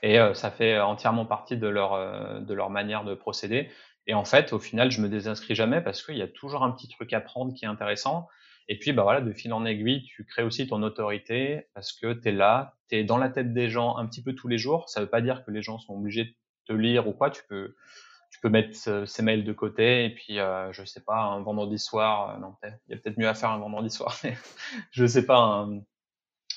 Et 0.04 0.18
ça 0.34 0.50
fait 0.50 0.80
entièrement 0.80 1.26
partie 1.26 1.58
de 1.58 1.68
leur 1.68 2.42
de 2.42 2.54
leur 2.54 2.72
manière 2.72 3.04
de 3.04 3.14
procéder. 3.14 3.70
Et 4.08 4.14
en 4.14 4.26
fait, 4.26 4.54
au 4.54 4.60
final, 4.60 4.92
je 4.92 5.02
me 5.02 5.10
désinscris 5.10 5.56
jamais 5.56 5.82
parce 5.82 6.04
qu'il 6.04 6.18
y 6.18 6.22
a 6.22 6.28
toujours 6.28 6.64
un 6.64 6.72
petit 6.72 6.88
truc 6.88 7.14
à 7.14 7.22
prendre 7.22 7.54
qui 7.54 7.66
est 7.66 7.68
intéressant. 7.68 8.28
Et 8.68 8.78
puis, 8.78 8.94
bah 8.94 9.04
voilà, 9.04 9.22
de 9.22 9.32
fil 9.34 9.54
en 9.54 9.66
aiguille, 9.66 10.04
tu 10.04 10.26
crées 10.26 10.44
aussi 10.44 10.68
ton 10.68 10.82
autorité 10.84 11.68
parce 11.74 11.94
que 11.94 12.14
tu 12.14 12.30
es 12.30 12.32
là, 12.32 12.76
tu 12.90 12.96
es 12.96 13.04
dans 13.04 13.18
la 13.18 13.30
tête 13.30 13.54
des 13.54 13.70
gens 13.70 13.98
un 13.98 14.08
petit 14.08 14.24
peu 14.24 14.34
tous 14.34 14.48
les 14.48 14.58
jours. 14.58 14.90
Ça 14.90 15.02
veut 15.02 15.10
pas 15.10 15.22
dire 15.22 15.44
que 15.46 15.52
les 15.52 15.62
gens 15.62 15.78
sont 15.78 15.94
obligés 15.94 16.26
de 16.26 16.34
te 16.68 16.74
lire 16.74 17.08
ou 17.08 17.14
quoi. 17.14 17.30
Tu 17.30 17.42
peux, 17.48 17.76
tu 18.32 18.40
peux 18.40 18.50
mettre 18.50 18.76
ces 19.06 19.24
mails 19.24 19.44
de 19.44 19.54
côté 19.54 20.06
et 20.06 20.10
puis, 20.10 20.40
euh, 20.40 20.72
je 20.72 20.84
sais 20.86 21.02
pas, 21.02 21.18
un 21.22 21.42
vendredi 21.42 21.78
soir, 21.78 22.32
euh, 22.32 22.40
non, 22.40 22.56
il 22.64 22.92
y 22.92 22.94
a 22.94 22.98
peut-être 22.98 23.18
mieux 23.18 23.28
à 23.28 23.34
faire 23.34 23.52
un 23.52 23.60
vendredi 23.60 23.90
soir, 23.90 24.18
mais 24.24 24.36
je 24.92 25.06
sais 25.06 25.26
pas, 25.26 25.68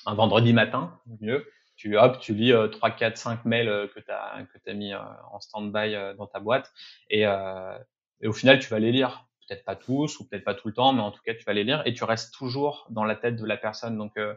un 0.05 0.13
vendredi 0.15 0.53
matin, 0.53 0.99
mieux. 1.21 1.45
Tu, 1.75 1.97
hop, 1.97 2.19
tu 2.19 2.33
lis 2.33 2.53
euh, 2.53 2.67
3, 2.67 2.91
4, 2.91 3.17
5 3.17 3.45
mails 3.45 3.67
euh, 3.67 3.87
que 3.87 3.99
tu 3.99 4.11
as, 4.11 4.45
que 4.53 4.69
as 4.69 4.73
mis 4.73 4.93
euh, 4.93 4.99
en 5.31 5.39
stand-by 5.39 6.15
dans 6.17 6.27
ta 6.27 6.39
boîte 6.39 6.73
et, 7.09 7.23
et 8.21 8.27
au 8.27 8.33
final, 8.33 8.59
tu 8.59 8.69
vas 8.69 8.79
les 8.79 8.91
lire 8.91 9.25
peut-être 9.47 9.63
pas 9.63 9.75
tous 9.75 10.19
ou 10.19 10.27
peut-être 10.27 10.43
pas 10.43 10.55
tout 10.55 10.67
le 10.67 10.73
temps, 10.73 10.93
mais 10.93 11.01
en 11.01 11.11
tout 11.11 11.21
cas, 11.23 11.35
tu 11.35 11.43
vas 11.43 11.53
les 11.53 11.63
lire 11.63 11.83
et 11.85 11.93
tu 11.93 12.03
restes 12.03 12.33
toujours 12.33 12.87
dans 12.89 13.03
la 13.03 13.15
tête 13.15 13.35
de 13.35 13.45
la 13.45 13.57
personne. 13.57 13.97
Donc, 13.97 14.17
euh, 14.17 14.33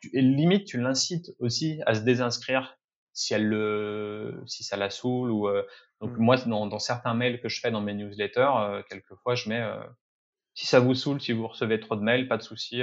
tu, 0.00 0.10
limite, 0.14 0.66
tu 0.66 0.80
l'incites 0.80 1.32
aussi 1.40 1.80
à 1.86 1.94
se 1.94 2.00
désinscrire 2.00 2.78
si 3.12 3.34
elle 3.34 3.48
le, 3.48 4.42
si 4.46 4.62
ça 4.62 4.76
la 4.76 4.90
saoule 4.90 5.30
ou 5.30 5.48
euh, 5.48 5.64
donc 6.00 6.12
mmh. 6.12 6.20
moi 6.20 6.36
dans, 6.36 6.66
dans, 6.68 6.78
certains 6.78 7.14
mails 7.14 7.40
que 7.40 7.48
je 7.48 7.60
fais 7.60 7.72
dans 7.72 7.80
mes 7.80 7.94
newsletters, 7.94 8.52
euh, 8.58 8.82
quelquefois 8.88 9.34
je 9.34 9.48
mets 9.48 9.60
euh, 9.60 9.82
si 10.54 10.66
ça 10.66 10.78
vous 10.78 10.94
saoule, 10.94 11.20
si 11.20 11.32
vous 11.32 11.48
recevez 11.48 11.80
trop 11.80 11.96
de 11.96 12.00
mails, 12.00 12.28
pas 12.28 12.36
de 12.36 12.42
souci, 12.42 12.80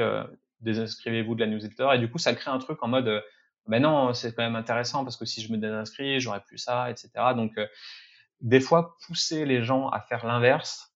désinscrivez-vous 0.62 1.36
de 1.36 1.42
la 1.42 1.48
newsletter 1.48 1.90
et 1.94 2.00
du 2.00 2.10
coup 2.10 2.18
ça 2.18 2.34
crée 2.34 2.52
un 2.52 2.60
truc 2.60 2.82
en 2.84 2.88
mode 2.88 3.24
ben 3.68 3.82
non 3.82 4.14
c'est 4.14 4.36
quand 4.36 4.44
même 4.44 4.56
intéressant 4.56 5.04
parce 5.04 5.18
que 5.18 5.26
si 5.26 5.42
je 5.42 5.52
me 5.52 5.58
désinscris 5.58 6.20
j'aurais 6.20 6.42
plus 6.42 6.58
ça, 6.58 6.90
etc. 6.90 7.10
Donc 7.36 7.60
des 8.42 8.60
fois 8.60 8.96
pousser 9.06 9.46
les 9.46 9.64
gens 9.64 9.90
à 9.90 10.02
faire 10.02 10.26
l'inverse 10.26 10.96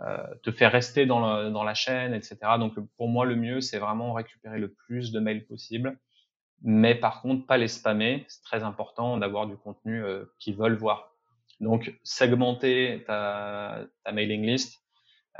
euh, 0.00 0.16
te 0.44 0.52
faire 0.52 0.70
rester 0.70 1.06
dans, 1.06 1.18
le, 1.18 1.50
dans 1.50 1.64
la 1.64 1.74
chaîne, 1.74 2.14
etc. 2.14 2.36
Donc 2.58 2.78
pour 2.96 3.08
moi, 3.08 3.26
le 3.26 3.34
mieux, 3.34 3.60
c'est 3.60 3.78
vraiment 3.78 4.12
récupérer 4.12 4.60
le 4.60 4.72
plus 4.72 5.10
de 5.10 5.18
mails 5.18 5.44
possible. 5.44 5.98
Mais 6.62 6.94
par 6.94 7.20
contre, 7.20 7.46
pas 7.46 7.56
les 7.56 7.66
spammer. 7.66 8.24
C'est 8.28 8.42
très 8.42 8.62
important 8.62 9.16
d'avoir 9.16 9.48
du 9.48 9.56
contenu 9.56 10.04
euh, 10.04 10.24
qu'ils 10.38 10.56
veulent 10.56 10.76
voir. 10.76 11.16
Donc 11.58 11.92
segmenter 12.04 13.02
ta, 13.08 13.80
ta 14.04 14.12
mailing 14.12 14.42
list. 14.42 14.84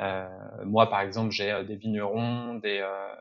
Euh, 0.01 0.29
moi, 0.65 0.91
par 0.91 1.03
exemple, 1.03 1.31
j'ai 1.31 1.53
euh, 1.53 1.63
des 1.63 1.77
vignerons, 1.77 2.55
des, 2.55 2.81
euh, 2.83 3.15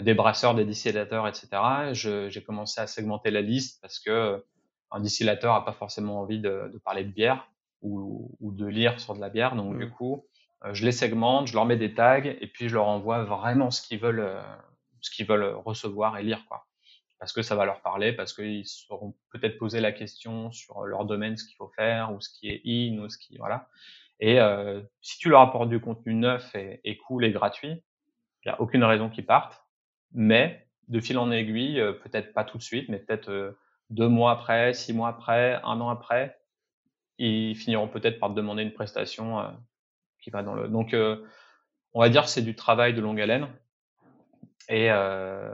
des 0.00 0.14
brasseurs, 0.14 0.54
des 0.54 0.64
distillateurs, 0.64 1.28
etc. 1.28 1.48
J'ai 1.92 2.42
commencé 2.42 2.80
à 2.80 2.86
segmenter 2.86 3.30
la 3.30 3.42
liste 3.42 3.80
parce 3.80 3.98
que 3.98 4.44
un 4.90 5.00
distillateur 5.00 5.54
a 5.54 5.64
pas 5.64 5.72
forcément 5.72 6.20
envie 6.20 6.40
de, 6.40 6.70
de 6.72 6.78
parler 6.78 7.04
de 7.04 7.10
bière 7.10 7.48
ou, 7.82 8.36
ou, 8.40 8.52
de 8.52 8.66
lire 8.66 9.00
sur 9.00 9.14
de 9.14 9.20
la 9.20 9.28
bière. 9.28 9.56
Donc 9.56 9.76
du 9.76 9.86
mmh. 9.86 9.90
coup, 9.90 10.24
euh, 10.64 10.72
je 10.72 10.84
les 10.84 10.92
segmente, 10.92 11.48
je 11.48 11.54
leur 11.54 11.66
mets 11.66 11.76
des 11.76 11.94
tags 11.94 12.24
et 12.24 12.46
puis 12.46 12.68
je 12.68 12.74
leur 12.74 12.86
envoie 12.86 13.24
vraiment 13.24 13.70
ce 13.70 13.82
qu'ils 13.82 13.98
veulent, 13.98 14.20
euh, 14.20 14.40
ce 15.00 15.10
qu'ils 15.10 15.26
veulent 15.26 15.54
recevoir 15.64 16.16
et 16.18 16.22
lire, 16.22 16.44
quoi. 16.48 16.66
Parce 17.18 17.32
que 17.32 17.42
ça 17.42 17.54
va 17.54 17.64
leur 17.64 17.80
parler, 17.80 18.12
parce 18.12 18.34
qu'ils 18.34 18.66
seront 18.66 19.14
peut-être 19.30 19.58
posé 19.58 19.80
la 19.80 19.92
question 19.92 20.52
sur 20.52 20.82
leur 20.82 21.04
domaine, 21.04 21.36
ce 21.36 21.44
qu'il 21.44 21.56
faut 21.56 21.72
faire 21.74 22.12
ou 22.12 22.20
ce 22.20 22.28
qui 22.28 22.48
est 22.48 22.62
in 22.64 22.98
ou 22.98 23.08
ce 23.08 23.18
qui 23.18 23.36
voilà. 23.38 23.68
Et 24.20 24.40
euh, 24.40 24.82
si 25.00 25.18
tu 25.18 25.28
leur 25.28 25.40
apportes 25.40 25.68
du 25.68 25.80
contenu 25.80 26.14
neuf 26.14 26.54
et, 26.54 26.80
et 26.84 26.96
cool 26.98 27.24
et 27.24 27.32
gratuit, 27.32 27.82
il 28.44 28.48
n'y 28.48 28.52
a 28.52 28.60
aucune 28.60 28.84
raison 28.84 29.08
qu'ils 29.08 29.26
partent. 29.26 29.63
Mais 30.14 30.66
de 30.88 31.00
fil 31.00 31.18
en 31.18 31.30
aiguille, 31.30 31.80
euh, 31.80 31.92
peut-être 31.92 32.32
pas 32.32 32.44
tout 32.44 32.58
de 32.58 32.62
suite, 32.62 32.88
mais 32.88 32.98
peut-être 32.98 33.56
deux 33.90 34.08
mois 34.08 34.32
après, 34.32 34.72
six 34.72 34.92
mois 34.92 35.08
après, 35.08 35.60
un 35.64 35.80
an 35.80 35.90
après, 35.90 36.38
ils 37.18 37.54
finiront 37.54 37.88
peut-être 37.88 38.18
par 38.18 38.30
demander 38.30 38.62
une 38.62 38.72
prestation 38.72 39.54
va 40.30 40.42
dans 40.42 40.54
le. 40.54 40.68
Donc, 40.68 40.94
euh, 40.94 41.24
on 41.92 42.00
va 42.00 42.08
dire 42.08 42.24
que 42.24 42.28
c'est 42.28 42.42
du 42.42 42.54
travail 42.54 42.94
de 42.94 43.00
longue 43.00 43.20
haleine. 43.20 43.48
Et, 44.68 44.90
euh, 44.90 45.52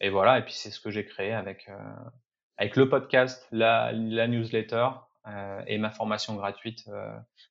et 0.00 0.08
voilà. 0.08 0.38
Et 0.38 0.42
puis 0.42 0.54
c'est 0.54 0.70
ce 0.70 0.80
que 0.80 0.90
j'ai 0.90 1.04
créé 1.04 1.32
avec 1.32 1.68
euh, 1.68 1.76
avec 2.56 2.76
le 2.76 2.88
podcast, 2.88 3.46
la, 3.52 3.92
la 3.92 4.26
newsletter 4.26 4.88
et 5.66 5.76
ma 5.76 5.90
formation 5.90 6.36
gratuite. 6.36 6.88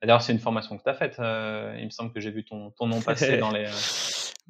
D'ailleurs, 0.02 0.24
c'est 0.24 0.34
une 0.34 0.40
formation 0.40 0.80
que 0.80 0.84
tu 0.84 0.90
as 0.90 0.96
faite. 0.96 1.18
il 1.20 1.86
me 1.86 1.92
semble 1.92 2.12
que 2.12 2.20
j'ai 2.20 2.32
vu 2.32 2.44
ton, 2.44 2.72
ton 2.72 2.88
nom 2.88 3.02
passer 3.02 3.38
dans 3.38 3.52
les. 3.52 3.68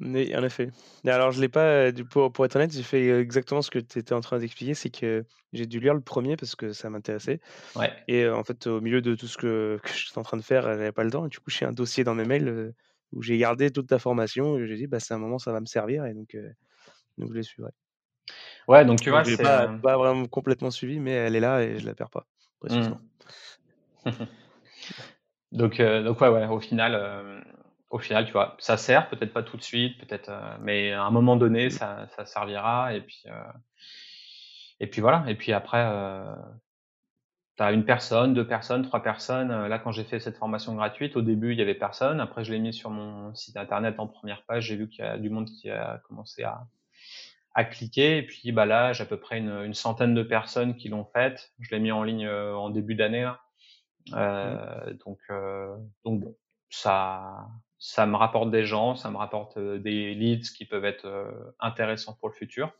Mais, 0.00 0.34
en 0.36 0.44
effet. 0.44 0.70
alors, 1.06 1.32
je 1.32 1.40
l'ai 1.40 1.48
pas, 1.48 1.90
du 1.90 2.04
pour, 2.04 2.32
pour 2.32 2.44
être 2.44 2.54
honnête, 2.56 2.72
j'ai 2.72 2.82
fait 2.82 3.08
exactement 3.20 3.62
ce 3.62 3.70
que 3.70 3.80
tu 3.80 3.98
étais 3.98 4.14
en 4.14 4.20
train 4.20 4.38
d'expliquer, 4.38 4.74
c'est 4.74 4.90
que 4.90 5.24
j'ai 5.52 5.66
dû 5.66 5.80
lire 5.80 5.94
le 5.94 6.00
premier 6.00 6.36
parce 6.36 6.54
que 6.54 6.72
ça 6.72 6.88
m'intéressait. 6.88 7.40
Ouais. 7.74 7.92
Et 8.06 8.28
en 8.28 8.44
fait, 8.44 8.68
au 8.68 8.80
milieu 8.80 9.00
de 9.00 9.14
tout 9.16 9.26
ce 9.26 9.36
que, 9.36 9.80
que 9.82 9.90
j'étais 9.90 10.18
en 10.18 10.22
train 10.22 10.36
de 10.36 10.42
faire, 10.42 10.62
j'avais 10.62 10.92
pas 10.92 11.04
le 11.04 11.10
temps. 11.10 11.26
Et 11.26 11.28
du 11.28 11.38
coup, 11.38 11.50
j'ai 11.50 11.64
un 11.64 11.72
dossier 11.72 12.04
dans 12.04 12.14
mes 12.14 12.24
mails 12.24 12.74
où 13.12 13.22
j'ai 13.22 13.38
gardé 13.38 13.70
toute 13.70 13.88
ta 13.88 13.98
formation 13.98 14.58
et 14.58 14.66
j'ai 14.68 14.76
dit, 14.76 14.86
bah, 14.86 15.00
c'est 15.00 15.14
un 15.14 15.18
moment, 15.18 15.38
ça 15.38 15.52
va 15.52 15.60
me 15.60 15.66
servir. 15.66 16.04
Et 16.06 16.14
donc, 16.14 16.36
donc 17.16 17.30
je 17.30 17.34
l'ai 17.34 17.42
suivi. 17.42 17.68
Ouais. 18.68 18.84
donc 18.84 19.00
tu 19.00 19.10
vois, 19.10 19.24
c'est 19.24 19.42
pas, 19.42 19.66
pas, 19.66 19.96
vraiment 19.96 20.26
complètement 20.26 20.70
suivi, 20.70 21.00
mais 21.00 21.12
elle 21.12 21.34
est 21.34 21.40
là 21.40 21.62
et 21.62 21.78
je 21.78 21.86
la 21.86 21.94
perds 21.94 22.10
pas. 22.10 22.26
Mmh. 22.62 22.94
donc, 25.52 25.80
donc 25.80 26.20
ouais, 26.20 26.28
ouais, 26.28 26.46
au 26.46 26.60
final 26.60 27.42
au 27.90 27.98
final, 27.98 28.26
tu 28.26 28.32
vois, 28.32 28.56
ça 28.58 28.76
sert, 28.76 29.08
peut-être 29.08 29.32
pas 29.32 29.42
tout 29.42 29.56
de 29.56 29.62
suite, 29.62 29.98
peut-être, 29.98 30.28
euh, 30.28 30.56
mais 30.60 30.92
à 30.92 31.04
un 31.04 31.10
moment 31.10 31.36
donné, 31.36 31.66
mmh. 31.66 31.70
ça, 31.70 32.06
ça 32.16 32.26
servira. 32.26 32.94
Et 32.94 33.00
puis, 33.00 33.22
euh, 33.26 33.52
et 34.80 34.86
puis 34.86 35.00
voilà. 35.00 35.24
Et 35.28 35.34
puis 35.34 35.52
après, 35.52 35.84
euh, 35.86 36.34
tu 37.56 37.62
as 37.62 37.72
une 37.72 37.84
personne, 37.84 38.34
deux 38.34 38.46
personnes, 38.46 38.82
trois 38.82 39.02
personnes. 39.02 39.66
Là, 39.66 39.78
quand 39.78 39.92
j'ai 39.92 40.04
fait 40.04 40.20
cette 40.20 40.36
formation 40.36 40.74
gratuite, 40.74 41.16
au 41.16 41.22
début, 41.22 41.52
il 41.52 41.58
y 41.58 41.62
avait 41.62 41.74
personne. 41.74 42.20
Après, 42.20 42.44
je 42.44 42.52
l'ai 42.52 42.58
mis 42.58 42.74
sur 42.74 42.90
mon 42.90 43.34
site 43.34 43.56
internet 43.56 43.98
en 43.98 44.06
première 44.06 44.42
page. 44.42 44.66
J'ai 44.66 44.76
vu 44.76 44.88
qu'il 44.88 45.04
y 45.04 45.08
a 45.08 45.18
du 45.18 45.30
monde 45.30 45.48
qui 45.48 45.70
a 45.70 46.00
commencé 46.06 46.44
à, 46.44 46.66
à 47.54 47.64
cliquer. 47.64 48.18
Et 48.18 48.22
puis, 48.22 48.52
bah 48.52 48.66
là, 48.66 48.92
j'ai 48.92 49.02
à 49.02 49.06
peu 49.06 49.18
près 49.18 49.38
une, 49.38 49.64
une 49.64 49.74
centaine 49.74 50.14
de 50.14 50.22
personnes 50.22 50.76
qui 50.76 50.88
l'ont 50.88 51.06
faite. 51.06 51.52
Je 51.58 51.70
l'ai 51.70 51.80
mis 51.80 51.90
en 51.90 52.04
ligne 52.04 52.28
en 52.28 52.70
début 52.70 52.94
d'année. 52.94 53.24
Mmh. 53.24 54.14
Euh, 54.14 54.94
donc, 55.04 55.18
donc 56.04 56.20
bon, 56.20 56.36
ça, 56.70 57.48
ça 57.78 58.06
me 58.06 58.16
rapporte 58.16 58.50
des 58.50 58.64
gens, 58.64 58.96
ça 58.96 59.10
me 59.10 59.16
rapporte 59.16 59.56
euh, 59.56 59.78
des 59.78 60.14
leads 60.14 60.50
qui 60.50 60.64
peuvent 60.64 60.84
être 60.84 61.06
euh, 61.06 61.30
intéressants 61.60 62.14
pour 62.14 62.28
le 62.28 62.34
futur. 62.34 62.72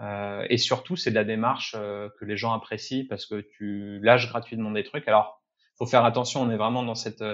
Euh, 0.00 0.46
et 0.48 0.58
surtout, 0.58 0.96
c'est 0.96 1.10
de 1.10 1.16
la 1.16 1.24
démarche 1.24 1.72
que 1.72 2.24
les 2.24 2.36
gens 2.36 2.52
apprécient 2.52 3.04
parce 3.08 3.26
que 3.26 3.40
tu 3.40 4.00
lâches 4.00 4.28
gratuitement 4.28 4.70
des 4.70 4.84
trucs. 4.84 5.06
Alors, 5.06 5.42
faut 5.76 5.86
faire 5.86 6.04
attention, 6.04 6.42
on 6.42 6.50
est 6.50 6.56
vraiment 6.56 6.82
dans 6.82 6.94
cette 6.94 7.24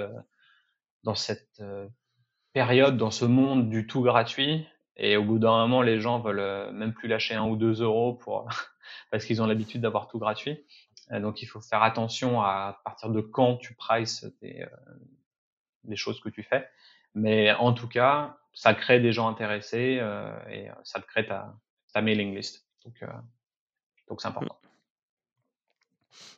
dans 1.05 1.14
cette 1.14 1.62
période, 2.53 2.96
dans 2.96 3.12
ce 3.12 3.24
monde 3.24 3.70
du 3.70 3.87
tout 3.87 4.03
gratuit. 4.03 4.66
Et 4.96 5.16
au 5.16 5.22
bout 5.22 5.38
d'un 5.38 5.53
moment, 5.53 5.83
les 5.83 6.01
gens 6.01 6.18
veulent 6.18 6.72
même 6.72 6.92
plus 6.92 7.07
lâcher 7.07 7.35
un 7.35 7.46
ou 7.46 7.57
deux 7.57 7.81
euros 7.81 8.14
pour 8.14 8.48
parce 9.12 9.24
qu'ils 9.24 9.40
ont 9.40 9.46
l'habitude 9.46 9.81
d'avoir 9.81 10.09
tout 10.09 10.18
gratuit. 10.18 10.59
Donc, 11.12 11.42
il 11.42 11.46
faut 11.46 11.61
faire 11.61 11.85
attention 11.85 12.42
à 12.42 12.81
partir 12.85 13.11
de 13.11 13.20
quand 13.20 13.57
tu 13.57 13.74
prices 13.74 14.27
tes, 14.40 14.66
des 15.88 15.96
choses 15.96 16.20
que 16.20 16.29
tu 16.29 16.42
fais. 16.42 16.68
Mais 17.14 17.53
en 17.53 17.72
tout 17.72 17.88
cas, 17.88 18.38
ça 18.53 18.74
crée 18.74 19.01
des 19.01 19.12
gens 19.12 19.29
intéressés 19.29 19.98
euh, 20.01 20.37
et 20.51 20.68
ça 20.85 21.01
te 21.01 21.07
crée 21.07 21.27
ta, 21.27 21.55
ta 21.92 22.03
mailing 22.03 22.35
list. 22.35 22.66
Donc, 22.85 23.03
euh, 23.03 23.07
donc 24.09 24.20
c'est 24.20 24.29
important. 24.29 24.59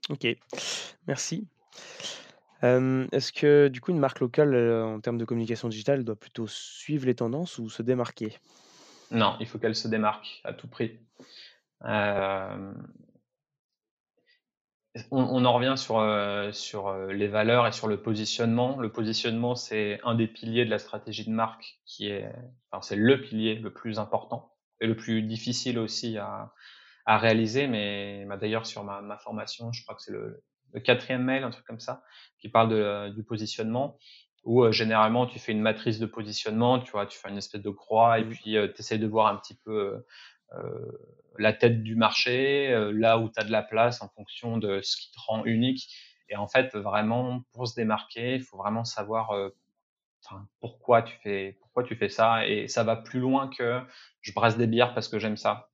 Ok, 0.08 0.26
merci. 1.06 1.46
Euh, 2.62 3.06
Est-ce 3.12 3.32
que 3.32 3.68
du 3.68 3.80
coup 3.80 3.90
une 3.90 3.98
marque 3.98 4.20
locale 4.20 4.54
euh, 4.54 4.84
en 4.84 5.00
termes 5.00 5.18
de 5.18 5.24
communication 5.24 5.68
digitale 5.68 6.04
doit 6.04 6.16
plutôt 6.16 6.46
suivre 6.46 7.06
les 7.06 7.14
tendances 7.14 7.58
ou 7.58 7.70
se 7.70 7.82
démarquer? 7.82 8.36
Non, 9.10 9.36
il 9.40 9.46
faut 9.46 9.58
qu'elle 9.58 9.74
se 9.74 9.88
démarque 9.88 10.40
à 10.44 10.52
tout 10.52 10.68
prix. 10.68 10.98
Euh, 14.96 15.00
on, 15.10 15.44
en 15.44 15.52
revient 15.52 15.74
sur, 15.76 15.98
euh, 15.98 16.52
sur 16.52 16.88
euh, 16.88 17.12
les 17.12 17.28
valeurs 17.28 17.66
et 17.66 17.72
sur 17.72 17.88
le 17.88 18.00
positionnement. 18.02 18.78
Le 18.78 18.90
positionnement, 18.90 19.54
c'est 19.54 20.00
un 20.04 20.14
des 20.14 20.26
piliers 20.26 20.64
de 20.64 20.70
la 20.70 20.78
stratégie 20.78 21.24
de 21.24 21.30
marque 21.30 21.80
qui 21.84 22.08
est, 22.08 22.30
enfin, 22.70 22.82
c'est 22.82 22.96
le 22.96 23.20
pilier 23.20 23.54
le 23.56 23.72
plus 23.72 23.98
important 23.98 24.52
et 24.80 24.86
le 24.86 24.96
plus 24.96 25.22
difficile 25.22 25.78
aussi 25.78 26.18
à, 26.18 26.52
à 27.06 27.18
réaliser. 27.18 27.66
Mais 27.66 28.24
bah, 28.26 28.36
d'ailleurs, 28.36 28.66
sur 28.66 28.84
ma, 28.84 29.00
ma, 29.00 29.18
formation, 29.18 29.72
je 29.72 29.82
crois 29.82 29.94
que 29.94 30.02
c'est 30.02 30.12
le, 30.12 30.42
le, 30.72 30.80
quatrième 30.80 31.24
mail, 31.24 31.44
un 31.44 31.50
truc 31.50 31.66
comme 31.66 31.80
ça, 31.80 32.02
qui 32.40 32.48
parle 32.48 32.70
de, 32.70 33.10
du 33.10 33.22
positionnement 33.22 33.98
où 34.44 34.64
euh, 34.64 34.72
généralement 34.72 35.26
tu 35.26 35.38
fais 35.38 35.52
une 35.52 35.60
matrice 35.60 35.98
de 35.98 36.06
positionnement, 36.06 36.80
tu 36.80 36.92
vois, 36.92 37.06
tu 37.06 37.18
fais 37.18 37.28
une 37.28 37.36
espèce 37.36 37.60
de 37.60 37.70
croix 37.70 38.18
et 38.18 38.24
mmh. 38.24 38.30
puis 38.30 38.56
tu 38.74 38.80
essaies 38.80 38.96
de 38.96 39.06
voir 39.06 39.26
un 39.26 39.36
petit 39.36 39.54
peu 39.54 39.72
euh, 39.72 40.06
la 41.40 41.52
tête 41.52 41.82
du 41.82 41.96
marché, 41.96 42.72
euh, 42.72 42.92
là 42.92 43.18
où 43.18 43.28
tu 43.28 43.40
as 43.40 43.44
de 43.44 43.52
la 43.52 43.62
place 43.62 44.02
en 44.02 44.08
fonction 44.08 44.58
de 44.58 44.80
ce 44.82 44.96
qui 44.96 45.10
te 45.12 45.18
rend 45.26 45.44
unique. 45.44 45.88
Et 46.28 46.36
en 46.36 46.46
fait, 46.46 46.74
vraiment, 46.76 47.42
pour 47.52 47.66
se 47.66 47.74
démarquer, 47.74 48.36
il 48.36 48.42
faut 48.42 48.56
vraiment 48.56 48.84
savoir 48.84 49.32
euh, 49.32 49.50
pourquoi 50.60 51.02
tu 51.02 51.16
fais 51.22 51.56
pourquoi 51.60 51.82
tu 51.82 51.96
fais 51.96 52.08
ça. 52.08 52.46
Et 52.46 52.68
ça 52.68 52.84
va 52.84 52.96
plus 52.96 53.20
loin 53.20 53.48
que 53.48 53.80
je 54.20 54.32
brasse 54.32 54.56
des 54.56 54.66
bières 54.66 54.94
parce 54.94 55.08
que 55.08 55.18
j'aime 55.18 55.36
ça. 55.36 55.70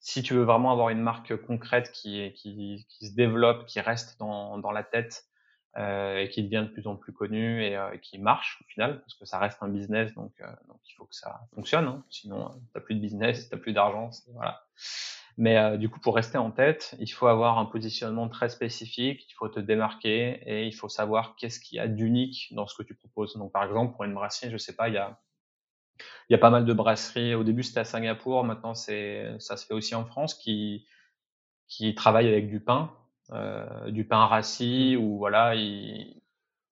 si 0.00 0.22
tu 0.22 0.34
veux 0.34 0.44
vraiment 0.44 0.72
avoir 0.72 0.90
une 0.90 1.00
marque 1.00 1.36
concrète 1.36 1.92
qui, 1.92 2.32
qui, 2.34 2.86
qui 2.88 3.08
se 3.08 3.14
développe, 3.14 3.66
qui 3.66 3.80
reste 3.80 4.18
dans, 4.18 4.58
dans 4.58 4.72
la 4.72 4.84
tête 4.84 5.24
euh, 5.24 5.33
et 5.76 6.28
qui 6.30 6.42
devient 6.42 6.66
de 6.68 6.72
plus 6.72 6.86
en 6.86 6.96
plus 6.96 7.12
connu 7.12 7.64
et 7.64 7.76
euh, 7.76 7.96
qui 7.98 8.18
marche 8.18 8.60
au 8.62 8.64
final, 8.68 9.00
parce 9.00 9.14
que 9.14 9.24
ça 9.24 9.38
reste 9.38 9.58
un 9.62 9.68
business, 9.68 10.14
donc, 10.14 10.32
euh, 10.40 10.46
donc 10.68 10.78
il 10.88 10.94
faut 10.94 11.04
que 11.04 11.14
ça 11.14 11.40
fonctionne. 11.54 11.86
Hein. 11.86 12.04
Sinon, 12.10 12.46
euh, 12.46 12.54
t'as 12.72 12.80
plus 12.80 12.94
de 12.94 13.00
business, 13.00 13.48
t'as 13.48 13.56
plus 13.56 13.72
d'argent, 13.72 14.10
voilà. 14.32 14.62
Mais 15.36 15.78
du 15.78 15.88
coup, 15.88 15.98
pour 15.98 16.14
rester 16.14 16.38
en 16.38 16.52
tête, 16.52 16.94
il 17.00 17.08
faut 17.08 17.26
avoir 17.26 17.58
un 17.58 17.64
positionnement 17.64 18.28
très 18.28 18.48
spécifique, 18.48 19.26
il 19.28 19.34
faut 19.34 19.48
te 19.48 19.58
démarquer 19.58 20.40
et 20.46 20.64
il 20.68 20.72
faut 20.72 20.88
savoir 20.88 21.34
qu'est-ce 21.34 21.58
qu'il 21.58 21.78
y 21.78 21.80
a 21.80 21.88
d'unique 21.88 22.52
dans 22.52 22.68
ce 22.68 22.76
que 22.76 22.84
tu 22.84 22.94
proposes. 22.94 23.34
Donc, 23.36 23.50
par 23.50 23.64
exemple, 23.64 23.96
pour 23.96 24.04
une 24.04 24.14
brasserie, 24.14 24.52
je 24.52 24.56
sais 24.58 24.76
pas, 24.76 24.86
il 24.88 24.94
y 24.94 24.98
a 24.98 25.20
il 26.28 26.32
y 26.32 26.36
a 26.36 26.38
pas 26.38 26.50
mal 26.50 26.64
de 26.64 26.72
brasseries. 26.72 27.34
Au 27.34 27.42
début, 27.42 27.64
c'était 27.64 27.80
à 27.80 27.84
Singapour. 27.84 28.44
Maintenant, 28.44 28.74
c'est, 28.74 29.34
ça 29.40 29.56
se 29.56 29.66
fait 29.66 29.74
aussi 29.74 29.96
en 29.96 30.04
France 30.04 30.34
qui, 30.34 30.86
qui 31.66 31.94
travaillent 31.94 32.28
avec 32.28 32.48
du 32.48 32.60
pain, 32.60 32.92
euh, 33.32 33.90
du 33.90 34.06
pain 34.06 34.26
rassis 34.26 34.96
ou 34.96 35.16
voilà, 35.16 35.54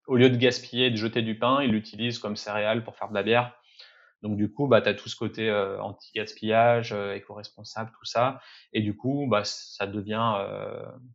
au 0.06 0.16
lieu 0.16 0.28
de 0.28 0.36
gaspiller, 0.36 0.90
de 0.90 0.96
jeter 0.96 1.22
du 1.22 1.38
pain, 1.38 1.62
ils 1.62 1.70
l'utilisent 1.70 2.18
comme 2.18 2.36
céréales 2.36 2.84
pour 2.84 2.96
faire 2.96 3.08
de 3.08 3.14
la 3.14 3.22
bière. 3.22 3.54
Donc 4.22 4.36
du 4.36 4.52
coup, 4.52 4.68
bah, 4.68 4.82
tu 4.82 4.88
as 4.88 4.94
tout 4.94 5.08
ce 5.08 5.16
côté 5.16 5.48
euh, 5.48 5.80
anti-gaspillage, 5.80 6.92
euh, 6.92 7.14
éco-responsable, 7.14 7.90
tout 7.98 8.04
ça. 8.04 8.40
Et 8.72 8.82
du 8.82 8.96
coup, 8.96 9.26
bah, 9.28 9.42
ça 9.44 9.86
devient, 9.86 10.36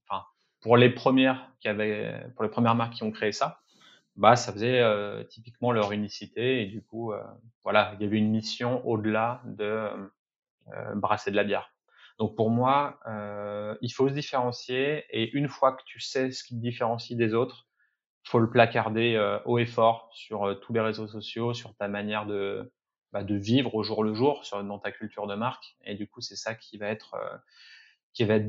enfin, 0.10 0.24
pour 0.62 0.76
les 0.76 0.90
premières 0.90 1.52
qui 1.60 1.68
avaient, 1.68 2.26
pour 2.36 2.44
les 2.44 2.50
premières 2.50 2.76
marques 2.76 2.94
qui 2.94 3.04
ont 3.04 3.12
créé 3.12 3.32
ça, 3.32 3.62
bah, 4.16 4.36
ça 4.36 4.52
faisait 4.52 4.84
typiquement 5.30 5.72
leur 5.72 5.92
unicité 5.92 6.64
et 6.64 6.66
du 6.66 6.82
coup, 6.84 7.14
voilà, 7.64 7.94
il 7.96 8.04
y 8.04 8.08
avait 8.08 8.18
une 8.18 8.32
mission 8.32 8.86
au-delà 8.88 9.42
de 9.46 9.90
brasser 10.96 11.30
de 11.30 11.36
la 11.36 11.44
bière. 11.44 11.72
Donc 12.18 12.36
pour 12.36 12.50
moi, 12.50 13.00
il 13.82 13.90
faut 13.90 14.10
se 14.10 14.14
différencier 14.14 15.06
et 15.12 15.32
une 15.36 15.48
fois 15.48 15.74
que 15.74 15.84
tu 15.86 16.00
sais 16.00 16.32
ce 16.32 16.44
qui 16.44 16.56
te 16.56 16.62
différencie 16.62 17.18
des 17.18 17.34
autres, 17.34 17.68
faut 18.24 18.40
le 18.40 18.50
placarder 18.50 19.40
haut 19.46 19.58
et 19.60 19.66
fort 19.66 20.10
sur 20.14 20.60
tous 20.62 20.74
les 20.74 20.82
réseaux 20.82 21.08
sociaux, 21.08 21.54
sur 21.54 21.76
ta 21.76 21.88
manière 21.88 22.26
de 22.26 22.72
bah, 23.14 23.24
de 23.24 23.36
vivre 23.36 23.74
au 23.76 23.84
jour 23.84 24.04
le 24.04 24.14
jour, 24.14 24.44
sur, 24.44 24.62
dans 24.64 24.80
ta 24.80 24.92
culture 24.92 25.28
de 25.28 25.36
marque. 25.36 25.78
Et 25.86 25.96
du 25.96 26.08
coup, 26.08 26.22
c'est 26.22 26.36
ça 26.36 26.56
qui 26.56 26.78
va 26.78 26.88
être 26.90 27.16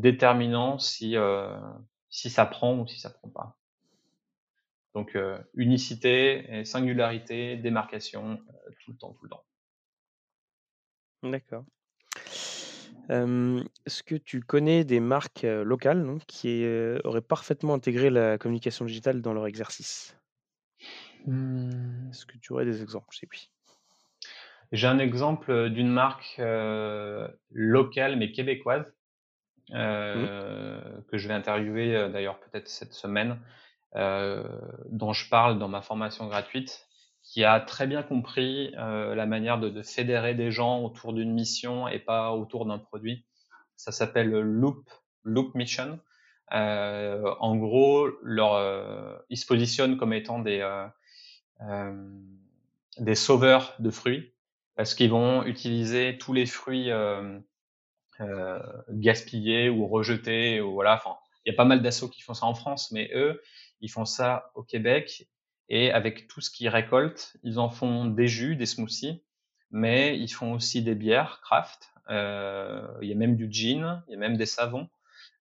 déterminant 0.01 0.79
si 0.79 1.15
ça 2.11 2.47
prend 2.47 2.79
ou 2.79 2.87
si 2.87 2.99
ça 2.99 3.11
prend 3.11 3.29
pas. 3.29 3.59
Donc 4.95 5.15
euh, 5.15 5.39
unicité, 5.55 6.65
singularité, 6.65 7.57
démarcation, 7.57 8.33
euh, 8.49 8.71
tout 8.81 8.93
le 8.93 8.99
temps, 8.99 9.13
tout 9.13 9.25
le 9.25 9.31
temps. 9.31 9.45
D'accord. 11.23 11.65
Est-ce 13.09 14.03
que 14.03 14.15
tu 14.15 14.41
connais 14.41 14.85
des 14.85 15.01
marques 15.01 15.43
locales 15.43 16.19
qui 16.27 16.65
auraient 17.05 17.23
parfaitement 17.23 17.75
intégré 17.75 18.11
la 18.11 18.39
communication 18.39 18.85
digitale 18.85 19.23
dans 19.23 19.33
leur 19.33 19.47
exercice? 19.47 20.17
Mmh. 21.27 22.11
Est-ce 22.11 22.27
que 22.27 22.37
tu 22.39 22.53
aurais 22.53 22.65
des 22.65 22.83
exemples? 22.83 23.17
J'ai 24.73 24.87
un 24.87 24.99
exemple 24.99 25.71
d'une 25.71 25.91
marque 25.91 26.41
locale 27.51 28.17
mais 28.17 28.31
québécoise 28.33 28.95
mmh. 29.71 29.75
que 29.75 31.19
je 31.19 31.29
vais 31.29 31.35
interviewer 31.35 32.11
d'ailleurs 32.13 32.39
peut-être 32.41 32.69
cette 32.69 32.93
semaine 32.93 33.39
dont 33.95 35.13
je 35.15 35.29
parle 35.31 35.59
dans 35.59 35.69
ma 35.69 35.81
formation 35.81 36.27
gratuite, 36.29 36.87
qui 37.29 37.45
a 37.45 37.61
très 37.61 37.87
bien 37.87 38.03
compris 38.03 38.75
euh, 38.79 39.15
la 39.15 39.27
manière 39.27 39.61
de, 39.61 39.69
de, 39.69 39.83
fédérer 39.83 40.35
des 40.35 40.51
gens 40.51 40.83
autour 40.83 41.13
d'une 41.13 41.33
mission 41.33 41.87
et 41.87 41.99
pas 41.99 42.33
autour 42.33 42.65
d'un 42.65 42.79
produit. 42.79 43.27
Ça 43.77 43.93
s'appelle 43.93 44.31
Loop, 44.31 44.91
Loop 45.25 45.55
Mission. 45.55 46.01
Euh, 46.55 47.35
en 47.41 47.57
gros, 47.57 48.09
leur, 48.23 48.55
euh, 48.55 49.15
ils 49.29 49.37
se 49.37 49.45
positionnent 49.45 49.99
comme 49.99 50.15
étant 50.15 50.39
des, 50.39 50.67
euh, 51.61 51.93
des 52.99 53.15
sauveurs 53.15 53.75
de 53.79 53.91
fruits 53.91 54.33
parce 54.75 54.95
qu'ils 54.95 55.11
vont 55.11 55.45
utiliser 55.45 56.17
tous 56.17 56.33
les 56.33 56.47
fruits 56.47 56.91
gaspillés 58.89 59.69
ou 59.69 59.87
rejetés. 59.87 60.63
Ou 60.63 60.73
voilà, 60.73 60.95
enfin, 60.95 61.17
il 61.45 61.51
y 61.51 61.55
a 61.55 61.57
pas 61.57 61.67
mal 61.67 61.83
d'assauts 61.83 62.09
qui 62.09 62.23
font 62.23 62.35
ça 62.35 62.47
en 62.47 62.55
France, 62.55 62.91
mais 62.91 63.11
eux, 63.15 63.43
ils 63.81 63.91
font 63.91 64.07
ça 64.07 64.51
au 64.55 64.63
Québec 64.63 65.29
et 65.69 65.91
avec 65.93 66.29
tout 66.29 66.41
ce 66.41 66.51
qu'ils 66.51 66.69
récoltent, 66.69 67.37
ils 67.43 67.59
en 67.59 67.69
font 67.69 68.07
des 68.07 68.29
jus, 68.29 68.57
des 68.57 68.67
smoothies, 68.67 69.23
mais 69.71 70.19
ils 70.19 70.29
font 70.29 70.55
aussi 70.55 70.83
des 70.83 70.95
bières 70.95 71.41
craft. 71.43 71.91
Euh, 72.11 72.87
il 73.03 73.09
y 73.09 73.13
a 73.13 73.17
même 73.17 73.37
du 73.37 73.49
gin, 73.53 74.03
il 74.09 74.13
y 74.13 74.17
a 74.17 74.19
même 74.19 74.37
des 74.37 74.47
savons. 74.47 74.89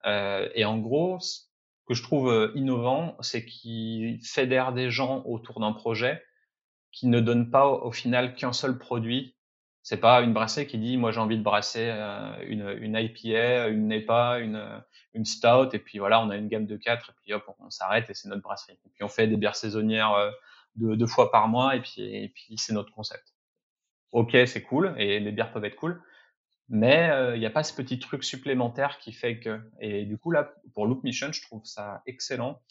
Euh, 0.05 0.49
et 0.53 0.65
en 0.65 0.77
gros, 0.77 1.19
ce 1.19 1.41
que 1.87 1.93
je 1.93 2.03
trouve 2.03 2.29
euh, 2.29 2.51
innovant, 2.55 3.15
c'est 3.21 3.45
qu'ils 3.45 4.19
fédèrent 4.21 4.73
des 4.73 4.91
gens 4.91 5.23
autour 5.25 5.59
d'un 5.59 5.71
projet 5.71 6.21
qui 6.91 7.07
ne 7.07 7.19
donne 7.19 7.49
pas 7.49 7.67
au 7.67 7.91
final 7.91 8.35
qu'un 8.35 8.53
seul 8.53 8.77
produit. 8.77 9.36
C'est 9.87 10.01
pas 10.01 10.19
une 10.19 10.33
brasserie 10.33 10.67
qui 10.67 10.77
dit 10.77 10.97
moi 10.97 11.13
j'ai 11.13 11.21
envie 11.21 11.37
de 11.37 11.43
brasser 11.43 11.87
une, 12.45 12.75
une 12.81 12.97
IPA, 12.97 13.69
une 13.69 13.87
NEPA, 13.87 14.39
une, 14.39 14.83
une 15.13 15.23
stout 15.23 15.73
et 15.73 15.79
puis 15.79 15.97
voilà, 15.97 16.21
on 16.21 16.29
a 16.29 16.35
une 16.35 16.49
gamme 16.49 16.65
de 16.65 16.75
quatre 16.75 17.11
et 17.11 17.13
puis 17.23 17.33
hop, 17.33 17.45
on, 17.59 17.69
s'arrête 17.69 18.09
et 18.09 18.13
c'est 18.13 18.27
notre 18.27 18.41
brasserie. 18.41 18.77
Et 18.85 18.89
puis 18.93 19.05
on 19.05 19.07
fait 19.07 19.27
des 19.27 19.37
bières 19.37 19.55
saisonnières 19.55 20.11
euh, 20.11 20.29
deux, 20.75 21.07
fois 21.07 21.31
par 21.31 21.47
mois 21.47 21.77
et 21.77 21.79
puis 21.79 22.01
et 22.01 22.27
puis 22.27 22.57
c'est 22.57 22.73
notre 22.73 22.91
concept. 22.91 23.33
Ok, 24.11 24.35
c'est 24.45 24.61
cool 24.61 24.93
et 24.97 25.21
les 25.21 25.31
bières 25.31 25.53
peuvent 25.53 25.63
être 25.63 25.77
cool, 25.77 26.03
mais 26.67 27.09
euh, 27.09 27.37
il 27.37 27.39
n'y 27.39 27.45
a 27.45 27.49
pas 27.49 27.63
ce 27.63 27.73
petit 27.73 27.97
truc 27.97 28.25
supplémentaire 28.25 28.97
qui 28.99 29.13
fait 29.13 29.39
que. 29.39 29.61
Et 29.79 30.03
du 30.03 30.17
coup 30.17 30.31
là, 30.31 30.53
pour 30.73 30.85
Loop 30.85 31.01
Mission, 31.05 31.31
je 31.31 31.41
trouve 31.41 31.63
ça 31.63 32.01
excellent. 32.05 32.61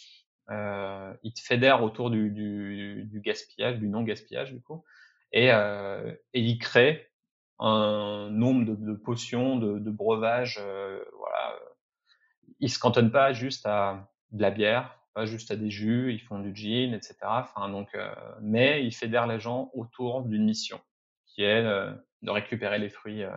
Euh, 0.51 1.15
il 1.23 1.33
te 1.33 1.41
fédère 1.41 1.83
autour 1.83 2.11
du, 2.11 2.29
du, 2.29 3.21
gaspillage, 3.25 3.79
du 3.79 3.89
non 3.89 4.03
gaspillage 4.03 4.53
du 4.53 4.61
coup, 4.61 4.85
et, 5.33 5.53
euh, 5.53 6.13
et 6.33 6.41
il 6.41 6.59
crée 6.59 7.11
un 7.59 8.29
nombre 8.31 8.77
de, 8.77 8.93
potions, 8.95 9.57
de, 9.57 9.91
breuvages, 9.91 10.59
euh, 10.61 11.03
voilà, 11.19 11.55
ils 12.61 12.71
se 12.71 12.79
cantonnent 12.79 13.13
pas 13.13 13.33
juste 13.33 13.67
à 13.67 14.11
de 14.33 14.43
la 14.43 14.51
bière, 14.51 14.99
pas 15.15 15.25
juste 15.25 15.51
à 15.51 15.57
des 15.57 15.71
jus, 15.71 16.13
ils 16.13 16.21
font 16.21 16.39
du 16.41 16.55
gin, 16.55 16.93
etc. 16.93 17.17
Donc, 17.71 17.95
euh, 17.95 18.15
mais 18.43 18.85
ils 18.85 18.95
fédèrent 18.95 19.27
les 19.27 19.41
gens 19.41 19.71
autour 19.73 20.23
d'une 20.23 20.45
mission 20.45 20.81
qui 21.25 21.43
est 21.43 21.65
euh, 21.65 21.91
de 22.23 22.31
récupérer 22.31 22.79
les 22.79 22.91
fruits, 22.91 23.25
euh, 23.25 23.31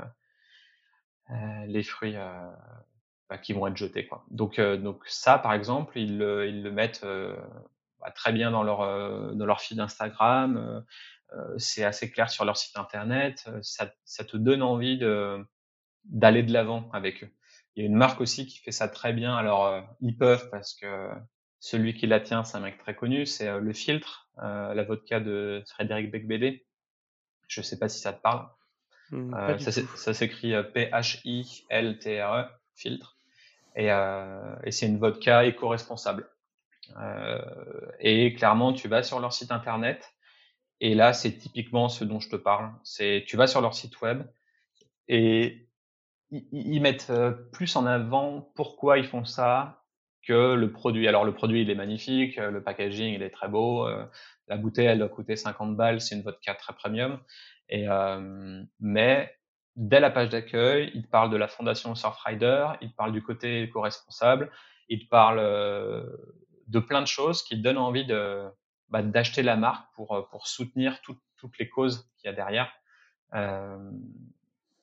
euh 1.32 1.66
les 1.68 1.84
fruits 1.84 2.16
bah, 3.30 3.38
qui 3.38 3.54
vont 3.54 3.68
être 3.68 3.78
jetés. 3.78 4.10
Donc, 4.30 4.60
donc 4.60 5.04
ça, 5.08 5.38
par 5.38 5.54
exemple, 5.54 5.98
ils 5.98 6.18
le, 6.18 6.48
ils 6.48 6.64
le 6.64 6.72
mettent 6.72 7.06
bah, 8.00 8.12
très 8.12 8.34
bien 8.34 8.52
dans 8.52 8.64
leur, 8.64 9.34
dans 9.36 9.46
leur 9.46 9.62
feed 9.62 9.80
Instagram. 9.80 10.84
C'est 11.58 11.84
assez 11.84 12.10
clair 12.12 12.30
sur 12.30 12.46
leur 12.46 12.58
site 12.58 12.78
internet. 12.78 13.50
Ça, 13.62 13.94
ça 14.06 14.24
te 14.24 14.38
donne 14.38 14.62
envie 14.62 14.98
de 14.98 15.46
d'aller 16.06 16.44
de 16.44 16.52
l'avant 16.52 16.90
avec 16.92 17.24
eux. 17.24 17.30
Il 17.76 17.84
y 17.84 17.86
a 17.86 17.88
une 17.88 17.96
marque 17.96 18.20
aussi 18.22 18.46
qui 18.46 18.60
fait 18.60 18.72
ça 18.72 18.88
très 18.88 19.14
bien. 19.14 19.36
Alors, 19.36 19.68
euh, 19.68 19.82
ils 20.02 20.18
peuvent 20.18 20.50
parce 20.50 20.74
que 20.74 21.10
celui 21.60 21.94
qui 21.94 22.08
la 22.08 22.20
tient, 22.20 22.44
c'est 22.44 22.58
un 22.58 22.62
mec 22.62 22.78
très 22.78 22.96
connu. 22.96 23.26
C'est 23.26 23.48
euh, 23.48 23.60
le 23.60 23.74
filtre, 23.74 24.28
euh, 24.44 24.74
la 24.74 24.84
vodka 24.84 25.20
de 25.20 25.64
Frédéric 25.68 26.12
Becbédé. 26.12 26.66
Je 27.48 27.62
sais 27.62 27.80
pas 27.80 27.90
si 27.90 28.00
ça 28.00 28.14
te 28.14 28.22
parle. 28.22 28.48
Mmh, 29.12 29.58
ça, 29.96 30.14
s'écrit 30.14 30.54
P-H-I-L-T-R-E, 30.72 32.46
filtre. 32.76 33.18
Et, 33.76 33.88
et 33.88 34.72
c'est 34.72 34.86
une 34.86 35.00
vodka 35.00 35.46
éco-responsable. 35.46 36.30
et 38.00 38.34
clairement, 38.36 38.72
tu 38.74 38.88
vas 38.88 39.02
sur 39.02 39.20
leur 39.20 39.34
site 39.34 39.52
internet. 39.52 40.14
Et 40.82 40.96
là, 40.96 41.14
c'est 41.14 41.34
typiquement 41.34 41.90
ce 41.90 42.04
dont 42.04 42.20
je 42.20 42.30
te 42.30 42.36
parle. 42.36 42.72
C'est, 42.84 43.26
tu 43.28 43.38
vas 43.38 43.48
sur 43.48 43.62
leur 43.62 43.74
site 43.74 44.00
web 44.02 44.24
et 45.08 45.68
ils, 46.32 46.80
mettent 46.80 47.10
euh, 47.10 47.32
plus 47.32 47.76
en 47.76 47.86
avant 47.86 48.52
pourquoi 48.56 48.98
ils 48.98 49.08
font 49.08 49.26
ça 49.26 49.84
que 50.22 50.54
le 50.54 50.72
produit. 50.72 51.08
Alors 51.08 51.26
le 51.26 51.34
produit 51.34 51.62
il 51.62 51.70
est 51.70 51.76
magnifique, 51.76 52.38
euh, 52.38 52.52
le 52.52 52.64
packaging 52.64 53.14
il 53.16 53.24
est 53.24 53.32
très 53.32 53.48
beau, 53.48 53.88
euh, 53.88 54.06
la 54.48 54.58
bouteille 54.58 54.86
elle 54.86 55.00
doit 55.00 55.10
coûter 55.10 55.36
50 55.36 55.76
balles, 55.76 56.02
c'est 56.02 56.16
une 56.16 56.22
vodka 56.22 56.54
très 56.54 56.74
premium. 56.74 57.20
Et 57.70 57.86
mais 58.80 59.32
dès 59.76 60.00
la 60.00 60.10
page 60.10 60.30
d'accueil, 60.30 60.90
ils 60.96 61.08
parlent 61.08 61.30
de 61.30 61.38
la 61.38 61.48
fondation 61.48 61.94
Surfrider, 61.94 62.66
ils 62.82 62.92
parlent 62.92 63.12
du 63.12 63.22
côté 63.22 63.62
éco-responsable, 63.62 64.52
ils 64.88 65.08
parlent 65.08 65.38
de 66.68 66.80
plein 66.80 67.02
de 67.02 67.08
choses 67.08 67.44
qui 67.44 67.62
donnent 67.62 67.78
envie 67.78 68.08
de 68.08 68.44
bah, 68.90 69.02
d'acheter 69.04 69.44
la 69.44 69.56
marque 69.56 69.94
pour 69.96 70.28
pour 70.30 70.48
soutenir 70.48 71.02
toutes 71.02 71.60
les 71.60 71.70
causes 71.70 72.10
qu'il 72.18 72.30
y 72.30 72.34
a 72.34 72.36
derrière. 72.36 72.72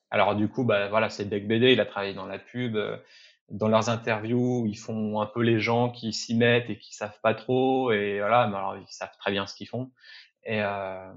Alors 0.09 0.35
du 0.35 0.47
coup, 0.47 0.63
bah 0.63 0.87
voilà, 0.87 1.09
c'est 1.09 1.25
Beck 1.25 1.47
BD, 1.47 1.73
il 1.73 1.79
a 1.79 1.85
travaillé 1.85 2.13
dans 2.13 2.25
la 2.25 2.39
pub. 2.39 2.75
Euh, 2.75 2.97
dans 3.49 3.67
leurs 3.69 3.89
interviews, 3.89 4.65
ils 4.67 4.77
font 4.77 5.21
un 5.21 5.25
peu 5.25 5.41
les 5.41 5.59
gens 5.59 5.89
qui 5.89 6.11
s'y 6.13 6.35
mettent 6.35 6.69
et 6.69 6.77
qui 6.77 6.93
savent 6.93 7.19
pas 7.21 7.33
trop. 7.33 7.91
Et 7.91 8.19
voilà, 8.19 8.47
mais 8.47 8.57
alors 8.57 8.77
ils 8.77 8.87
savent 8.89 9.15
très 9.19 9.31
bien 9.31 9.47
ce 9.47 9.55
qu'ils 9.55 9.67
font. 9.67 9.91
Et 10.43 10.61
euh, 10.61 11.13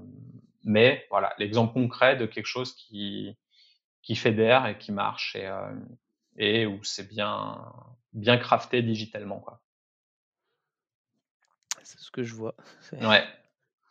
mais 0.63 1.05
voilà, 1.09 1.33
l'exemple 1.37 1.73
concret 1.73 2.15
de 2.17 2.25
quelque 2.25 2.45
chose 2.45 2.73
qui 2.75 3.37
qui 4.01 4.15
fédère 4.15 4.65
et 4.67 4.77
qui 4.77 4.91
marche. 4.91 5.35
Et, 5.35 5.47
euh, 5.47 5.71
et 6.37 6.65
où 6.65 6.83
c'est 6.83 7.07
bien, 7.07 7.59
bien 8.13 8.37
crafté 8.37 8.81
digitalement. 8.81 9.39
Quoi. 9.39 9.61
C'est 11.83 11.99
ce 11.99 12.11
que 12.11 12.23
je 12.23 12.35
vois. 12.35 12.55
Ouais. 12.93 13.23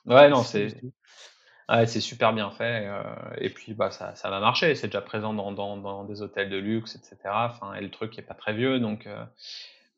Ouais, 0.06 0.30
non, 0.30 0.42
c'est. 0.42 0.74
Ouais, 1.70 1.86
c'est 1.86 2.00
super 2.00 2.32
bien 2.32 2.50
fait. 2.50 2.86
Euh, 2.86 3.02
et 3.38 3.48
puis, 3.50 3.74
bah, 3.74 3.90
ça, 3.90 4.14
ça 4.16 4.28
va 4.28 4.40
marcher. 4.40 4.74
C'est 4.74 4.88
déjà 4.88 5.00
présent 5.00 5.34
dans, 5.34 5.52
dans, 5.52 5.76
dans, 5.76 6.04
des 6.04 6.20
hôtels 6.20 6.50
de 6.50 6.56
luxe, 6.56 6.96
etc. 6.96 7.18
Enfin, 7.26 7.74
et 7.74 7.80
le 7.80 7.90
truc 7.90 8.18
est 8.18 8.22
pas 8.22 8.34
très 8.34 8.54
vieux, 8.54 8.80
donc, 8.80 9.06
euh, 9.06 9.24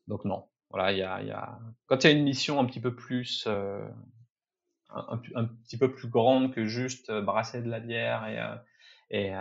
donc 0.07 0.23
non. 0.25 0.45
Voilà, 0.69 0.91
il 0.91 0.99
y 0.99 1.03
a, 1.03 1.21
y 1.23 1.31
a... 1.31 1.57
Quand 1.87 2.03
il 2.03 2.11
y 2.11 2.13
a 2.13 2.17
une 2.17 2.23
mission 2.23 2.59
un 2.59 2.65
petit 2.65 2.79
peu 2.79 2.93
plus, 2.93 3.45
euh, 3.47 3.83
un, 4.91 5.19
un, 5.35 5.45
petit 5.45 5.77
peu 5.77 5.91
plus 5.91 6.09
grande 6.09 6.53
que 6.53 6.65
juste 6.65 7.11
brasser 7.11 7.61
de 7.61 7.69
la 7.69 7.79
bière 7.79 8.27
et, 9.09 9.17
et, 9.17 9.33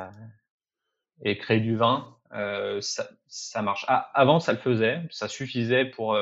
et 1.23 1.39
créer 1.39 1.61
du 1.61 1.77
vin, 1.77 2.17
ça, 2.31 3.09
ça 3.27 3.63
marche. 3.63 3.85
Ah, 3.89 4.11
avant, 4.15 4.41
ça 4.41 4.53
le 4.53 4.59
faisait. 4.59 5.03
Ça 5.11 5.29
suffisait 5.29 5.87
pour 5.87 6.17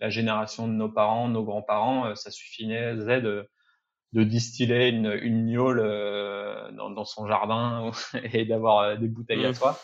la 0.00 0.10
génération 0.10 0.68
de 0.68 0.72
nos 0.72 0.88
parents, 0.88 1.28
nos 1.28 1.44
grands-parents. 1.44 2.14
ça 2.14 2.30
suffisait 2.30 2.94
de 3.20 3.48
de 4.12 4.24
distiller 4.24 4.88
une, 4.88 5.18
une 5.22 5.46
gnôle 5.46 5.80
euh, 5.80 6.70
dans, 6.72 6.90
dans, 6.90 7.04
son 7.04 7.26
jardin 7.26 7.90
et 8.32 8.44
d'avoir 8.44 8.78
euh, 8.78 8.96
des 8.96 9.08
bouteilles 9.08 9.44
à 9.44 9.50
mmh. 9.50 9.54
soi. 9.54 9.80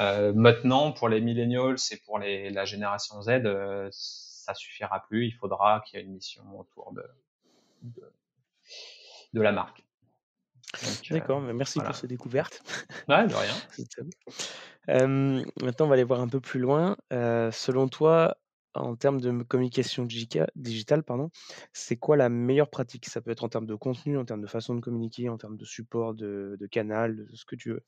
Euh, 0.00 0.32
maintenant, 0.32 0.92
pour 0.92 1.08
les 1.08 1.20
millennials 1.20 1.78
c'est 1.78 2.02
pour 2.04 2.18
les, 2.18 2.50
la 2.50 2.64
génération 2.64 3.20
Z, 3.22 3.28
euh, 3.44 3.88
ça 3.90 4.54
suffira 4.54 5.04
plus. 5.08 5.26
Il 5.26 5.32
faudra 5.32 5.82
qu'il 5.86 5.98
y 5.98 6.02
ait 6.02 6.06
une 6.06 6.12
mission 6.12 6.42
autour 6.58 6.92
de, 6.92 7.04
de, 7.82 8.12
de 9.34 9.40
la 9.40 9.52
marque. 9.52 9.84
D'accord, 11.10 11.40
merci 11.40 11.80
pour 11.80 11.94
ces 11.94 12.06
découvertes. 12.06 12.62
Ouais, 13.08 13.26
de 13.26 13.34
rien. 13.34 13.54
euh, 14.90 15.42
maintenant, 15.62 15.86
on 15.86 15.88
va 15.88 15.94
aller 15.94 16.04
voir 16.04 16.20
un 16.20 16.28
peu 16.28 16.40
plus 16.40 16.60
loin. 16.60 16.96
selon 17.10 17.88
toi, 17.88 18.36
en 18.78 18.96
termes 18.96 19.20
de 19.20 19.42
communication 19.42 20.04
digitale, 20.04 21.02
pardon, 21.02 21.30
c'est 21.72 21.96
quoi 21.96 22.16
la 22.16 22.28
meilleure 22.28 22.70
pratique? 22.70 23.06
Ça 23.06 23.20
peut 23.20 23.30
être 23.30 23.44
en 23.44 23.48
termes 23.48 23.66
de 23.66 23.74
contenu, 23.74 24.18
en 24.18 24.24
termes 24.24 24.40
de 24.40 24.46
façon 24.46 24.74
de 24.74 24.80
communiquer, 24.80 25.28
en 25.28 25.38
termes 25.38 25.56
de 25.56 25.64
support, 25.64 26.14
de, 26.14 26.58
canal, 26.70 27.16
de 27.16 27.36
ce 27.36 27.44
que 27.44 27.56
tu 27.56 27.70
veux? 27.70 27.84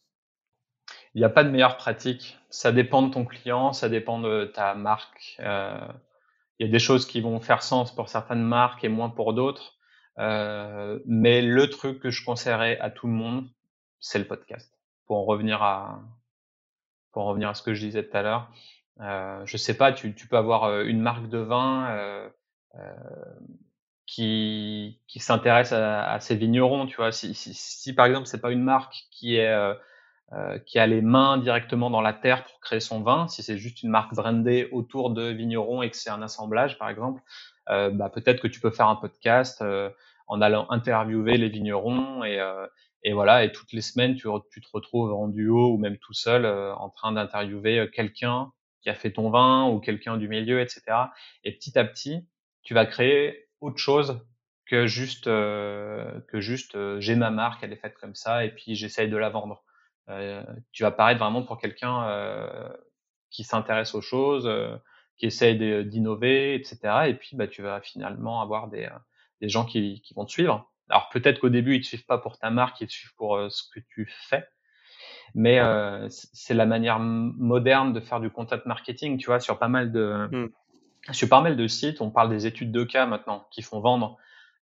Il 1.14 1.20
n'y 1.20 1.24
a 1.24 1.30
pas 1.30 1.44
de 1.44 1.50
meilleure 1.50 1.76
pratique. 1.76 2.38
Ça 2.50 2.72
dépend 2.72 3.02
de 3.02 3.12
ton 3.12 3.24
client, 3.24 3.72
ça 3.72 3.88
dépend 3.88 4.20
de 4.20 4.44
ta 4.46 4.74
marque. 4.74 5.36
Euh, 5.40 5.86
il 6.58 6.66
y 6.66 6.68
a 6.68 6.72
des 6.72 6.78
choses 6.78 7.06
qui 7.06 7.20
vont 7.20 7.40
faire 7.40 7.62
sens 7.62 7.94
pour 7.94 8.08
certaines 8.08 8.42
marques 8.42 8.84
et 8.84 8.88
moins 8.88 9.10
pour 9.10 9.32
d'autres. 9.32 9.78
Euh, 10.18 10.98
mais 11.06 11.42
le 11.42 11.70
truc 11.70 12.00
que 12.00 12.10
je 12.10 12.24
conseillerais 12.24 12.78
à 12.80 12.90
tout 12.90 13.06
le 13.06 13.12
monde, 13.12 13.48
c'est 14.00 14.18
le 14.18 14.26
podcast. 14.26 14.78
Pour 15.06 15.18
en 15.18 15.24
revenir 15.24 15.62
à, 15.62 16.02
pour 17.12 17.22
en 17.22 17.28
revenir 17.28 17.48
à 17.48 17.54
ce 17.54 17.62
que 17.62 17.74
je 17.74 17.84
disais 17.86 18.06
tout 18.06 18.16
à 18.16 18.22
l'heure, 18.22 18.50
euh, 19.00 19.42
je 19.46 19.56
sais 19.56 19.76
pas, 19.76 19.92
tu, 19.92 20.14
tu, 20.14 20.26
peux 20.26 20.36
avoir 20.36 20.64
euh, 20.64 20.84
une 20.84 21.00
marque 21.00 21.28
de 21.28 21.38
vin 21.38 21.88
euh, 21.90 22.28
euh, 22.74 22.80
qui, 24.06 25.00
qui 25.06 25.20
s'intéresse 25.20 25.72
à, 25.72 26.10
à, 26.10 26.20
ses 26.20 26.36
vignerons, 26.36 26.86
tu 26.86 26.96
vois? 26.96 27.12
Si, 27.12 27.34
si, 27.34 27.54
si 27.54 27.94
par 27.94 28.06
exemple 28.06 28.26
c'est 28.26 28.40
pas 28.40 28.50
une 28.52 28.62
marque 28.62 28.94
qui 29.10 29.36
est 29.36 29.48
euh, 29.48 29.74
qui 30.66 30.78
a 30.78 30.86
les 30.86 31.02
mains 31.02 31.38
directement 31.38 31.90
dans 31.90 32.02
la 32.02 32.12
terre 32.12 32.44
pour 32.44 32.60
créer 32.60 32.80
son 32.80 33.02
vin, 33.02 33.26
si 33.28 33.42
c'est 33.42 33.58
juste 33.58 33.82
une 33.82 33.90
marque 33.90 34.14
brandée 34.14 34.68
autour 34.70 35.10
de 35.10 35.28
vignerons 35.30 35.82
et 35.82 35.90
que 35.90 35.96
c'est 35.96 36.10
un 36.10 36.22
assemblage 36.22 36.78
par 36.78 36.88
exemple, 36.88 37.22
bah, 37.66 38.10
peut-être 38.12 38.40
que 38.40 38.48
tu 38.48 38.60
peux 38.60 38.70
faire 38.70 38.88
un 38.88 38.96
podcast 38.96 39.64
en 40.28 40.40
allant 40.40 40.66
interviewer 40.70 41.36
les 41.36 41.48
vignerons 41.48 42.22
et, 42.24 42.38
et 43.02 43.12
voilà 43.12 43.44
et 43.44 43.50
toutes 43.50 43.72
les 43.72 43.80
semaines 43.80 44.14
tu, 44.14 44.28
tu 44.52 44.60
te 44.60 44.68
retrouves 44.72 45.12
en 45.12 45.26
duo 45.26 45.72
ou 45.72 45.78
même 45.78 45.98
tout 45.98 46.14
seul 46.14 46.46
en 46.46 46.90
train 46.90 47.10
d'interviewer 47.10 47.90
quelqu'un 47.92 48.52
qui 48.82 48.90
a 48.90 48.94
fait 48.94 49.12
ton 49.12 49.30
vin 49.30 49.68
ou 49.68 49.80
quelqu'un 49.80 50.16
du 50.16 50.28
milieu, 50.28 50.60
etc. 50.60 50.82
Et 51.44 51.52
petit 51.52 51.78
à 51.78 51.84
petit, 51.84 52.26
tu 52.62 52.74
vas 52.74 52.86
créer 52.86 53.48
autre 53.60 53.78
chose 53.78 54.20
que 54.66 54.86
juste 54.86 55.26
euh, 55.26 56.20
que 56.28 56.40
juste 56.40 56.76
euh, 56.76 57.00
j'ai 57.00 57.16
ma 57.16 57.30
marque, 57.30 57.62
elle 57.62 57.72
est 57.72 57.76
faite 57.76 57.96
comme 58.00 58.14
ça 58.14 58.44
et 58.44 58.50
puis 58.50 58.76
j'essaye 58.76 59.08
de 59.10 59.16
la 59.16 59.28
vendre. 59.28 59.64
Euh, 60.08 60.44
tu 60.72 60.82
vas 60.82 60.90
paraître 60.90 61.20
vraiment 61.20 61.42
pour 61.42 61.58
quelqu'un 61.58 62.08
euh, 62.08 62.68
qui 63.30 63.44
s'intéresse 63.44 63.94
aux 63.94 64.00
choses, 64.00 64.46
euh, 64.46 64.76
qui 65.16 65.26
essaye 65.26 65.58
d'innover, 65.84 66.54
etc. 66.54 66.78
Et 67.08 67.14
puis 67.14 67.36
bah 67.36 67.48
tu 67.48 67.62
vas 67.62 67.80
finalement 67.80 68.40
avoir 68.40 68.68
des 68.68 68.88
des 69.40 69.48
gens 69.48 69.64
qui, 69.64 70.02
qui 70.02 70.14
vont 70.14 70.24
te 70.24 70.30
suivre. 70.30 70.70
Alors 70.88 71.08
peut-être 71.10 71.40
qu'au 71.40 71.48
début 71.48 71.76
ils 71.76 71.82
te 71.82 71.86
suivent 71.86 72.06
pas 72.06 72.18
pour 72.18 72.38
ta 72.38 72.50
marque, 72.50 72.80
ils 72.80 72.86
te 72.86 72.92
suivent 72.92 73.14
pour 73.16 73.38
ce 73.50 73.62
que 73.74 73.80
tu 73.88 74.06
fais, 74.28 74.46
mais 75.34 75.58
euh, 75.60 76.06
c'est 76.08 76.54
la 76.54 76.66
manière 76.66 76.98
moderne 76.98 77.92
de 77.92 78.00
faire 78.00 78.20
du 78.20 78.30
content 78.30 78.58
marketing, 78.66 79.18
tu 79.18 79.26
vois, 79.26 79.40
sur 79.40 79.58
pas 79.58 79.68
mal 79.68 79.92
de 79.92 80.28
mmh. 80.30 81.12
sur 81.12 81.28
pas 81.28 81.40
mal 81.40 81.56
de 81.56 81.66
sites, 81.66 82.00
on 82.00 82.10
parle 82.10 82.30
des 82.30 82.46
études 82.46 82.72
de 82.72 82.84
cas 82.84 83.06
maintenant 83.06 83.46
qui 83.50 83.62
font 83.62 83.80
vendre. 83.80 84.16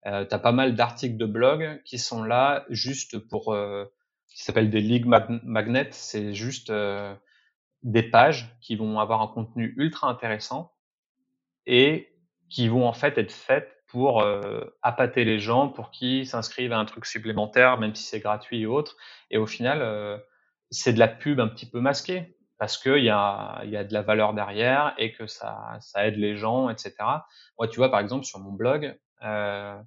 Euh, 0.07 0.25
tu 0.25 0.35
as 0.35 0.39
pas 0.39 0.53
mal 0.53 0.75
d'articles 0.75 1.17
de 1.17 1.27
blog 1.27 1.83
qui 1.85 1.99
sont 1.99 2.23
là 2.23 2.65
juste 2.71 3.19
pour 3.19 3.53
euh, 3.53 3.85
qui 4.29 4.45
s'appellent 4.45 4.71
des 4.71 4.81
league 4.81 5.07
magnets, 5.43 5.89
c'est 5.91 6.33
juste 6.33 6.71
euh, 6.71 7.15
des 7.83 8.03
pages 8.03 8.57
qui 8.61 8.77
vont 8.77 9.01
avoir 9.01 9.23
un 9.23 9.29
contenu 9.29 9.75
ultra 9.77 10.09
intéressant 10.09 10.73
et 11.67 12.09
qui 12.49 12.69
vont 12.69 12.87
en 12.87 12.93
fait 12.93 13.19
être 13.19 13.33
faites 13.33 13.79
pour 13.89 14.21
euh, 14.21 14.65
appâter 14.83 15.25
les 15.25 15.39
gens, 15.39 15.69
pour 15.69 15.91
qu'ils 15.91 16.27
s'inscrivent 16.27 16.73
à 16.73 16.79
un 16.79 16.85
truc 16.85 17.07
supplémentaire, 17.07 17.79
même 17.79 17.95
si 17.95 18.05
c'est 18.05 18.21
gratuit 18.21 18.61
et 18.61 18.67
autre. 18.67 18.97
Et 19.31 19.39
au 19.39 19.47
final, 19.47 19.81
euh, 19.81 20.19
c'est 20.71 20.93
de 20.93 20.99
la 20.99 21.09
pub 21.09 21.41
un 21.41 21.49
petit 21.49 21.69
peu 21.69 21.81
masquée 21.81 22.37
parce 22.59 22.77
qu'il 22.77 23.05
y 23.05 23.11
a, 23.11 23.63
y 23.65 23.77
a 23.77 23.85
de 23.85 23.93
la 23.93 24.03
valeur 24.03 24.35
derrière 24.35 24.95
et 24.99 25.13
que 25.13 25.27
ça, 25.27 25.79
ça 25.81 26.07
aide 26.07 26.17
les 26.17 26.37
gens, 26.37 26.69
etc. 26.69 26.95
Moi, 27.59 27.69
tu 27.69 27.77
vois, 27.77 27.91
par 27.91 28.01
exemple, 28.01 28.25
sur 28.25 28.41
mon 28.41 28.53
blog, 28.53 28.99
euh, 29.23 29.81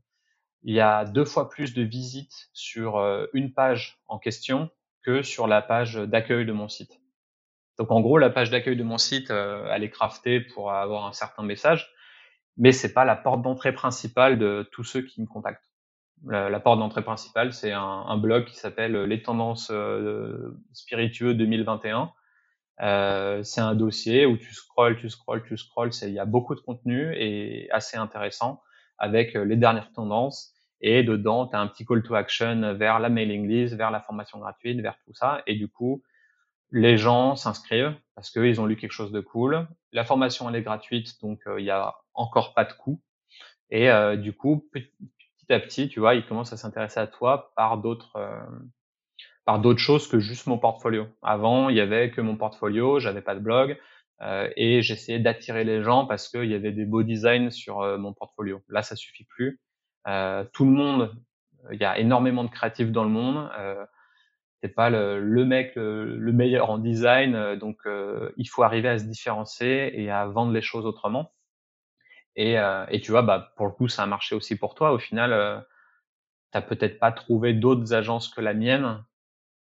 il 0.64 0.74
y 0.74 0.80
a 0.80 1.06
deux 1.06 1.26
fois 1.26 1.50
plus 1.50 1.74
de 1.74 1.84
visites 1.84 2.50
sur 2.54 2.98
euh, 2.98 3.28
une 3.34 3.54
page 3.54 4.00
en 4.08 4.20
question 4.20 4.70
que 5.04 5.22
sur 5.22 5.48
la 5.48 5.62
page 5.62 5.96
d'accueil 5.96 6.46
de 6.46 6.54
mon 6.54 6.70
site. 6.70 7.02
Donc, 7.78 7.92
en 7.92 8.00
gros, 8.00 8.18
la 8.18 8.30
page 8.30 8.52
d'accueil 8.52 8.78
de 8.78 8.84
mon 8.84 8.98
site, 8.98 9.32
euh, 9.32 9.68
elle 9.72 9.84
est 9.84 9.90
craftée 9.90 10.40
pour 10.40 10.72
avoir 10.72 11.06
un 11.06 11.14
certain 11.14 11.44
message, 11.44 11.92
mais 12.58 12.72
c'est 12.72 12.94
pas 12.94 13.06
la 13.06 13.16
porte 13.16 13.42
d'entrée 13.42 13.74
principale 13.74 14.38
de 14.38 14.70
tous 14.72 14.84
ceux 14.84 15.02
qui 15.02 15.22
me 15.22 15.28
contactent. 15.28 15.71
La, 16.28 16.60
porte 16.60 16.80
d'entrée 16.80 17.04
principale, 17.04 17.52
c'est 17.54 17.72
un, 17.72 17.82
un, 17.82 18.18
blog 18.18 18.46
qui 18.46 18.56
s'appelle 18.56 18.96
Les 19.06 19.22
tendances 19.24 19.70
euh, 19.72 20.56
spiritueux 20.74 21.34
2021. 21.34 22.12
Euh, 22.82 23.44
c'est 23.44 23.62
un 23.62 23.76
dossier 23.76 24.26
où 24.26 24.38
tu 24.38 24.54
scrolls, 24.54 24.98
tu 24.98 25.10
scrolls, 25.10 25.44
tu 25.44 25.58
scrolls. 25.58 25.92
Il 26.04 26.14
y 26.14 26.20
a 26.20 26.26
beaucoup 26.26 26.56
de 26.56 26.62
contenu 26.62 27.14
et 27.16 27.70
assez 27.72 27.98
intéressant 27.98 28.62
avec 28.98 29.36
euh, 29.36 29.44
les 29.44 29.56
dernières 29.56 29.92
tendances. 29.92 30.54
Et 30.82 31.04
dedans, 31.04 31.48
tu 31.48 31.56
as 31.56 31.60
un 31.60 31.68
petit 31.68 31.86
call 31.86 32.04
to 32.04 32.16
action 32.16 32.74
vers 32.74 33.00
la 33.00 33.10
mailing 33.10 33.48
list, 33.48 33.76
vers 33.76 33.92
la 33.92 34.00
formation 34.00 34.40
gratuite, 34.40 34.80
vers 34.80 34.98
tout 35.06 35.14
ça. 35.14 35.44
Et 35.46 35.56
du 35.56 35.68
coup, 35.68 36.04
les 36.72 36.98
gens 36.98 37.36
s'inscrivent 37.36 37.96
parce 38.16 38.32
qu'ils 38.32 38.60
ont 38.62 38.66
lu 38.66 38.76
quelque 38.76 38.92
chose 38.92 39.12
de 39.12 39.20
cool. 39.20 39.68
La 39.92 40.06
formation, 40.06 40.50
elle 40.50 40.56
est 40.56 40.62
gratuite, 40.62 41.22
donc 41.22 41.42
euh, 41.48 41.60
il 41.60 41.66
y 41.66 41.72
a 41.72 41.96
encore 42.14 42.54
pas 42.54 42.64
de 42.64 42.74
coût. 42.74 43.02
Et 43.70 43.90
euh, 43.90 44.16
du 44.16 44.34
coup, 44.34 44.70
à 45.50 45.60
petit, 45.60 45.90
tu 45.90 46.00
vois, 46.00 46.16
il 46.16 46.26
commence 46.26 46.54
à 46.54 46.58
s'intéresser 46.58 47.00
à 47.00 47.08
toi 47.08 47.52
par 47.56 47.78
d'autres 47.78 48.16
euh, 48.16 48.42
par 49.46 49.60
d'autres 49.60 49.80
choses 49.80 50.08
que 50.08 50.20
juste 50.20 50.48
mon 50.48 50.58
portfolio. 50.58 51.08
Avant, 51.22 51.70
il 51.70 51.78
y 51.78 51.82
avait 51.82 52.12
que 52.12 52.22
mon 52.22 52.38
portfolio, 52.38 53.00
j'avais 53.00 53.22
pas 53.22 53.36
de 53.36 53.40
blog 53.40 53.78
euh, 54.22 54.50
et 54.56 54.82
j'essayais 54.82 55.20
d'attirer 55.20 55.64
les 55.64 55.82
gens 55.82 56.06
parce 56.06 56.30
qu'il 56.30 56.46
y 56.46 56.54
avait 56.54 56.72
des 56.72 56.86
beaux 56.86 57.04
designs 57.04 57.50
sur 57.50 57.82
euh, 57.82 57.98
mon 57.98 58.14
portfolio. 58.14 58.62
Là, 58.70 58.84
ça 58.84 58.96
suffit 58.96 59.26
plus. 59.26 59.60
tout 60.54 60.66
le 60.66 60.72
monde, 60.72 61.16
il 61.72 61.80
y 61.80 61.86
a 61.86 61.98
énormément 61.98 62.44
de 62.44 62.50
créatifs 62.50 62.92
dans 62.92 63.04
le 63.04 63.10
monde. 63.10 63.50
Euh, 63.58 63.84
T'es 64.62 64.70
pas 64.70 64.92
le, 64.92 65.44
mec 65.44 65.74
le, 65.76 66.32
meilleur 66.32 66.70
en 66.70 66.78
design, 66.78 67.56
donc 67.56 67.80
il 68.38 68.46
faut 68.46 68.62
arriver 68.62 68.90
à 68.90 69.00
se 69.00 69.06
différencier 69.06 70.00
et 70.00 70.12
à 70.12 70.28
vendre 70.28 70.52
les 70.52 70.62
choses 70.62 70.86
autrement. 70.86 71.32
Et, 72.36 72.58
euh, 72.60 72.86
et, 72.90 73.02
tu 73.02 73.12
vois, 73.12 73.22
bah, 73.22 73.54
pour 73.58 73.66
le 73.66 73.72
coup, 73.72 73.88
ça 73.88 74.04
a 74.04 74.06
marché 74.06 74.36
aussi 74.36 74.56
pour 74.58 74.76
toi. 74.76 74.94
Au 74.94 75.00
final, 75.00 75.34
euh, 75.34 75.60
tu 76.54 76.62
peut-être 76.62 77.00
pas 77.00 77.12
trouvé 77.12 77.54
d'autres 77.54 77.94
agences 77.94 78.30
que 78.30 78.42
la 78.42 78.54
mienne 78.54 79.04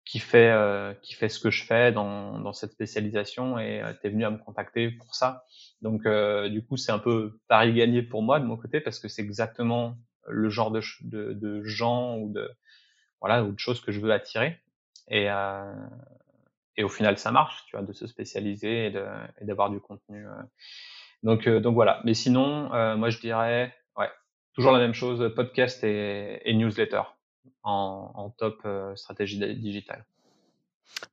qui 0.04 0.18
fait, 0.18 0.50
euh, 0.50 0.92
qui 1.02 1.14
fait 1.14 1.28
ce 1.28 1.40
que 1.40 1.50
je 1.50 1.64
fais 1.64 1.92
dans, 1.92 2.38
dans 2.38 2.52
cette 2.52 2.72
spécialisation 2.72 3.58
et 3.58 3.82
euh, 3.82 3.92
tu 4.00 4.06
es 4.06 4.10
venu 4.10 4.24
à 4.24 4.30
me 4.30 4.38
contacter 4.38 4.90
pour 4.90 5.14
ça. 5.14 5.44
Donc, 5.80 6.04
euh, 6.06 6.48
du 6.48 6.64
coup, 6.64 6.76
c'est 6.76 6.92
un 6.92 6.98
peu 6.98 7.38
pari 7.48 7.72
gagné 7.72 8.02
pour 8.02 8.22
moi 8.22 8.38
de 8.38 8.44
mon 8.44 8.56
côté 8.56 8.80
parce 8.80 8.98
que 8.98 9.08
c'est 9.08 9.22
exactement 9.22 9.96
le 10.26 10.50
genre 10.50 10.70
de, 10.70 10.82
de, 11.02 11.32
de, 11.32 11.62
gens 11.64 12.18
ou 12.18 12.30
de, 12.30 12.50
voilà, 13.20 13.44
ou 13.44 13.52
de 13.52 13.58
choses 13.58 13.80
que 13.80 13.92
je 13.92 14.00
veux 14.00 14.12
attirer. 14.12 14.60
Et, 15.08 15.30
euh, 15.30 15.74
et 16.76 16.84
au 16.84 16.88
final, 16.88 17.18
ça 17.18 17.30
marche, 17.30 17.64
tu 17.66 17.76
vois, 17.76 17.84
de 17.84 17.92
se 17.92 18.06
spécialiser 18.06 18.86
et 18.86 19.44
d'avoir 19.44 19.70
du 19.70 19.80
contenu 19.80 20.26
donc, 21.24 21.48
euh, 21.48 21.58
donc 21.58 21.74
voilà. 21.74 22.00
Mais 22.04 22.14
sinon, 22.14 22.72
euh, 22.72 22.96
moi 22.96 23.10
je 23.10 23.18
dirais, 23.18 23.74
ouais, 23.96 24.08
toujours 24.54 24.70
la 24.72 24.78
même 24.78 24.94
chose, 24.94 25.32
podcast 25.34 25.82
et, 25.82 26.40
et 26.44 26.54
newsletter 26.54 27.02
en, 27.64 28.12
en 28.14 28.30
top 28.30 28.60
euh, 28.66 28.94
stratégie 28.94 29.38
digitale. 29.56 30.04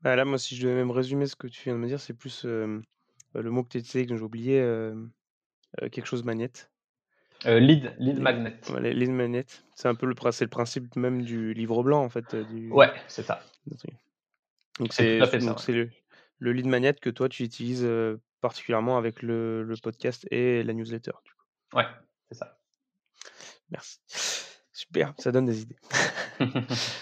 Bah, 0.04 0.16
là, 0.16 0.26
moi, 0.26 0.38
si 0.38 0.56
je 0.56 0.68
devais 0.68 0.76
même 0.76 0.92
résumer 0.92 1.26
ce 1.26 1.36
que 1.36 1.48
tu 1.48 1.64
viens 1.64 1.74
de 1.74 1.80
me 1.80 1.88
dire, 1.88 2.00
c'est 2.00 2.14
plus, 2.14 2.44
le 2.44 2.84
mot 3.34 3.64
que 3.64 3.70
tu 3.70 3.78
utilisé 3.80 4.06
que 4.06 4.16
j'ai 4.16 4.24
oublié, 4.24 4.62
quelque 5.92 6.06
chose 6.06 6.24
magnet. 6.24 6.52
Euh, 7.48 7.60
lead, 7.60 7.96
lead 7.98 8.20
magnet. 8.20 8.60
ouais, 8.70 8.94
lead 8.94 9.10
magnet. 9.10 9.46
C'est 9.74 9.88
un 9.88 9.96
peu 9.96 10.06
le 10.06 10.14
principe 10.14 10.96
même 10.96 11.24
du 11.24 11.54
livre 11.54 11.82
blanc, 11.82 12.04
en 12.04 12.10
fait, 12.10 12.36
du 12.36 12.70
Ouais, 12.70 12.92
c'est 13.08 13.24
ça. 13.24 13.42
donc 14.78 14.94
C'est 14.94 15.72
le 15.72 15.90
le 16.42 16.52
lead 16.52 16.66
magnet 16.66 16.94
que 16.96 17.10
toi 17.10 17.30
tu 17.30 17.44
utilises, 17.44 17.88
particulièrement 18.42 18.98
avec 18.98 19.22
le 19.22 19.64
le 19.64 19.78
podcast 19.78 20.28
et 20.32 20.64
la 20.64 20.74
newsletter, 20.74 21.12
du 21.24 21.32
coup? 21.32 21.78
Ouais, 21.78 21.86
c'est 22.30 22.38
ça. 22.38 22.58
Merci. 23.70 24.00
Super, 24.74 25.14
ça 25.18 25.32
donne 25.32 25.46
des 25.46 25.62
idées. 25.62 25.78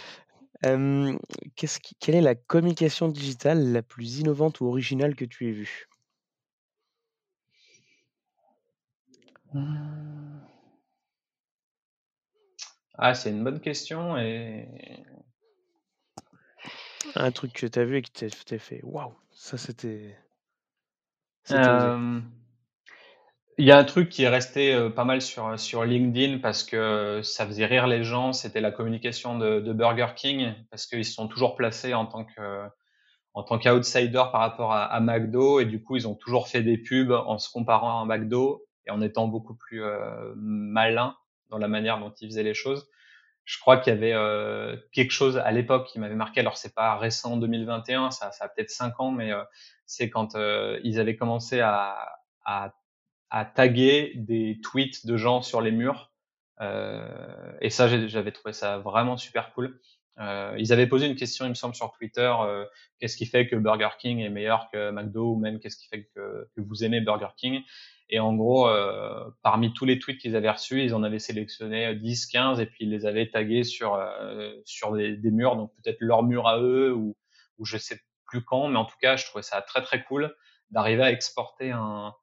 Qui 1.56 1.96
quelle 2.00 2.16
est 2.16 2.22
la 2.22 2.36
communication 2.36 3.08
digitale 3.08 3.72
la 3.72 3.82
plus 3.82 4.20
innovante 4.20 4.60
ou 4.60 4.68
originale 4.68 5.16
que 5.16 5.24
tu 5.26 5.48
aies 5.48 5.54
vue? 5.54 5.88
Mmh. 9.54 10.40
Ah, 12.98 13.14
c'est 13.14 13.30
une 13.30 13.44
bonne 13.44 13.62
question 13.62 14.18
et 14.18 14.68
Un 17.16 17.32
truc 17.32 17.54
que 17.54 17.66
tu 17.68 17.80
as 17.80 17.86
vu 17.86 17.98
et 17.98 18.02
qui 18.02 18.12
t'ait 18.12 18.58
fait: 18.60 18.82
«Waouh, 18.84 19.14
ça 19.32 19.58
c'était» 19.58 20.18
il 23.58 23.66
y 23.66 23.72
a 23.72 23.78
un 23.78 23.84
truc 23.84 24.10
qui 24.10 24.24
est 24.24 24.30
resté, 24.30 24.90
pas 24.96 25.04
mal 25.04 25.22
sur, 25.22 25.84
LinkedIn 25.84 26.40
parce 26.40 26.64
que 26.64 27.22
ça 27.24 27.46
faisait 27.46 27.66
rire 27.66 27.88
les 27.88 28.04
gens, 28.04 28.34
c'était 28.34 28.62
la 28.62 28.72
communication 28.72 29.38
de 29.38 29.74
Burger 29.74 30.14
King 30.16 30.54
parce 30.72 30.86
qu'ils 30.86 31.06
se 31.06 31.14
sont 31.14 31.28
toujours 31.28 31.56
placés 31.56 31.94
en 31.94 32.06
tant 32.06 32.26
qu'outsider 33.60 34.24
par 34.32 34.42
rapport 34.42 34.74
à 34.74 34.86
à 34.86 35.00
McDo 35.00 35.60
et 35.60 35.66
du 35.66 35.84
coup, 35.84 35.98
ils 35.98 36.08
ont 36.08 36.16
toujours 36.16 36.48
fait 36.48 36.62
des 36.62 36.78
pubs 36.78 37.12
en 37.12 37.38
se 37.38 37.52
comparant 37.52 38.02
à 38.02 38.06
McDo 38.06 38.66
et 38.88 38.92
en 38.92 39.02
étant 39.02 39.28
beaucoup 39.28 39.56
plus, 39.56 39.84
malins 40.36 41.16
dans 41.50 41.58
la 41.58 41.68
manière 41.68 42.00
dont 42.00 42.14
ils 42.22 42.30
faisaient 42.30 42.44
les 42.44 42.54
choses. 42.54 42.88
Je 43.50 43.58
crois 43.60 43.78
qu'il 43.78 43.92
y 43.92 43.96
avait, 43.98 44.14
heu, 44.14 44.80
quelque 44.94 45.10
chose 45.10 45.38
à 45.38 45.50
l'époque 45.52 45.88
qui 45.88 45.98
m'avait 46.00 46.14
marqué, 46.14 46.40
alors 46.40 46.56
c'est 46.56 46.76
pas 46.76 46.96
récent 46.98 47.36
2021, 47.36 48.12
ça 48.12 48.32
ça 48.32 48.46
a 48.46 48.48
peut-être 48.50 48.70
5 48.70 49.00
ans, 49.00 49.10
mais, 49.12 49.32
heu, 49.32 49.42
c'est 49.88 50.12
quand, 50.12 50.36
heu, 50.36 50.80
ils 50.84 51.00
avaient 51.00 51.16
commencé 51.16 51.60
à 51.60 51.98
à 52.46 52.76
à 53.32 53.46
taguer 53.46 54.14
des 54.18 54.60
tweets 54.64 55.06
de 55.08 55.18
gens 55.18 55.42
sur 55.42 55.62
les 55.62 55.72
murs, 55.72 56.12
heu 56.62 57.02
et 57.62 57.70
ça 57.72 57.88
j'avais 58.08 58.32
trouvé 58.32 58.54
ça 58.54 58.78
vraiment 58.80 59.18
super 59.18 59.52
cool. 59.54 59.80
Heu, 60.20 60.54
ils 60.60 60.72
avaient 60.74 60.88
posé 60.88 61.08
une 61.08 61.16
question, 61.16 61.46
il 61.46 61.50
me 61.50 61.54
semble, 61.56 61.74
sur 61.76 61.92
Twitter, 61.94 62.32
heu, 62.44 62.68
qu'est-ce 63.00 63.18
qui 63.18 63.26
fait 63.26 63.48
que 63.48 63.56
Burger 63.56 63.90
King 64.00 64.20
est 64.20 64.30
meilleur 64.30 64.70
que 64.72 64.92
McDo 64.92 65.34
ou 65.34 65.40
même 65.40 65.60
qu'est-ce 65.60 65.78
qui 65.78 65.88
fait 65.88 66.06
que 66.16 66.48
vous 66.58 66.84
aimez 66.84 67.02
Burger 67.02 67.30
King? 67.38 67.62
Et 68.10 68.20
en 68.20 68.34
gros, 68.36 68.68
heu, 68.70 69.34
parmi 69.44 69.74
tous 69.74 69.86
les 69.86 70.00
tweets 70.00 70.20
qu'ils 70.20 70.36
avaient 70.36 70.50
reçus, 70.52 70.84
ils 70.84 70.96
en 70.96 71.04
avaient 71.04 71.20
sélectionné 71.20 71.96
10, 71.96 72.26
15 72.28 72.60
et 72.60 72.66
puis 72.66 72.86
ils 72.86 72.90
les 72.92 73.06
avaient 73.06 73.30
tagués 73.30 73.64
sur, 73.64 73.96
heu, 73.96 74.62
sur 74.66 74.94
des 74.94 75.16
des 75.18 75.32
murs, 75.32 75.56
donc 75.56 75.72
peut-être 75.76 75.98
leur 76.02 76.24
mur 76.24 76.48
à 76.48 76.60
eux 76.60 76.94
ou 76.94 77.16
ou 77.60 77.66
je 77.66 77.78
sais 77.78 78.00
plus 78.28 78.44
quand, 78.44 78.68
mais 78.70 78.78
en 78.78 78.86
tout 78.86 78.98
cas, 79.02 79.16
je 79.18 79.26
trouvais 79.26 79.44
ça 79.44 79.62
très, 79.62 79.82
très 79.82 80.04
cool 80.04 80.36
d'arriver 80.72 81.04
à 81.04 81.12
exporter 81.12 81.72
un 81.72 82.14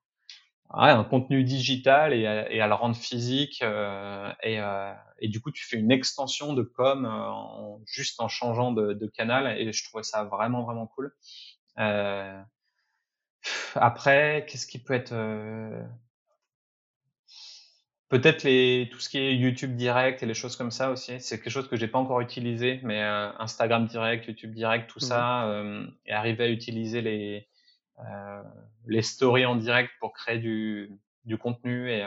ouais, 0.74 0.90
un 0.90 1.04
contenu 1.04 1.44
digital 1.44 2.12
et 2.14 2.26
à 2.26 2.50
et 2.52 2.60
à 2.60 2.66
le 2.68 2.74
rendre 2.74 2.96
physique, 2.96 3.62
heu 3.62 4.28
et 4.42 4.60
heu 4.60 4.92
et 5.20 5.28
du 5.28 5.40
coup, 5.40 5.50
tu 5.52 5.64
fais 5.66 5.78
une 5.78 5.92
extension 5.92 6.52
de 6.54 6.62
com, 6.62 7.06
en 7.06 7.80
juste 7.86 8.20
en 8.20 8.28
changeant 8.28 8.72
de 8.72 8.92
de 8.94 9.06
canal 9.06 9.58
et 9.60 9.72
je 9.72 9.84
trouvais 9.84 10.02
ça 10.04 10.24
vraiment, 10.24 10.64
vraiment 10.64 10.86
cool. 10.88 11.14
Heu, 11.78 12.32
après, 13.74 14.46
qu'est-ce 14.48 14.66
qui 14.66 14.78
peut 14.78 14.94
être, 14.94 15.12
heu 15.12 15.82
peut-être 18.08 18.44
les 18.44 18.88
tout 18.92 19.00
ce 19.00 19.08
qui 19.08 19.18
est 19.18 19.34
YouTube 19.34 19.74
direct 19.76 20.22
et 20.22 20.26
les 20.26 20.34
choses 20.34 20.56
comme 20.56 20.70
ça 20.70 20.90
aussi. 20.90 21.20
C'est 21.20 21.38
quelque 21.38 21.50
chose 21.50 21.68
que 21.68 21.76
j'ai 21.76 21.88
pas 21.88 21.98
encore 21.98 22.20
utilisé, 22.20 22.80
mais, 22.82 23.02
heu, 23.02 23.30
Instagram 23.38 23.86
direct, 23.86 24.26
YouTube 24.26 24.54
direct, 24.54 24.88
tout 24.88 25.00
Mmh 25.00 25.04
mh. 25.04 25.08
ça, 25.08 25.64
et 26.06 26.12
arriver 26.12 26.44
à 26.44 26.48
utiliser 26.48 27.02
les, 27.02 27.48
les 28.86 29.02
stories 29.02 29.46
en 29.46 29.56
direct 29.56 29.90
pour 30.00 30.12
créer 30.12 30.38
du 30.38 30.90
du 31.24 31.38
contenu 31.38 31.90
et 31.90 32.06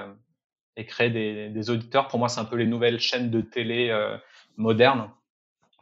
et 0.78 0.86
créer 0.86 1.10
des 1.10 1.50
des 1.50 1.70
auditeurs. 1.70 2.08
Pour 2.08 2.20
moi, 2.20 2.30
c'est 2.30 2.40
un 2.40 2.46
peu 2.46 2.56
les 2.56 2.68
nouvelles 2.68 3.00
chaînes 3.00 3.30
de 3.30 3.42
télé, 3.42 3.92
modernes 4.58 5.12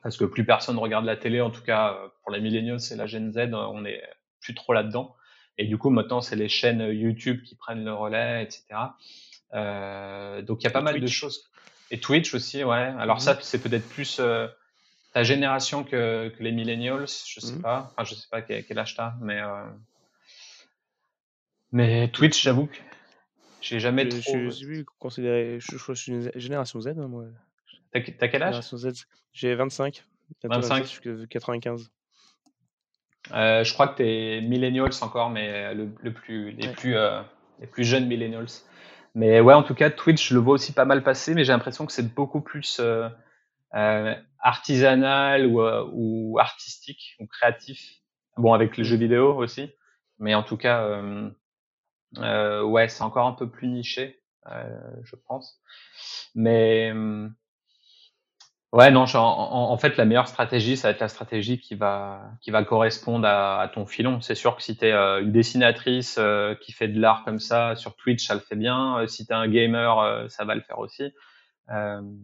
parce 0.04 0.18
que 0.18 0.26
plus 0.26 0.46
personne 0.46 0.78
regarde 0.78 1.06
la 1.06 1.18
télé, 1.18 1.42
en 1.42 1.52
tout 1.52 1.64
cas, 1.64 1.98
pour 2.24 2.32
les 2.32 2.40
millennials 2.40 2.80
et 2.92 2.96
la 2.96 3.08
Gen 3.08 3.32
Z, 3.34 3.54
on 3.54 3.84
est 3.86 4.02
plus 4.40 4.56
trop 4.56 4.74
là-dedans 4.74 5.17
et 5.58 5.66
du 5.66 5.78
coup, 5.78 5.90
maintenant, 5.90 6.22
c'est 6.22 6.36
les 6.36 6.50
chaînes 6.50 6.82
YouTube 6.82 7.44
qui 7.44 7.56
prennent 7.56 7.84
le 7.86 7.94
relais 7.94 8.46
et 8.46 8.50
cetera. 8.52 8.98
Heu, 9.54 10.42
donc 10.44 10.62
il 10.62 10.66
y 10.66 10.68
a 10.68 10.72
pas 10.72 10.82
Et 10.82 10.82
mal 10.82 11.00
de 11.00 11.08
choses 11.08 11.52
et 11.92 12.00
Twitch 12.02 12.34
aussi, 12.36 12.64
ouais. 12.64 12.94
Alors 13.00 13.22
Mmh 13.22 13.24
mh. 13.24 13.24
ça, 13.24 13.40
c'est 13.42 13.62
peut-être 13.62 13.90
plus, 13.90 14.20
heu, 14.20 14.50
ta 15.14 15.24
génération 15.24 15.84
que 15.84 16.30
que 16.30 16.44
les 16.44 16.52
millennials, 16.54 17.08
je 17.28 17.40
sais 17.40 17.56
Mmh 17.56 17.60
mh. 17.60 17.64
pas. 17.64 17.92
Enfin, 17.98 18.06
je 18.06 18.16
sais 18.16 18.28
pas 18.32 18.42
quel 18.44 18.66
quel 18.66 18.80
âge 18.80 18.96
tu 18.96 19.02
as, 19.02 19.16
mais, 19.22 19.42
mais 21.72 22.12
Twitch, 22.12 22.42
j'avoue 22.44 22.68
que 22.68 22.78
j'ai 23.62 23.80
jamais 23.80 24.08
Je 24.10 24.10
trop 24.10 24.50
je 24.50 24.52
suis 24.52 24.86
considéré 25.00 25.60
je 25.60 25.78
je 25.78 25.94
suis 25.94 26.12
une 26.12 26.32
génération 26.36 26.80
Z, 26.82 26.88
hein, 26.98 27.08
moi. 27.08 27.26
tu 27.92 27.98
as 28.00 28.02
tu 28.02 28.14
as 28.22 28.28
quel 28.30 28.44
âge? 28.44 28.62
Génération 28.62 28.78
Z. 28.78 29.06
J'ai 29.34 29.54
25, 29.56 30.06
bientôt 30.42 30.62
27, 30.62 30.86
je 30.86 30.92
25? 30.92 30.94
suis 30.94 31.02
que 31.02 31.26
95. 31.26 31.92
Heu, 33.34 33.64
je 33.64 33.74
crois 33.74 33.88
que 33.90 33.98
tu 33.98 34.04
es 34.08 34.42
millennials 34.42 34.92
encore, 35.02 35.30
mais 35.30 35.74
le 35.74 35.90
le 36.02 36.14
plus 36.14 36.52
les 36.52 36.68
Ouais. 36.68 36.74
plus, 36.74 36.96
heu, 36.96 37.22
les 37.60 37.68
plus 37.68 37.84
jeunes 37.84 38.08
millennials. 38.08 38.48
Mais 39.16 39.42
ouais, 39.42 39.54
en 39.54 39.64
tout 39.64 39.76
cas, 39.76 39.90
Twitch, 39.90 40.30
je 40.30 40.34
le 40.36 40.40
vois 40.42 40.54
aussi 40.56 40.74
pas 40.74 40.86
mal 40.86 41.04
passer, 41.04 41.34
mais 41.34 41.44
j'ai 41.44 41.52
l'impression 41.54 41.86
que 41.86 41.92
c'est 41.92 42.14
beaucoup 42.16 42.42
plus, 42.42 42.80
heu 42.80 43.10
heu, 43.76 44.16
artisanal 44.40 45.46
ou, 45.48 45.62
heu, 45.62 45.86
ou 45.94 46.40
artistique 46.40 47.16
ou 47.20 47.28
créatif. 47.28 47.82
Bon, 48.38 48.54
avec 48.54 48.78
les 48.78 48.84
Mmh. 48.84 48.88
jeux 48.88 48.98
vidéo 48.98 49.36
aussi, 49.36 49.72
mais 50.20 50.36
en 50.36 50.44
tout 50.44 50.58
cas, 50.58 51.02
ouais, 52.64 52.88
c'est 52.90 53.04
encore 53.04 53.28
un 53.28 53.34
peu 53.34 53.50
plus 53.50 53.68
niché, 53.68 54.22
je 55.04 55.16
pense. 55.28 55.62
Mais, 56.36 56.94
Ouais, 58.74 58.92
non, 58.92 59.06
je 59.06 59.16
en 59.18 59.24
en 59.24 59.72
en 59.72 59.78
fait, 59.78 59.96
la 59.96 60.04
meilleure 60.04 60.28
stratégie, 60.28 60.76
ça 60.76 60.90
va 60.90 60.92
être 60.92 61.00
la 61.00 61.08
stratégie 61.08 61.58
qui 61.58 61.76
va 61.76 62.32
qui 62.42 62.52
va 62.52 62.64
correspondre 62.66 63.26
à 63.26 63.62
à 63.62 63.68
ton 63.70 63.86
filon. 63.86 64.20
C'est 64.20 64.36
sûr 64.36 64.58
que 64.58 64.62
si 64.62 64.76
tu 64.78 64.86
es, 64.86 64.92
heu, 64.92 65.22
une 65.22 65.32
dessinatrice, 65.32 66.18
heu, 66.20 66.58
qui 66.60 66.74
fait 66.74 66.90
de 66.90 67.00
l'art 67.00 67.24
comme 67.24 67.40
ça 67.40 67.76
sur 67.78 67.96
Twitch, 67.96 68.26
ça 68.28 68.34
le 68.36 68.42
fait 68.42 68.58
bien. 68.58 69.00
Heu, 69.00 69.08
si 69.08 69.26
tu 69.26 69.32
es 69.32 69.36
un 69.36 69.48
gamer, 69.48 69.98
heu, 70.02 70.28
ça 70.28 70.44
va 70.44 70.54
le 70.54 70.60
faire 70.62 70.80
aussi. 70.80 71.04
Hem, 71.70 72.18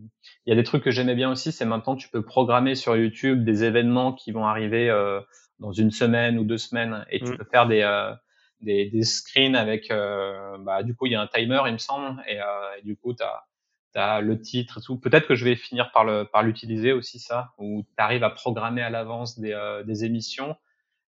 il 0.46 0.50
y 0.52 0.54
a 0.54 0.56
des 0.56 0.64
trucs 0.64 0.84
que 0.84 0.92
j'aimais 0.92 1.16
bien 1.16 1.32
aussi, 1.32 1.52
c'est 1.54 1.66
maintenant 1.66 1.96
tu 1.96 2.10
peux 2.10 2.24
programmer 2.24 2.76
sur 2.76 2.96
YouTube 2.98 3.46
des 3.46 3.64
événements 3.66 4.14
qui 4.14 4.32
vont 4.32 4.46
arriver, 4.48 4.90
heu, 4.90 5.22
dans 5.60 5.72
une 5.74 5.92
semaine 5.92 6.40
ou 6.40 6.46
2 6.46 6.58
semaines 6.60 7.06
et 7.12 7.22
tu 7.24 7.32
Mmh. 7.32 7.38
peux 7.38 7.46
faire 7.46 7.68
des, 7.68 7.82
heu, 7.84 8.14
des 8.62 8.90
des 8.90 9.04
screens 9.04 9.56
avec, 9.56 9.92
heu, 9.92 10.58
bah, 10.62 10.84
du 10.84 10.96
coup, 10.96 11.06
il 11.08 11.14
y 11.14 11.16
a 11.16 11.22
un 11.22 11.28
timer, 11.28 11.62
il 11.68 11.74
me 11.74 11.78
semble 11.80 12.22
et 12.28 12.38
et 12.80 12.84
du 12.84 12.98
coup, 12.98 13.14
tu 13.14 13.24
as 13.24 13.44
tu 13.52 13.53
as 14.00 14.22
le 14.22 14.40
titre 14.42 14.80
et 14.80 14.82
tout. 14.82 14.98
Peut-être 15.00 15.28
que 15.28 15.36
je 15.36 15.46
vais 15.46 15.56
finir 15.56 15.92
par 15.92 16.04
le 16.06 16.26
par 16.26 16.44
l'utiliser 16.44 16.92
aussi 16.94 17.20
ça, 17.20 17.52
où 17.60 17.84
tu 17.84 18.04
arrives 18.04 18.24
à 18.24 18.30
programmer 18.32 18.82
à 18.82 18.90
l'avance 18.90 19.40
des, 19.40 19.54
heu, 19.54 19.84
des 19.86 20.06
émissions. 20.06 20.56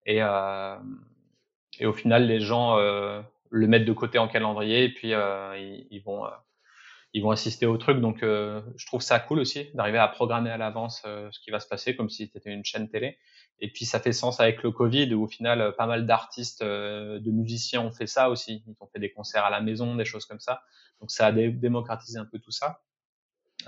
Et 0.07 0.18
hem 0.18 1.01
et 1.80 1.87
au 1.87 1.93
final 1.95 2.26
les 2.26 2.41
gens, 2.41 2.78
heu, 2.80 3.22
le 3.51 3.66
mettent 3.68 3.85
de 3.87 3.93
côté 3.95 4.18
en 4.18 4.28
calendrier 4.28 4.85
et 4.85 4.91
puis, 4.95 5.12
heu, 5.14 5.20
ils 5.59 5.87
ils 5.91 6.03
vont, 6.03 6.26
heu, 6.26 6.30
ils 7.14 7.22
vont 7.22 7.30
assister 7.30 7.66
au 7.66 7.76
truc. 7.78 8.01
Donc 8.01 8.22
heu, 8.24 8.62
je 8.76 8.87
trouve 8.87 9.03
ça 9.03 9.20
cool 9.20 9.41
aussi 9.41 9.70
d'arriver 9.74 9.99
à 9.99 10.09
programmer 10.09 10.51
à 10.51 10.57
l'avance, 10.59 11.03
ce 11.05 11.41
qui 11.41 11.51
va 11.53 11.61
se 11.61 11.68
passer 11.68 11.97
comme 11.97 12.11
si 12.11 12.30
tu 12.30 12.39
étais 12.39 12.53
une 12.53 12.64
chaîne 12.64 12.89
télé 12.91 13.18
et 13.61 13.71
puis 13.73 13.85
ça 13.87 14.01
fait 14.01 14.13
sens 14.13 14.41
avec 14.41 14.63
le 14.63 14.71
covid 14.73 15.13
où 15.15 15.25
au 15.25 15.29
final, 15.29 15.61
heu, 15.61 15.73
pas 15.77 15.87
mal 15.87 16.07
d'artistes, 16.07 16.63
heu, 16.63 17.21
de 17.21 17.31
musiciens 17.31 17.81
ont 17.83 17.93
fait 17.93 18.07
ça 18.07 18.31
aussi. 18.31 18.65
Ils 18.67 18.77
ont 18.81 18.87
fait 18.89 18.99
des 19.01 19.13
concerts 19.13 19.45
à 19.45 19.51
la 19.51 19.61
maison, 19.61 19.95
des 19.97 20.05
choses 20.05 20.27
comme 20.27 20.41
ça. 20.41 20.63
Donc 21.01 21.11
ça 21.11 21.27
a 21.27 21.33
dé 21.33 21.51
démocratisé 21.51 22.19
un 22.19 22.27
peu 22.27 22.39
tout 22.41 22.51
ça. 22.53 22.83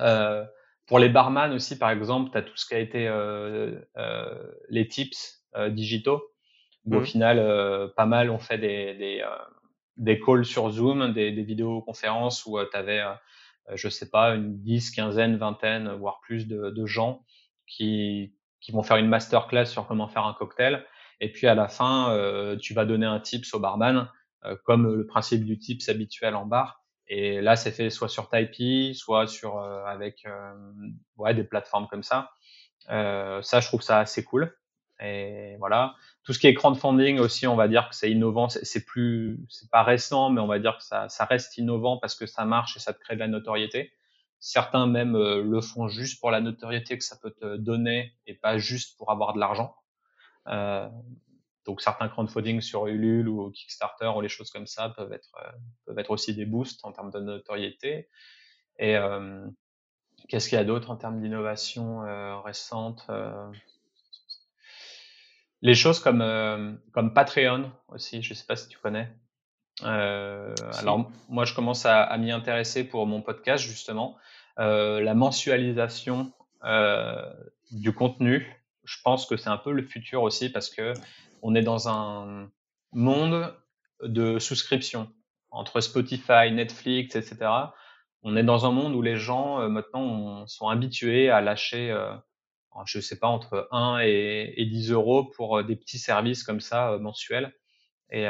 Heu, 0.00 0.46
pour 0.86 0.98
les 0.98 1.08
barman 1.08 1.52
aussi, 1.52 1.78
par 1.78 1.90
exemple, 1.90 2.30
tu 2.32 2.38
as 2.38 2.42
tout 2.42 2.56
ce 2.56 2.66
qui 2.66 2.74
a 2.74 2.78
été, 2.80 3.08
heu 3.08 3.88
heu, 3.98 4.60
les 4.70 4.88
tips, 4.88 5.44
heu, 5.56 5.70
digitaux 5.70 6.22
où 6.84 6.98
au 6.98 7.00
Mmh. 7.00 7.02
final, 7.02 7.38
pas 7.96 8.06
mal 8.06 8.30
ont 8.30 8.38
fait 8.38 8.58
des 8.58 8.94
des, 8.96 9.24
des 9.98 10.20
calls 10.20 10.44
sur 10.46 10.70
Zoom, 10.70 11.12
des 11.14 11.32
des 11.32 11.42
vidéoconférences 11.44 12.46
où, 12.46 12.58
tu 12.70 12.76
avais, 12.76 13.02
je 13.74 13.88
sais 13.88 14.10
pas, 14.10 14.34
une 14.36 14.62
dix, 14.62 14.90
quinzaine, 14.92 15.36
vingtaine, 15.36 15.92
voire 15.96 16.20
plus 16.22 16.48
de 16.48 16.70
de 16.70 16.86
gens 16.86 17.24
qui 17.66 18.35
qui 18.60 18.72
vont 18.72 18.82
faire 18.82 18.96
une 18.98 19.08
masterclass 19.08 19.66
sur 19.66 19.86
comment 19.86 20.08
faire 20.08 20.26
un 20.26 20.34
cocktail 20.34 20.84
et 21.20 21.32
puis 21.32 21.46
à 21.46 21.54
la 21.54 21.68
fin, 21.68 22.12
heu, 22.14 22.58
tu 22.60 22.74
vas 22.74 22.84
donner 22.84 23.06
un 23.06 23.20
tips 23.20 23.54
au 23.54 23.60
barman, 23.60 24.10
heu, 24.44 24.56
comme 24.64 24.86
le 24.96 25.06
principe 25.06 25.44
du 25.44 25.58
tips 25.58 25.88
habituel 25.88 26.34
en 26.34 26.46
bar 26.46 26.82
et 27.08 27.40
là, 27.40 27.54
c'est 27.56 27.70
fait 27.70 27.88
soit 27.90 28.08
sur 28.08 28.28
Tipeee, 28.28 28.94
soit 28.96 29.28
sur, 29.28 29.58
heu, 29.60 29.84
avec, 29.86 30.24
hem, 30.24 30.94
ouais, 31.16 31.34
des 31.34 31.44
plateformes 31.44 31.86
comme 31.88 32.02
ça. 32.02 32.30
Heu, 32.90 33.40
ça, 33.42 33.60
je 33.60 33.66
trouve 33.68 33.82
ça 33.82 33.98
assez 34.00 34.24
cool. 34.24 34.56
Et 35.00 35.56
voilà. 35.58 35.94
Tout 36.24 36.32
ce 36.32 36.38
qui 36.38 36.46
est 36.46 36.54
crowdfunding 36.54 37.18
aussi, 37.20 37.46
on 37.46 37.56
va 37.56 37.68
dire 37.68 37.88
que 37.90 37.94
c'est 37.96 38.10
innovant. 38.10 38.48
C'est 38.48 38.84
plus, 38.84 39.38
c'est 39.50 39.70
pas 39.70 39.82
récent, 39.82 40.30
mais 40.30 40.40
on 40.40 40.46
va 40.46 40.58
dire 40.58 40.76
que 40.78 40.84
ça, 40.84 41.08
ça 41.08 41.24
reste 41.26 41.58
innovant 41.58 41.98
parce 41.98 42.14
que 42.14 42.26
ça 42.26 42.44
marche 42.44 42.76
et 42.76 42.80
ça 42.80 42.92
te 42.92 42.98
crée 43.00 43.14
de 43.14 43.20
la 43.20 43.28
notoriété. 43.28 43.92
Certains 44.46 44.86
même 44.86 45.16
euh, 45.16 45.42
le 45.42 45.60
font 45.60 45.88
juste 45.88 46.20
pour 46.20 46.30
la 46.30 46.40
notoriété 46.40 46.96
que 46.96 47.02
ça 47.02 47.16
peut 47.16 47.32
te 47.32 47.56
donner 47.56 48.12
et 48.28 48.34
pas 48.34 48.58
juste 48.58 48.96
pour 48.96 49.10
avoir 49.10 49.32
de 49.32 49.40
l'argent. 49.40 49.74
Euh, 50.46 50.88
donc 51.64 51.80
certains 51.80 52.08
crowdfunding 52.08 52.60
sur 52.60 52.86
Ulule 52.86 53.28
ou 53.28 53.50
Kickstarter 53.50 54.06
ou 54.16 54.20
les 54.20 54.28
choses 54.28 54.52
comme 54.52 54.68
ça 54.68 54.90
peuvent 54.90 55.12
être 55.12 55.34
euh, 55.42 55.50
peuvent 55.84 55.98
être 55.98 56.12
aussi 56.12 56.32
des 56.32 56.46
boosts 56.46 56.84
en 56.84 56.92
termes 56.92 57.10
de 57.10 57.18
notoriété. 57.18 58.08
Et 58.78 58.94
qu'est-ce 60.28 60.48
qu'il 60.48 60.58
y 60.58 60.60
a 60.60 60.64
d'autre 60.64 60.90
en 60.90 60.96
termes 60.96 61.20
d'innovation 61.20 62.02
récente 62.42 63.10
Les 65.62 65.74
choses 65.74 65.98
comme 65.98 66.78
comme 66.92 67.14
Patreon 67.14 67.72
aussi, 67.88 68.22
je 68.22 68.32
sais 68.32 68.46
pas 68.46 68.54
si 68.54 68.68
tu 68.68 68.78
connais. 68.78 69.10
Alors 69.82 71.10
moi 71.30 71.46
je 71.46 71.54
commence 71.54 71.84
à, 71.84 72.02
à 72.02 72.16
m'y 72.18 72.30
intéresser 72.30 72.84
pour 72.84 73.06
mon 73.06 73.22
podcast 73.22 73.64
justement. 73.64 74.16
La 74.56 75.14
mensualisation 75.14 76.32
du 77.70 77.92
contenu, 77.92 78.46
je 78.84 78.96
pense 79.02 79.26
que 79.26 79.36
c'est 79.36 79.50
un 79.50 79.56
peu 79.56 79.72
le 79.72 79.82
futur 79.82 80.22
aussi 80.22 80.50
parce 80.50 80.70
que 80.70 80.94
on 81.42 81.54
est 81.54 81.62
dans 81.62 81.88
un 81.88 82.50
monde 82.92 83.54
de 84.02 84.38
souscription 84.38 85.08
entre 85.50 85.80
Spotify, 85.80 86.50
Netflix, 86.52 87.16
etc. 87.16 87.50
On 88.22 88.36
est 88.36 88.42
dans 88.42 88.66
un 88.66 88.72
monde 88.72 88.94
où 88.94 89.02
les 89.02 89.16
gens 89.16 89.60
euh, 89.60 89.68
maintenant 89.68 90.46
sont 90.46 90.68
habitués 90.68 91.30
à 91.30 91.40
lâcher, 91.40 91.90
euh, 91.90 92.12
je 92.84 93.00
sais 93.00 93.18
pas, 93.18 93.28
entre 93.28 93.68
1 93.70 94.00
et, 94.00 94.66
10 94.70 94.90
euros 94.90 95.24
pour 95.24 95.58
euh, 95.58 95.62
des 95.62 95.76
petits 95.76 95.98
services 95.98 96.42
comme 96.42 96.60
ça 96.60 96.98
mensuels. 96.98 97.54
Et, 98.10 98.26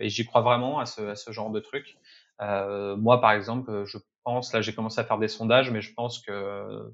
j'y 0.00 0.24
crois 0.24 0.40
vraiment 0.40 0.78
à 0.78 0.86
ce, 0.86 1.14
genre 1.28 1.50
de 1.50 1.60
truc. 1.60 1.98
moi, 2.38 3.20
par 3.20 3.32
exemple, 3.32 3.84
je 3.84 3.98
pense, 4.24 4.52
là, 4.52 4.60
j'ai 4.60 4.74
commencé 4.74 5.00
à 5.00 5.04
faire 5.04 5.18
des 5.18 5.28
sondages, 5.28 5.70
mais 5.70 5.80
je 5.80 5.92
pense 5.94 6.20
que 6.20 6.90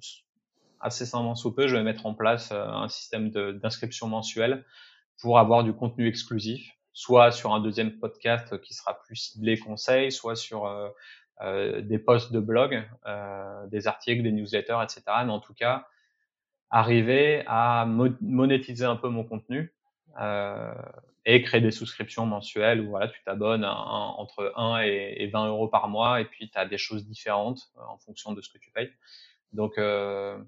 assez 0.80 1.06
simplement 1.06 1.34
sous 1.34 1.52
peu, 1.54 1.66
je 1.68 1.76
vais 1.76 1.82
mettre 1.82 2.06
en 2.06 2.14
place 2.14 2.52
un 2.52 2.88
système 2.88 3.30
d'inscription 3.30 4.08
mensuelle 4.08 4.64
pour 5.20 5.38
avoir 5.38 5.64
du 5.64 5.72
contenu 5.72 6.06
exclusif, 6.06 6.70
soit 6.92 7.30
sur 7.32 7.54
un 7.54 7.60
deuxième 7.60 7.98
podcast 7.98 8.60
qui 8.60 8.74
sera 8.74 9.00
plus 9.00 9.16
ciblé 9.16 9.58
conseil, 9.58 10.12
soit 10.12 10.36
sur 10.36 10.66
euh, 10.66 10.88
euh, 11.42 11.82
des 11.82 11.98
posts 11.98 12.32
de 12.32 12.40
blog, 12.40 12.82
euh, 13.06 13.66
des 13.66 13.86
articles, 13.86 14.22
des 14.22 14.32
newsletters, 14.32 14.78
etc. 14.82 15.02
Mais 15.26 15.32
en 15.32 15.40
tout 15.40 15.52
cas, 15.52 15.86
arriver 16.70 17.44
à 17.46 17.86
monétiser 17.86 18.86
un 18.86 18.96
peu 18.96 19.08
mon 19.10 19.22
contenu 19.22 19.74
euh, 20.18 20.74
et 21.28 21.42
créer 21.42 21.60
des 21.60 21.72
souscriptions 21.72 22.24
mensuelles 22.24 22.80
où 22.80 22.90
voilà, 22.90 23.08
tu 23.08 23.20
t'abonnes 23.24 23.64
entre 23.64 24.52
1 24.56 24.82
et, 24.82 25.16
et, 25.18 25.26
20 25.26 25.48
euros 25.48 25.66
par 25.66 25.88
mois 25.88 26.20
et 26.20 26.24
puis 26.24 26.48
tu 26.48 26.56
as 26.56 26.66
des 26.66 26.78
choses 26.78 27.04
différentes 27.04 27.72
euh, 27.76 27.80
en 27.88 27.98
fonction 27.98 28.32
de 28.32 28.40
ce 28.40 28.48
que 28.48 28.58
tu 28.58 28.70
payes. 28.70 28.92
Donc 29.52 29.78
euh, 29.78 30.38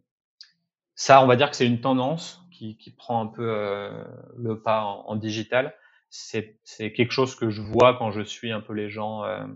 ça, 0.95 1.22
on 1.22 1.26
va 1.26 1.37
dire 1.37 1.51
que 1.51 1.57
c'est 1.57 1.66
une 1.66 1.81
tendance 1.81 2.45
qui, 2.53 2.76
prend 2.97 3.22
un 3.22 3.26
peu 3.26 3.49
euh, 3.49 4.05
le 4.37 4.61
pas 4.61 4.83
en, 4.83 5.14
digital. 5.16 5.74
C'est 6.11 6.59
quelque 6.93 7.12
chose 7.12 7.35
que 7.37 7.51
je 7.51 7.62
vois 7.62 7.97
quand 7.97 8.11
je 8.11 8.22
suis 8.22 8.51
un 8.51 8.61
peu 8.61 8.72
les 8.72 8.89
gens 8.91 9.24
euh, 9.24 9.47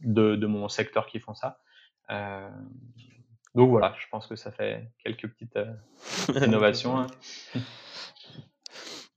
de, 0.00 0.46
mon 0.46 0.68
secteur 0.68 1.06
qui 1.06 1.20
font 1.20 1.34
ça. 1.34 1.60
Donc 3.54 3.70
voilà, 3.70 3.94
je 4.00 4.06
pense 4.10 4.26
que 4.26 4.34
ça 4.34 4.50
fait 4.50 4.90
quelques 5.04 5.28
petites 5.28 5.58
innovations. 6.44 6.98
Hein. 6.98 7.06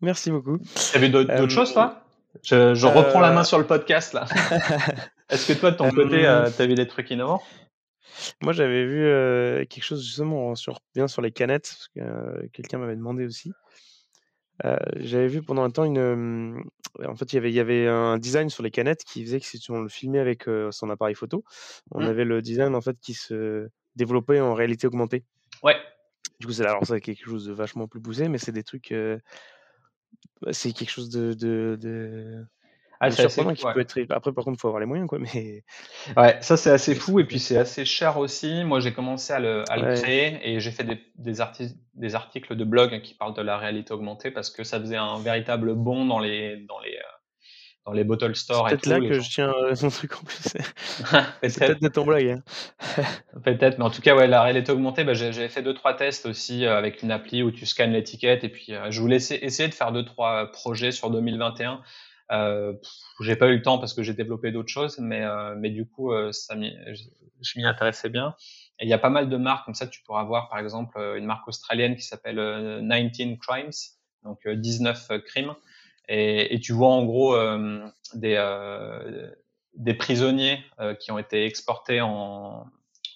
Merci 0.01 0.31
beaucoup. 0.31 0.59
Tu 0.59 0.97
as 0.97 0.99
vu 0.99 1.09
d'autres 1.09 1.49
choses, 1.49 1.73
toi? 1.73 2.03
Je, 2.43 2.85
reprends 2.85 3.19
la 3.19 3.31
main 3.31 3.43
sur 3.43 3.57
le 3.57 3.65
podcast, 3.65 4.13
là. 4.13 4.27
Est-ce 5.29 5.51
que 5.51 5.57
toi, 5.57 5.71
de 5.71 5.77
ton 5.77 5.89
côté, 5.89 6.19
tu 6.19 6.25
as 6.61 6.65
vu 6.65 6.75
des 6.75 6.87
trucs 6.87 7.09
innovants? 7.11 7.41
Moi, 8.41 8.53
j'avais 8.53 8.85
vu 8.85 9.03
quelque 9.67 9.83
chose 9.83 10.03
justement 10.03 10.55
sur, 10.55 10.79
bien 10.95 11.07
sur 11.07 11.21
les 11.21 11.31
canettes, 11.31 11.75
parce 11.77 11.87
que 11.89 12.47
quelqu'un 12.47 12.77
m'avait 12.77 12.95
demandé 12.95 13.25
aussi. 13.25 13.51
j'avais 14.97 15.27
vu 15.27 15.41
pendant 15.41 15.63
un 15.63 15.71
temps 15.71 15.85
une. 15.85 16.63
en 17.03 17.15
fait, 17.15 17.33
il 17.33 17.35
y 17.35 17.39
avait, 17.39 17.51
il 17.51 17.55
y 17.55 17.59
avait 17.59 17.87
un 17.87 18.17
design 18.17 18.49
sur 18.49 18.63
les 18.63 18.71
canettes 18.71 19.03
qui 19.03 19.23
faisait 19.23 19.39
que 19.39 19.45
si 19.45 19.71
on 19.71 19.81
le 19.81 19.89
filmait 19.89 20.19
avec 20.19 20.45
son 20.71 20.89
appareil 20.89 21.15
photo, 21.15 21.43
on 21.91 22.01
mmh. 22.01 22.07
avait 22.07 22.25
le 22.25 22.41
design 22.41 22.75
en 22.75 22.81
fait 22.81 22.97
qui 22.99 23.13
se 23.13 23.67
développait 23.95 24.39
en 24.39 24.53
réalité 24.53 24.87
augmentée. 24.87 25.23
Ouais. 25.63 25.75
Du 26.39 26.45
coup, 26.45 26.53
c'est 26.53 26.65
alors 26.65 26.85
ça 26.85 26.99
quelque 26.99 27.25
chose 27.25 27.45
de 27.45 27.53
vachement 27.53 27.87
plus 27.87 28.01
poussé, 28.01 28.29
mais 28.29 28.37
c'est 28.37 28.51
des 28.51 28.63
trucs. 28.63 28.93
Bah, 30.41 30.53
c'est 30.53 30.71
quelque 30.71 30.91
chose 30.91 31.09
de, 31.09 31.33
de 31.33 32.45
ah, 32.99 33.11
c'est 33.11 33.25
assez 33.25 33.43
qui 33.55 33.63
peut 33.73 33.79
être. 33.79 33.99
Après, 34.09 34.31
par 34.31 34.43
contre, 34.43 34.57
il 34.57 34.59
faut 34.59 34.67
avoir 34.67 34.79
les 34.79 34.85
moyens, 34.85 35.07
quoi. 35.07 35.19
Mais 35.19 35.63
ouais, 36.15 36.37
ça 36.41 36.57
c'est 36.57 36.71
assez 36.71 36.95
fou 36.95 37.19
et 37.19 37.25
puis 37.25 37.39
c'est 37.39 37.57
assez 37.57 37.85
cher 37.85 38.17
aussi. 38.17 38.63
Moi, 38.63 38.79
j'ai 38.79 38.93
commencé 38.93 39.33
à 39.33 39.39
le, 39.39 39.63
à 39.69 39.77
le 39.77 39.95
créer 39.95 40.39
et 40.43 40.59
j'ai 40.59 40.71
fait 40.71 40.83
des, 40.83 40.99
des, 41.15 41.33
des 41.93 42.15
articles 42.15 42.55
de 42.55 42.63
blog 42.63 43.01
qui 43.01 43.13
parlent 43.13 43.35
de 43.35 43.41
la 43.41 43.57
réalité 43.57 43.93
augmentée 43.93 44.31
parce 44.31 44.49
que 44.49 44.63
ça 44.63 44.79
faisait 44.79 44.97
un 44.97 45.19
véritable 45.19 45.75
bond 45.75 46.05
dans 46.05 46.19
les 46.19 46.57
dans 46.67 46.79
les 46.79 46.95
euh, 46.95 47.16
dans 47.87 47.93
les 47.93 48.03
bottle 48.03 48.35
stores. 48.35 48.69
C'est 48.69 48.75
peut-être 48.75 48.85
là 48.85 48.99
que 48.99 49.19
je 49.19 49.29
tiens 49.29 49.51
euh, 49.63 49.73
son 49.75 49.89
truc 49.89 50.13
en 50.13 50.23
plus. 50.23 50.37
c'est 51.49 51.59
peut-être 51.59 51.81
de 51.81 51.87
ton 51.87 52.05
blog. 52.05 52.27
Hein. 52.27 53.03
peut-être, 53.43 53.79
mais 53.79 53.85
en 53.85 53.89
tout 53.89 54.01
cas, 54.01 54.15
ouais, 54.15 54.27
la 54.27 54.43
réalité 54.43 54.71
augmentée, 54.71 55.03
bah, 55.03 55.13
j'ai 55.13 55.49
fait 55.49 55.63
deux 55.63 55.73
trois 55.73 55.95
tests 55.95 56.27
aussi 56.27 56.65
euh, 56.65 56.77
avec 56.77 57.01
une 57.01 57.11
appli 57.11 57.41
où 57.41 57.51
tu 57.51 57.65
scannes 57.65 57.93
l'étiquette 57.93 58.43
et 58.43 58.49
puis 58.49 58.73
je 58.89 59.01
voulais 59.01 59.15
essayer 59.15 59.67
de 59.67 59.73
faire 59.73 59.91
deux 59.91 60.05
trois 60.05 60.51
projets 60.51 60.91
sur 60.91 61.09
2021 61.09 61.81
euh, 62.31 62.73
j'ai 63.21 63.35
pas 63.35 63.47
eu 63.47 63.55
le 63.55 63.61
temps 63.61 63.77
parce 63.77 63.93
que 63.93 64.03
j'ai 64.03 64.13
développé 64.13 64.51
d'autres 64.51 64.71
choses, 64.71 64.99
mais 64.99 65.23
euh, 65.23 65.55
mais 65.57 65.69
du 65.69 65.85
coup, 65.87 66.11
euh, 66.11 66.31
ça 66.31 66.55
je 66.55 67.59
m'y 67.59 67.65
intéressais 67.65 68.09
bien. 68.09 68.35
Et 68.79 68.85
il 68.85 68.89
y 68.89 68.93
a 68.93 68.97
pas 68.97 69.09
mal 69.09 69.29
de 69.29 69.37
marques 69.37 69.65
comme 69.65 69.75
ça. 69.75 69.87
Tu 69.87 70.01
pourras 70.03 70.23
voir 70.23 70.49
par 70.49 70.59
exemple 70.59 70.99
une 71.17 71.25
marque 71.25 71.47
australienne 71.47 71.95
qui 71.95 72.03
s'appelle 72.03 72.37
19 72.81 73.39
Crimes, 73.39 73.71
donc 74.23 74.47
19 74.47 75.23
crimes. 75.25 75.55
Et, 76.07 76.53
et, 76.55 76.59
tu 76.59 76.73
vois 76.73 76.89
en 76.89 77.03
gros 77.05 77.35
des 78.13 78.37
des 79.73 79.93
prisonniers 79.93 80.63
qui 80.99 81.11
ont 81.11 81.19
été 81.19 81.45
exportés 81.45 82.01
en, 82.01 82.65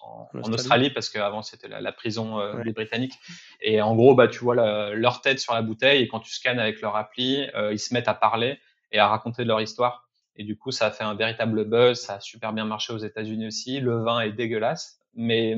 en, 0.01 0.27
Australie. 0.33 0.91
parce 0.91 1.09
qu'avant 1.09 1.41
c'était 1.41 1.67
la, 1.67 1.81
la, 1.81 1.91
prison 1.91 2.39
des 2.63 2.73
Britanniques. 2.73 3.15
Et 3.61 3.81
en 3.81 3.95
gros, 3.95 4.13
bah, 4.13 4.27
tu 4.27 4.39
vois 4.39 4.93
leur 4.93 5.21
tête 5.21 5.39
sur 5.39 5.53
la 5.53 5.61
bouteille 5.61 6.03
et 6.03 6.07
quand 6.07 6.19
tu 6.19 6.31
scannes 6.31 6.59
avec 6.59 6.81
leur 6.81 6.95
appli, 6.95 7.47
ils 7.71 7.79
se 7.79 7.93
mettent 7.93 8.09
à 8.09 8.13
parler 8.13 8.59
et 8.91 8.99
à 8.99 9.07
raconter 9.07 9.43
leur 9.43 9.61
histoire. 9.61 10.09
Et 10.35 10.43
du 10.43 10.57
coup, 10.57 10.71
ça 10.71 10.87
a 10.87 10.91
fait 10.91 11.03
un 11.03 11.15
véritable 11.15 11.65
buzz, 11.65 11.99
ça 11.99 12.15
a 12.15 12.19
super 12.19 12.53
bien 12.53 12.65
marché 12.65 12.93
aux 12.93 12.97
États-Unis 12.97 13.47
aussi. 13.47 13.79
Le 13.79 14.01
vin 14.01 14.21
est 14.21 14.31
dégueulasse, 14.31 14.99
mais 15.13 15.55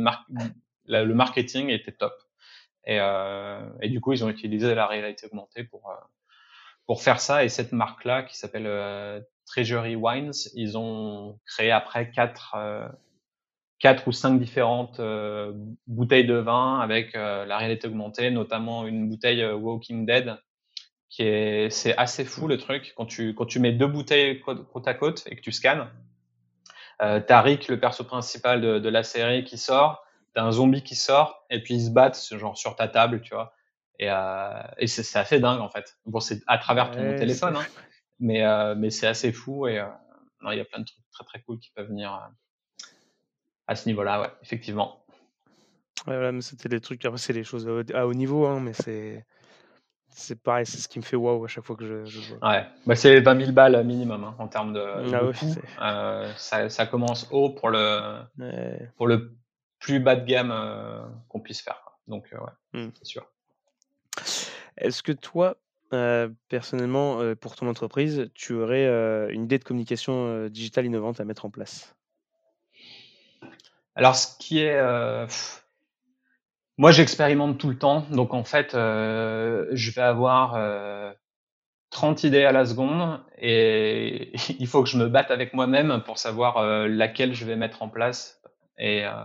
le 0.87 1.13
marketing 1.13 1.69
était 1.69 1.91
top. 1.91 2.13
Et, 2.85 2.97
euh, 2.99 3.65
et, 3.81 3.89
du 3.89 4.01
coup, 4.01 4.11
ils 4.11 4.25
ont 4.25 4.29
utilisé 4.29 4.75
la 4.75 4.87
réalité 4.87 5.27
augmentée 5.27 5.63
pour 5.63 5.89
euh, 5.89 5.93
pour 6.85 7.01
faire 7.01 7.19
ça. 7.19 7.43
Et 7.43 7.49
cette 7.49 7.71
marque-là, 7.71 8.23
qui 8.23 8.37
s'appelle 8.37 8.67
euh, 8.67 9.19
Treasury 9.45 9.95
Wines, 9.95 10.33
ils 10.55 10.77
ont 10.77 11.39
créé 11.45 11.71
après 11.71 12.11
quatre 12.11 12.55
euh, 12.57 12.87
quatre 13.79 14.07
ou 14.07 14.11
cinq 14.11 14.39
différentes 14.39 14.99
euh, 14.99 15.51
bouteilles 15.87 16.25
de 16.25 16.35
vin 16.35 16.79
avec 16.79 17.13
la 17.13 17.57
réalité 17.57 17.87
augmentée, 17.87 18.31
notamment 18.31 18.87
une 18.87 19.09
bouteille 19.09 19.45
Walking 19.45 20.05
Dead 20.05 20.37
qui 21.13 21.21
est 21.21 21.69
c'est 21.69 21.95
assez 21.95 22.25
fou 22.25 22.47
le 22.47 22.57
truc 22.57 22.93
quand 22.97 23.05
tu 23.05 23.35
quand 23.35 23.45
tu 23.45 23.59
mets 23.59 23.71
deux 23.71 23.87
bouteilles 23.87 24.39
côte 24.41 24.87
à 24.87 24.95
côte 24.95 25.23
et 25.29 25.35
que 25.35 25.41
tu 25.41 25.51
scannes 25.51 25.87
euh, 27.03 27.21
t'as 27.25 27.41
Rick 27.41 27.67
le 27.67 27.79
perso 27.79 28.03
principal 28.03 28.61
de, 28.61 28.79
de 28.79 28.89
la 28.89 29.03
série 29.03 29.43
qui 29.43 29.59
sort 29.59 30.03
t'as 30.33 30.43
un 30.43 30.51
zombie 30.51 30.81
qui 30.81 30.95
sort 30.95 31.45
et 31.51 31.61
puis 31.61 31.75
ils 31.75 31.85
se 31.85 31.91
battent 31.91 32.19
genre 32.31 32.57
sur 32.57 32.75
ta 32.75 32.87
table 32.87 33.21
tu 33.21 33.35
vois 33.35 33.53
et, 33.99 34.09
euh, 34.09 34.61
et 34.77 34.87
c'est 34.87 35.19
assez 35.19 35.39
dingue 35.39 35.61
en 35.61 35.69
fait 35.69 35.97
bon 36.05 36.19
c'est 36.19 36.41
à 36.47 36.57
travers 36.57 36.91
ton 36.91 37.15
téléphone 37.15 37.55
hein, 37.57 37.65
mais 38.19 38.45
euh, 38.45 38.75
mais 38.75 38.89
c'est 38.89 39.07
assez 39.07 39.31
fou 39.31 39.67
et 39.67 39.79
euh, 39.79 39.85
il 40.51 40.57
y 40.57 40.61
a 40.61 40.65
plein 40.65 40.79
de 40.79 40.85
trucs 40.85 41.09
très 41.11 41.23
très 41.25 41.41
cool 41.41 41.59
qui 41.59 41.71
peuvent 41.75 41.87
venir 41.87 42.31
à 43.67 43.75
ce 43.75 43.87
niveau 43.87 44.03
là 44.03 44.21
ouais 44.21 44.31
effectivement 44.41 45.05
ouais, 46.07 46.15
voilà, 46.15 46.31
mais 46.31 46.41
c'était 46.41 46.69
des 46.69 46.81
trucs 46.81 47.05
après 47.05 47.19
c'est 47.19 47.33
des 47.33 47.43
choses 47.43 47.69
à 47.93 48.07
haut 48.07 48.13
niveau 48.13 48.45
hein, 48.45 48.59
mais 48.59 48.73
c'est 48.73 49.25
c'est 50.15 50.41
pareil, 50.41 50.65
c'est 50.65 50.77
ce 50.77 50.87
qui 50.87 50.99
me 50.99 51.03
fait 51.03 51.15
waouh 51.15 51.43
à 51.43 51.47
chaque 51.47 51.63
fois 51.63 51.75
que 51.75 51.85
je, 51.85 52.05
je 52.05 52.21
joue. 52.21 52.35
Ouais, 52.41 52.65
bah 52.85 52.95
c'est 52.95 53.19
20 53.19 53.39
000 53.39 53.51
balles 53.51 53.83
minimum 53.83 54.23
hein, 54.23 54.35
en 54.37 54.47
termes 54.47 54.73
de, 54.73 54.79
ah 54.79 55.81
euh, 55.81 56.31
ça, 56.37 56.69
ça, 56.69 56.85
commence 56.85 57.27
haut 57.31 57.49
pour 57.49 57.69
le, 57.69 58.19
pour 58.95 59.07
le 59.07 59.35
plus 59.79 59.99
bas 59.99 60.15
de 60.15 60.25
gamme 60.25 60.51
euh, 60.51 61.03
qu'on 61.27 61.39
puisse 61.39 61.61
faire. 61.61 61.81
Donc, 62.07 62.27
euh, 62.33 62.37
ouais, 62.37 62.81
mmh. 62.81 62.91
c'est 62.95 63.05
sûr. 63.05 63.25
Est-ce 64.77 65.03
que 65.03 65.11
toi, 65.11 65.57
personnellement, 66.49 67.19
pour 67.35 67.55
ton 67.55 67.67
entreprise, 67.67 68.29
tu 68.33 68.53
aurais 68.53 68.87
une 69.31 69.43
idée 69.43 69.59
de 69.59 69.63
communication 69.63 70.47
digitale 70.47 70.85
innovante 70.85 71.19
à 71.19 71.25
mettre 71.25 71.45
en 71.45 71.49
place? 71.49 71.95
Alors, 73.95 74.15
ce 74.15 74.37
qui 74.39 74.59
est 74.59 74.79
Moi, 76.77 76.91
j'expérimente 76.91 77.59
tout 77.59 77.69
le 77.69 77.77
temps. 77.77 78.01
Donc, 78.09 78.33
en 78.33 78.43
fait, 78.43 78.73
euh, 78.73 79.67
je 79.71 79.91
vais 79.91 80.01
avoir 80.01 80.55
euh, 80.55 81.13
30 81.91 82.23
idées 82.23 82.43
à 82.43 82.51
la 82.51 82.65
seconde 82.65 83.23
et 83.37 84.33
il 84.59 84.67
faut 84.67 84.83
que 84.83 84.89
je 84.89 84.97
me 84.97 85.07
batte 85.07 85.31
avec 85.31 85.53
moi-même 85.53 86.01
pour 86.03 86.17
savoir 86.17 86.57
euh, 86.57 86.87
laquelle 86.87 87.35
je 87.35 87.45
vais 87.45 87.55
mettre 87.55 87.83
en 87.83 87.89
place. 87.89 88.41
Euh, 88.79 89.23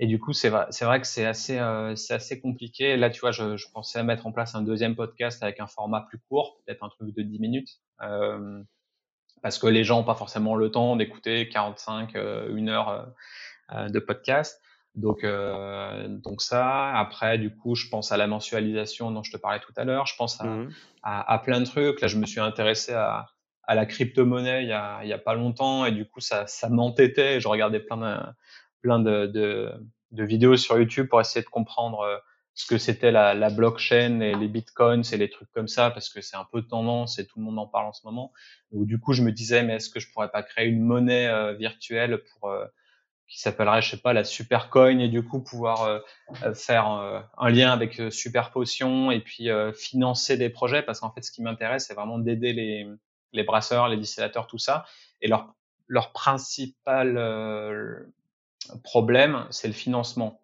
et 0.00 0.06
du 0.06 0.20
coup, 0.20 0.32
c'est 0.32 0.48
vrai, 0.48 0.66
c'est 0.70 0.84
vrai 0.84 1.00
que 1.00 1.06
c'est 1.06 1.26
assez, 1.26 1.58
euh, 1.58 1.96
c'est 1.96 2.14
assez 2.14 2.40
compliqué. 2.40 2.96
Là, 2.96 3.10
tu 3.10 3.20
vois, 3.20 3.32
je, 3.32 3.56
je, 3.56 3.66
pensais 3.72 4.02
mettre 4.04 4.26
en 4.26 4.32
place 4.32 4.54
un 4.54 4.62
deuxième 4.62 4.94
podcast 4.94 5.42
avec 5.42 5.58
un 5.58 5.66
format 5.66 6.02
plus 6.02 6.18
court, 6.28 6.60
peut-être 6.64 6.84
un 6.84 6.88
truc 6.88 7.14
de 7.14 7.22
10 7.22 7.40
minutes. 7.40 7.80
Euh, 8.02 8.62
parce 9.42 9.58
que 9.58 9.66
les 9.66 9.82
gens 9.84 9.98
n'ont 9.98 10.04
pas 10.04 10.14
forcément 10.14 10.54
le 10.54 10.70
temps 10.70 10.96
d'écouter 10.96 11.48
45, 11.48 12.14
euh, 12.14 12.54
une 12.54 12.68
heure 12.68 13.12
euh, 13.72 13.88
de 13.88 13.98
podcast. 13.98 14.62
Donc, 14.94 15.24
donc 15.24 16.42
ça. 16.42 16.90
Après, 16.96 17.38
du 17.38 17.54
coup, 17.54 17.76
je 17.76 17.88
pense 17.88 18.10
à 18.10 18.16
la 18.16 18.26
mensualisation 18.26 19.12
dont 19.12 19.22
je 19.22 19.30
te 19.30 19.36
parlais 19.36 19.60
tout 19.60 19.72
à 19.76 19.84
l'heure. 19.84 20.06
Je 20.06 20.16
pense 20.16 20.40
à, 20.40 20.44
mmh. 20.44 20.72
à, 21.04 21.34
à, 21.34 21.38
plein 21.38 21.60
de 21.60 21.66
trucs. 21.66 22.00
Là, 22.00 22.08
je 22.08 22.16
me 22.16 22.26
suis 22.26 22.40
intéressé 22.40 22.94
à, 22.94 23.26
à 23.62 23.76
la 23.76 23.86
crypto-monnaie 23.86 24.64
il 24.64 24.68
y 24.68 24.72
a, 24.72 24.98
il 25.04 25.08
y 25.08 25.12
a 25.12 25.18
pas 25.18 25.34
longtemps 25.34 25.84
et 25.84 25.92
du 25.92 26.04
coup, 26.04 26.18
ça, 26.20 26.48
ça 26.48 26.68
m'entêtait. 26.68 27.38
Je 27.38 27.46
regardais 27.46 27.78
plein 27.78 27.96
de, 27.98 28.16
plein 28.82 28.98
de, 28.98 29.26
de, 29.26 29.72
de, 30.12 30.24
vidéos 30.24 30.56
sur 30.56 30.78
YouTube 30.78 31.08
pour 31.08 31.20
essayer 31.20 31.42
de 31.42 31.48
comprendre 31.48 32.04
ce 32.58 32.66
que 32.66 32.76
c'était 32.76 33.12
la, 33.12 33.34
la, 33.34 33.50
blockchain 33.50 34.18
et 34.18 34.34
les 34.34 34.48
bitcoins 34.48 35.04
et 35.12 35.16
les 35.16 35.30
trucs 35.30 35.50
comme 35.52 35.68
ça 35.68 35.90
parce 35.90 36.08
que 36.08 36.20
c'est 36.20 36.36
un 36.36 36.46
peu 36.50 36.62
tendance 36.62 37.20
et 37.20 37.26
tout 37.26 37.38
le 37.38 37.44
monde 37.44 37.58
en 37.58 37.68
parle 37.68 37.86
en 37.86 37.92
ce 37.92 38.04
moment. 38.04 38.32
Donc 38.72 38.84
du 38.86 38.98
coup, 38.98 39.12
je 39.12 39.22
me 39.22 39.30
disais 39.30 39.62
mais 39.62 39.76
est-ce 39.76 39.88
que 39.88 40.00
je 40.00 40.10
pourrais 40.12 40.28
pas 40.28 40.42
créer 40.42 40.66
une 40.66 40.82
monnaie 40.82 41.28
euh, 41.28 41.54
virtuelle 41.54 42.20
pour 42.24 42.50
euh, 42.50 42.66
qui 43.28 43.38
s'appellerait 43.38 43.80
je 43.80 43.90
sais 43.90 43.98
pas 43.98 44.12
la 44.12 44.24
super 44.24 44.70
coin 44.70 44.98
et 44.98 45.08
du 45.08 45.22
coup 45.22 45.40
pouvoir 45.40 45.82
euh, 45.82 46.00
euh 46.42 46.52
faire 46.52 46.90
euh, 46.90 47.20
un 47.36 47.48
lien 47.48 47.70
avec 47.70 48.02
super 48.10 48.50
potion 48.50 49.12
et 49.12 49.20
puis 49.20 49.50
financer 49.76 50.36
des 50.36 50.50
projets? 50.50 50.82
Parce 50.82 50.98
qu'en 50.98 51.12
fait 51.12 51.22
ce 51.22 51.30
qui 51.30 51.42
m'intéresse 51.42 51.86
c'est 51.86 51.94
vraiment 51.94 52.18
d'aider 52.18 52.52
les 52.52 52.88
les 53.32 53.44
brasseurs, 53.44 53.86
les 53.86 53.98
distillateurs, 53.98 54.48
tout 54.48 54.58
ça 54.58 54.84
et 55.20 55.28
leur 55.28 55.54
leur 55.86 56.10
principal 56.10 57.16
problème 58.84 59.46
c'est 59.50 59.68
le 59.68 59.74
financement 59.74 60.40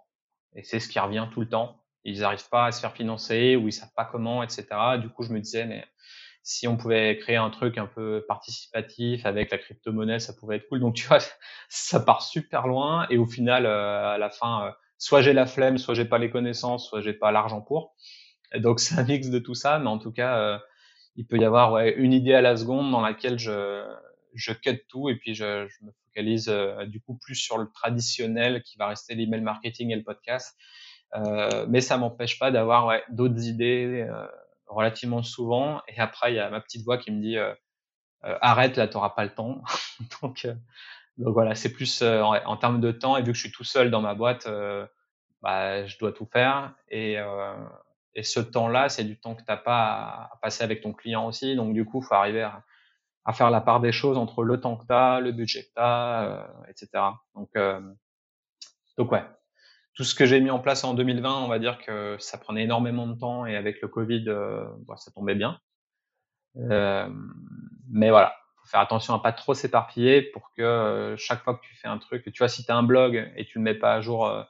et 0.55 0.63
c'est 0.63 0.81
ce 0.81 0.89
qui 0.89 0.99
revient 0.99 1.29
tout 1.33 1.41
le 1.41 1.49
temps 1.49 1.85
ils 2.05 2.21
n'arrivent 2.21 2.49
pas 2.49 2.67
à 2.67 2.73
se 2.73 2.81
faire 2.81 2.93
financer 2.93 3.57
ou 3.57 3.69
ils 3.69 3.73
savent 3.73 3.93
pas 3.97 4.05
comment, 4.05 4.43
etc. 4.43 4.67
Du 5.01 5.09
coup, 5.09 5.23
je 5.23 5.33
me 5.33 5.41
disais, 5.41 5.65
mais 5.65 5.85
si 6.43 6.69
on 6.69 6.77
pouvait 6.77 7.17
créer 7.17 7.37
un 7.37 7.51
truc 7.51 7.79
un 7.79 7.87
peu 7.87 8.25
participatif 8.29 9.25
avec 9.25 9.51
la 9.51 9.59
crypto-monnaie, 9.59 10.19
ça 10.19 10.35
pouvait 10.35 10.57
être 10.57 10.69
cool. 10.69 10.81
Donc, 10.81 10.95
tu 10.97 11.07
vois, 11.07 11.19
ça 11.69 12.01
part 12.01 12.23
super 12.23 12.67
loin 12.67 13.07
et 13.11 13.19
au 13.19 13.27
final, 13.27 13.67
euh, 13.67 14.15
à 14.15 14.19
la 14.19 14.31
fin, 14.31 14.67
euh, 14.67 14.71
soit 14.99 15.23
j'ai 15.23 15.33
la 15.33 15.47
flemme, 15.47 15.79
soit 15.79 15.95
j'ai 15.95 16.05
pas 16.05 16.19
les 16.19 16.31
connaissances, 16.31 16.89
soit 16.89 17.01
j'ai 17.01 17.15
pas 17.15 17.33
l'argent 17.33 17.63
pour. 17.63 17.95
Et 18.53 18.61
donc, 18.61 18.81
c'est 18.81 18.99
un 18.99 19.05
mix 19.05 19.31
de 19.31 19.39
tout 19.39 19.55
ça, 19.55 19.79
mais 19.79 19.89
en 19.89 19.99
tout 19.99 20.13
cas, 20.13 20.39
euh, 20.39 20.59
il 21.17 21.27
peut 21.27 21.39
y 21.39 21.45
avoir 21.45 21.79
une 21.79 22.13
idée 22.13 22.35
à 22.35 22.43
la 22.43 22.57
seconde 22.57 22.91
dans 22.91 23.01
laquelle 23.01 23.39
je, 23.39 23.85
je 24.35 24.53
cut 24.53 24.85
tout 24.89 25.09
et 25.09 25.17
puis 25.17 25.35
je, 25.35 25.69
je 25.69 25.85
me 25.85 25.93
focalise 26.15 26.49
du 26.87 27.01
coup 27.01 27.19
plus 27.19 27.35
sur 27.35 27.59
le 27.59 27.69
traditionnel 27.73 28.63
qui 28.63 28.79
va 28.79 28.89
rester 28.89 29.15
l'email 29.15 29.41
marketing 29.41 29.91
et 29.91 29.97
le 29.97 30.05
podcast 30.05 30.57
euh, 31.17 31.67
mais 31.69 31.81
ça 31.81 31.97
m'empêche 31.97 32.39
pas 32.39 32.51
d'avoir 32.51 32.93
d'autres 33.11 33.47
idées 33.47 34.07
euh, 34.09 34.27
relativement 34.67 35.23
souvent. 35.23 35.81
Et 35.89 35.99
après, 36.01 36.33
il 36.33 36.37
y 36.37 36.41
a 36.41 36.51
ma 36.51 36.61
petite 36.61 36.85
voix 36.85 36.99
qui 36.99 37.13
me 37.13 37.21
dit 37.21 37.39
euh, 37.39 37.55
arrête, 38.23 38.77
là, 38.77 38.89
t'auras 38.89 39.11
pas 39.11 39.25
le 39.25 39.31
temps. 39.31 39.63
donc, 40.23 40.47
voilà, 41.19 41.55
c'est 41.55 41.73
plus 41.73 42.03
en, 42.03 42.57
termes 42.57 42.81
de 42.81 42.91
temps. 42.91 43.17
Et 43.17 43.23
vu 43.23 43.33
que 43.33 43.37
je 43.37 43.43
suis 43.43 43.53
tout 43.53 43.65
seul 43.65 43.91
dans 43.91 44.01
ma 44.01 44.15
boîte, 44.15 44.49
bah, 45.43 45.87
je 45.87 45.99
dois 45.99 46.13
tout 46.13 46.27
faire. 46.27 46.75
Et, 46.89 47.17
et 48.15 48.23
ce 48.25 48.41
temps-là, 48.41 48.89
c'est 48.89 49.05
du 49.05 49.19
temps 49.19 49.37
que 49.37 49.43
t'as 49.43 49.57
pas 49.57 50.31
à, 50.33 50.39
passer 50.43 50.65
avec 50.65 50.81
ton 50.81 50.93
client 50.93 51.27
aussi. 51.27 51.55
Donc 51.55 51.75
du 51.75 51.85
coup, 51.85 52.03
faut 52.03 52.15
arriver 52.15 52.43
à, 52.43 52.65
à, 53.25 53.33
faire 53.33 53.51
la 53.51 53.61
part 53.61 53.81
des 53.81 53.93
choses 53.93 54.19
entre 54.19 54.45
le 54.45 54.61
temps 54.61 54.77
que 54.77 54.87
t'as, 54.87 55.21
le 55.21 55.33
budget 55.33 55.65
que 55.65 55.73
t'as, 55.75 56.47
etc. 56.69 56.89
Donc 57.35 57.51
donc 58.97 59.11
ouais, 59.13 59.25
tout 59.95 60.05
ce 60.05 60.15
que 60.15 60.27
j'ai 60.27 60.41
mis 60.41 60.51
en 60.51 60.59
place 60.59 60.85
en 60.85 60.95
2020, 60.95 61.43
on 61.43 61.49
va 61.49 61.59
dire 61.59 61.79
que 61.79 62.17
ça 62.19 62.39
prenait 62.39 62.65
énormément 62.65 63.07
de 63.07 63.15
temps 63.15 63.47
et 63.47 63.57
avec 63.57 63.81
le 63.81 63.89
Covid, 63.89 64.25
euh, 64.29 64.65
bah, 64.87 64.97
ça 64.97 65.11
tombait 65.13 65.35
bien. 65.35 65.59
Euh, 66.57 67.09
mais 67.91 68.11
voilà, 68.11 68.35
faut 68.57 68.67
faire 68.67 68.81
attention 68.81 69.15
à 69.15 69.21
pas 69.21 69.33
trop 69.33 69.55
s'éparpiller 69.55 70.23
pour 70.23 70.53
que 70.57 70.63
euh, 70.63 71.17
chaque 71.17 71.43
fois 71.43 71.55
que 71.55 71.65
tu 71.65 71.75
fais 71.77 71.89
un 71.89 71.99
truc, 71.99 72.25
tu 72.25 72.39
vois, 72.39 72.49
si 72.49 72.65
tu 72.65 72.73
as 72.73 72.77
un 72.77 72.83
blog 72.83 73.33
et 73.37 73.45
tu 73.45 73.59
le 73.59 73.65
mets 73.65 73.75
pas 73.75 73.95
à 73.95 74.01
jour 74.01 74.27
euh, 74.27 74.43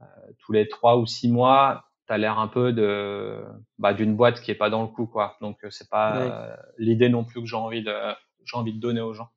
euh, 0.00 0.06
tous 0.38 0.52
les 0.52 0.68
trois 0.68 0.96
ou 0.96 1.06
six 1.06 1.30
mois, 1.30 1.90
tu 2.06 2.12
as 2.12 2.18
l'air 2.18 2.38
un 2.38 2.48
peu 2.48 2.72
de 2.72 3.42
bah, 3.78 3.94
d'une 3.94 4.16
boîte 4.16 4.40
qui 4.40 4.50
est 4.50 4.56
pas 4.56 4.70
dans 4.70 4.82
le 4.82 4.88
coup, 4.88 5.06
quoi. 5.06 5.36
Donc 5.40 5.58
c'est 5.70 5.88
pas 5.90 6.56
l'idée 6.78 7.08
non 7.08 7.24
plus 7.24 7.40
que 7.40 7.46
j'ai 7.46 7.56
envie 7.56 7.82
de 7.82 7.94
j'ai 8.44 8.56
envie 8.56 8.74
de 8.74 8.80
donner 8.80 9.00
aux 9.00 9.14
gens. 9.14 9.30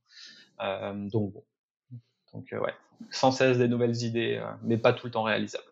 donc 0.59 1.33
bon, 1.33 1.43
donc 2.33 2.47
ouais, 2.51 2.73
sans 3.11 3.31
cesse 3.31 3.57
des 3.57 3.67
nouvelles 3.67 4.03
idées, 4.03 4.37
euh, 4.41 4.51
mais 4.63 4.77
pas 4.77 4.93
tout 4.93 5.07
le 5.07 5.11
temps 5.11 5.23
réalisables. 5.23 5.63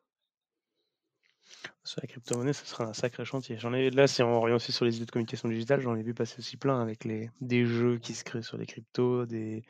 Sur 1.83 1.99
la 2.01 2.07
crypto-monnaie, 2.07 2.53
ce 2.53 2.65
sera 2.65 2.85
un 2.85 2.93
sacré 2.93 3.25
chantier. 3.25 3.57
J'en 3.57 3.73
ai 3.73 3.89
là, 3.89 4.07
si 4.07 4.23
on 4.23 4.39
revient 4.39 4.55
aussi 4.55 4.71
sur 4.71 4.85
les 4.85 4.95
idées 4.95 5.05
de 5.05 5.11
communication 5.11 5.49
digitale, 5.49 5.81
j'en 5.81 5.95
ai 5.95 6.03
vu 6.03 6.13
passer 6.13 6.39
aussi 6.39 6.55
plein 6.55 6.81
avec 6.81 7.03
les 7.03 7.29
des 7.41 7.65
jeux 7.65 7.97
qui 7.97 8.13
se 8.13 8.23
créent 8.23 8.41
sur 8.41 8.57
les 8.57 8.65
cryptos, 8.65 9.25
des, 9.25 9.63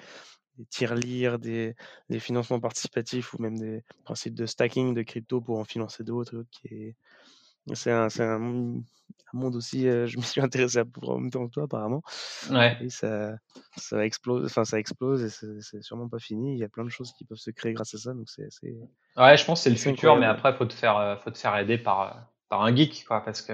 des 0.57 0.65
tirelires, 0.65 1.39
des, 1.39 1.75
des 2.09 2.19
financements 2.19 2.59
participatifs 2.59 3.33
ou 3.33 3.41
même 3.41 3.57
des 3.57 3.83
principes 4.03 4.35
de 4.35 4.45
stacking 4.45 4.93
de 4.93 5.01
crypto 5.01 5.41
pour 5.41 5.59
en 5.59 5.63
financer 5.63 6.03
d'autres. 6.03 6.45
Qui 6.51 6.95
c'est 7.73 7.91
un, 7.91 8.07
un, 8.19 8.83
monde 9.33 9.55
aussi, 9.55 9.87
euh, 9.87 10.05
je 10.05 10.17
me 10.17 10.23
suis 10.23 10.41
intéressé 10.41 10.79
à 10.79 10.85
pour 10.85 11.09
en 11.09 11.19
même 11.19 11.31
temps 11.31 11.47
que 11.47 11.53
toi 11.53 11.63
apparemment. 11.63 12.01
Ouais. 12.51 12.77
Et 12.81 12.89
ça, 12.89 13.33
ça 13.77 14.05
explose, 14.05 14.45
enfin 14.45 14.65
ça 14.65 14.79
explose 14.79 15.23
et 15.23 15.29
c'est 15.61 15.81
sûrement 15.81 16.07
pas 16.07 16.19
fini. 16.19 16.53
Il 16.53 16.59
y 16.59 16.63
a 16.63 16.69
plein 16.69 16.83
de 16.83 16.89
choses 16.89 17.13
qui 17.13 17.25
peuvent 17.25 17.37
se 17.37 17.51
créer 17.51 17.73
grâce 17.73 17.93
à 17.95 17.97
ça, 17.97 18.13
donc 18.13 18.29
c'est 18.29 18.49
Ouais, 19.17 19.37
je 19.37 19.45
pense 19.45 19.59
que 19.59 19.63
c'est 19.63 19.69
le 19.69 19.75
futur, 19.75 20.15
mais 20.17 20.25
après 20.25 20.53
faut 20.53 20.65
te 20.65 20.73
faire, 20.73 20.97
euh, 20.97 21.15
faut 21.17 21.31
te 21.31 21.37
faire 21.37 21.55
aider 21.57 21.77
par 21.77 22.01
euh, 22.01 22.19
par 22.49 22.61
un 22.61 22.75
geek, 22.75 23.05
quoi, 23.07 23.21
parce 23.21 23.41
que 23.41 23.53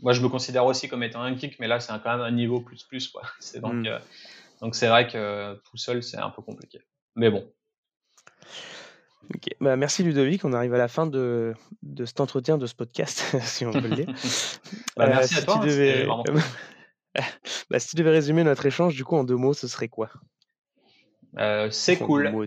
moi 0.00 0.12
je 0.12 0.22
me 0.22 0.28
considère 0.28 0.64
aussi 0.64 0.88
comme 0.88 1.02
étant 1.02 1.20
un 1.20 1.36
geek, 1.36 1.58
mais 1.60 1.68
là 1.68 1.80
c'est 1.80 1.92
quand 2.02 2.16
même 2.16 2.20
un 2.20 2.30
niveau 2.30 2.60
plus 2.60 2.84
plus, 2.84 3.08
quoi. 3.08 3.22
C'est 3.40 3.60
donc 3.60 3.74
mmh. 3.74 3.98
Donc 4.60 4.74
c'est 4.74 4.88
vrai 4.88 5.06
que 5.06 5.54
tout 5.70 5.76
seul 5.76 6.02
c'est 6.02 6.18
un 6.18 6.30
peu 6.30 6.42
compliqué, 6.42 6.80
mais 7.16 7.30
bon. 7.30 7.50
Ok, 9.34 9.54
bah, 9.60 9.76
merci 9.76 10.02
Ludovic. 10.02 10.44
On 10.44 10.52
arrive 10.54 10.72
à 10.74 10.78
la 10.78 10.88
fin 10.88 11.06
de, 11.06 11.54
de 11.82 12.04
cet 12.06 12.20
entretien, 12.20 12.56
de 12.56 12.66
ce 12.66 12.74
podcast, 12.74 13.36
si 13.42 13.66
on 13.66 13.72
peut 13.72 13.80
le 13.80 13.94
dire. 13.94 14.06
bah, 14.96 15.06
merci 15.06 15.34
euh, 15.34 15.38
à 15.38 15.42
toi. 15.42 15.54
Si, 15.54 15.60
tu 15.60 15.66
devais... 15.66 16.06
bah, 17.70 17.78
si 17.78 17.88
tu 17.88 17.96
devais 17.96 18.10
résumer 18.10 18.42
notre 18.42 18.64
échange, 18.64 18.94
du 18.94 19.04
coup, 19.04 19.16
en 19.16 19.24
deux 19.24 19.36
mots, 19.36 19.52
ce 19.52 19.68
serait 19.68 19.88
quoi? 19.88 20.08
Euh, 21.36 21.68
c'est 21.70 21.98
cool. 21.98 22.30
Mots, 22.30 22.46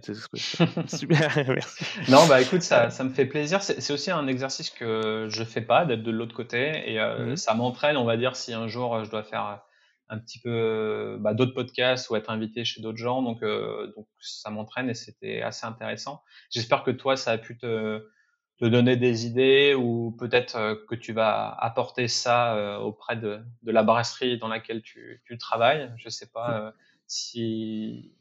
Super, 0.88 1.46
merci. 1.48 1.86
Non, 2.10 2.26
bah 2.28 2.42
écoute, 2.42 2.64
ça, 2.64 2.90
ça 2.90 3.04
me 3.04 3.12
fait 3.12 3.26
plaisir. 3.26 3.62
C'est 3.62 3.94
aussi 3.94 4.10
un 4.10 4.26
exercice 4.26 4.72
que 4.72 5.28
je 5.30 5.44
fais 5.44 5.62
pas, 5.62 5.86
d'être 5.86 6.02
de 6.02 6.10
l'autre 6.10 6.36
côté. 6.36 6.92
Et 6.92 7.00
euh, 7.00 7.34
mmh. 7.34 7.38
ça 7.38 7.54
m'entraîne, 7.54 7.96
on 7.96 8.06
va 8.06 8.18
dire, 8.18 8.36
si 8.36 8.54
un 8.54 8.68
jour 8.68 9.06
je 9.06 9.12
dois 9.12 9.22
faire 9.22 9.62
un 10.12 10.20
petit 10.20 10.40
peu 10.40 11.18
bah, 11.22 11.34
d'autres 11.34 11.54
podcasts 11.54 12.10
ou 12.10 12.16
être 12.18 12.30
invité 12.30 12.66
chez 12.66 12.82
d'autres 12.82 12.98
gens. 12.98 13.24
Donc, 13.24 13.42
euh, 13.42 13.92
donc 13.96 14.08
ça 14.20 14.50
m'entraîne 14.50 14.90
et 14.90 14.94
c'était 14.94 15.42
assez 15.42 15.66
intéressant. 15.66 16.22
J'espère 16.50 16.84
que 16.84 16.92
toi, 16.92 17.16
ça 17.16 17.32
a 17.32 17.38
pu 17.38 17.58
te, 17.58 18.06
te 18.60 18.66
donner 18.66 18.98
des 18.98 19.26
idées 19.26 19.74
ou 19.74 20.16
peut-être 20.20 20.58
euh, 20.58 20.76
que 20.90 20.96
tu 20.96 21.14
vas 21.14 21.50
apporter 21.50 22.10
ça 22.10 22.56
euh, 22.56 22.78
auprès 22.78 23.16
de, 23.16 23.40
de, 23.64 23.72
la 23.72 23.84
brasserie 23.84 24.38
dans 24.38 24.50
laquelle 24.50 24.82
tu, 24.82 25.24
tu 25.26 25.38
travailles. 25.38 25.92
Je 25.96 26.10
sais 26.10 26.28
pas 26.28 26.60
euh, 26.60 26.72
si 27.08 28.14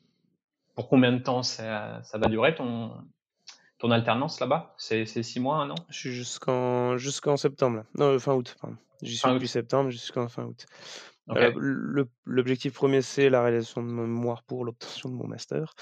pour 0.76 0.88
combien 0.88 1.12
de 1.12 1.18
temps 1.18 1.43
ça, 1.43 2.01
ça 2.05 2.18
va 2.18 2.28
durer 2.28 2.55
ton 2.55 2.93
ton 3.78 3.91
alternance 3.91 4.41
là-bas? 4.41 4.74
C'est 4.76 5.07
six 5.07 5.41
mois, 5.41 5.57
un 5.57 5.70
an? 5.70 5.74
Je 5.88 5.99
suis 5.99 6.12
jusqu'en 6.12 6.99
jusqu'en 6.99 7.36
septembre. 7.36 7.82
Non, 7.99 8.16
fin 8.18 8.34
août. 8.34 8.57
J'y 9.03 9.16
suis 9.16 9.32
depuis 9.32 9.49
septembre 9.49 9.91
jusqu'en 9.91 10.28
fin 10.28 10.45
août. 10.45 10.66
L'objectif 12.24 12.74
premier, 12.74 13.02
c'est 13.02 13.30
la 13.30 13.42
réalisation 13.42 13.82
de 13.82 13.88
mon 13.88 14.06
mémoire 14.06 14.42
pour 14.42 14.64
l'obtention 14.64 15.08
de 15.08 15.14
mon 15.14 15.26
master. 15.26 15.74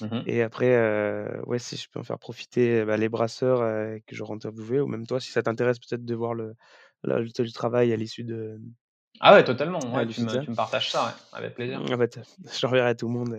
Mmh 0.00 0.20
Et 0.26 0.42
après, 0.42 0.74
euh, 0.76 1.40
ouais, 1.46 1.58
si 1.58 1.76
je 1.76 1.88
peux 1.88 2.00
en 2.00 2.04
faire 2.04 2.18
profiter 2.18 2.84
bah, 2.84 2.96
les 2.96 3.08
brasseurs 3.08 3.60
euh, 3.60 3.98
que 4.06 4.14
j'aurai 4.14 4.34
interviewés, 4.34 4.80
ou 4.80 4.86
même 4.86 5.06
toi, 5.06 5.20
si 5.20 5.30
ça 5.30 5.42
t'intéresse 5.42 5.78
peut-être 5.78 6.04
de 6.04 6.14
voir 6.14 6.34
le, 6.34 6.54
le, 7.02 7.24
du 7.24 7.52
travail 7.52 7.92
à 7.92 7.96
l'issue 7.96 8.24
de. 8.24 8.60
Ah 9.20 9.34
ouais, 9.34 9.44
totalement. 9.44 9.78
Ouais, 9.94 10.06
tu, 10.06 10.22
me, 10.22 10.42
tu, 10.42 10.50
me, 10.50 10.56
partages 10.56 10.90
ça, 10.90 11.04
ouais, 11.04 11.38
avec 11.38 11.54
plaisir. 11.54 11.80
En 11.80 11.98
fait, 11.98 12.20
j'enverrai 12.60 12.90
à 12.90 12.94
tout 12.94 13.08
le 13.08 13.14
monde. 13.14 13.38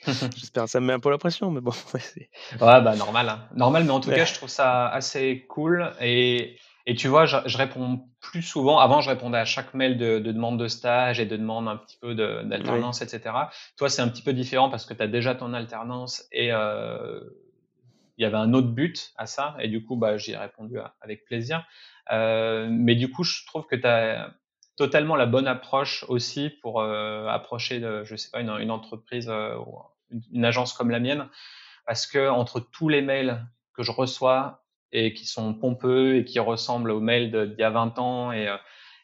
J'espère 0.36 0.68
ça 0.68 0.80
me 0.80 0.86
met 0.86 0.92
un 0.92 1.00
peu 1.00 1.10
la 1.10 1.18
pression, 1.18 1.50
mais 1.50 1.60
bon. 1.60 1.72
Ouais, 1.94 2.00
ouais 2.60 2.82
bah 2.82 2.94
normal. 2.96 3.28
Hein. 3.28 3.48
Normal, 3.54 3.84
mais 3.84 3.90
en 3.90 4.00
tout 4.00 4.10
cas, 4.10 4.24
je 4.24 4.34
trouve 4.34 4.48
ça 4.48 4.88
assez 4.88 5.44
cool. 5.48 5.92
Et 6.00 6.56
et 6.88 6.94
tu 6.94 7.06
vois, 7.06 7.26
je, 7.26 7.36
je, 7.44 7.58
réponds 7.58 8.00
plus 8.18 8.40
souvent. 8.40 8.78
Avant, 8.78 9.02
je 9.02 9.10
répondais 9.10 9.36
à 9.36 9.44
chaque 9.44 9.74
mail 9.74 9.98
de, 9.98 10.20
de 10.20 10.32
demande 10.32 10.58
de 10.58 10.68
stage 10.68 11.20
et 11.20 11.26
de 11.26 11.36
demande 11.36 11.68
un 11.68 11.76
petit 11.76 11.98
peu 12.00 12.14
d'alternance, 12.14 13.02
etc. 13.02 13.34
Toi, 13.76 13.90
c'est 13.90 14.00
un 14.00 14.08
petit 14.08 14.22
peu 14.22 14.32
différent 14.32 14.70
parce 14.70 14.86
que 14.86 14.94
tu 14.94 15.02
as 15.02 15.06
déjà 15.06 15.34
ton 15.34 15.52
alternance 15.52 16.26
et 16.32 16.50
euh, 16.50 17.20
il 18.16 18.22
y 18.22 18.24
avait 18.24 18.38
un 18.38 18.54
autre 18.54 18.68
but 18.68 19.12
à 19.18 19.26
ça, 19.26 19.54
et 19.60 19.68
du 19.68 19.84
coup, 19.84 19.96
bah, 19.96 20.16
j'y 20.16 20.32
ai 20.32 20.38
répondu 20.38 20.78
avec 21.02 21.26
plaisir. 21.26 21.62
Euh, 22.10 22.68
mais 22.70 22.94
du 22.94 23.10
coup, 23.10 23.22
je 23.22 23.44
trouve 23.44 23.66
que 23.66 23.76
tu 23.76 23.86
as 23.86 24.32
totalement 24.78 25.14
la 25.14 25.26
bonne 25.26 25.46
approche 25.46 26.06
aussi 26.08 26.48
pour 26.48 26.80
euh, 26.80 27.26
approcher, 27.26 27.80
de, 27.80 28.02
je 28.04 28.16
sais 28.16 28.30
pas, 28.30 28.40
une, 28.40 28.48
une 28.60 28.70
entreprise 28.70 29.28
ou 29.28 29.76
une, 30.32 30.42
agence 30.46 30.72
comme 30.72 30.88
la 30.88 31.00
mienne, 31.00 31.28
parce 31.84 32.06
que 32.06 32.30
entre 32.30 32.60
tous 32.60 32.88
les 32.88 33.02
mails 33.02 33.44
que 33.74 33.82
je 33.82 33.92
reçois 33.92 34.64
et 34.92 35.12
qui 35.14 35.26
sont 35.26 35.54
pompeux 35.54 36.16
et 36.16 36.24
qui 36.24 36.38
ressemblent 36.38 36.90
aux 36.90 37.00
mails 37.00 37.30
d'il 37.30 37.58
y 37.58 37.62
a 37.62 37.70
20 37.70 37.98
ans 37.98 38.32
et, 38.32 38.48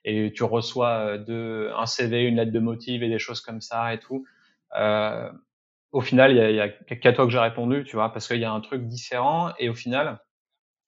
et 0.05 0.33
tu 0.33 0.45
reçois 0.45 1.19
de, 1.19 1.71
un 1.77 1.87
CV, 1.87 2.25
une 2.25 2.37
lettre 2.37 2.53
de 2.53 2.61
motive 2.61 3.03
et 3.03 3.09
des 3.09 3.19
choses 3.19 3.41
comme 3.41 3.61
ça 3.61 3.95
et 3.95 3.99
tout. 3.99 4.25
Euh, 4.77 5.31
au 5.93 6.01
final, 6.01 6.33
il 6.33 6.55
y 6.55 6.61
a, 6.61 6.65
a 6.65 6.69
qu'à 6.69 7.13
toi 7.13 7.25
que 7.25 7.31
j'ai 7.31 7.39
répondu, 7.39 7.85
tu 7.85 7.97
vois, 7.97 8.13
parce 8.13 8.27
qu'il 8.27 8.41
y 8.41 8.45
a 8.45 8.53
un 8.53 8.61
truc 8.61 8.87
différent 8.87 9.53
et 9.59 9.69
au 9.69 9.75
final, 9.75 10.19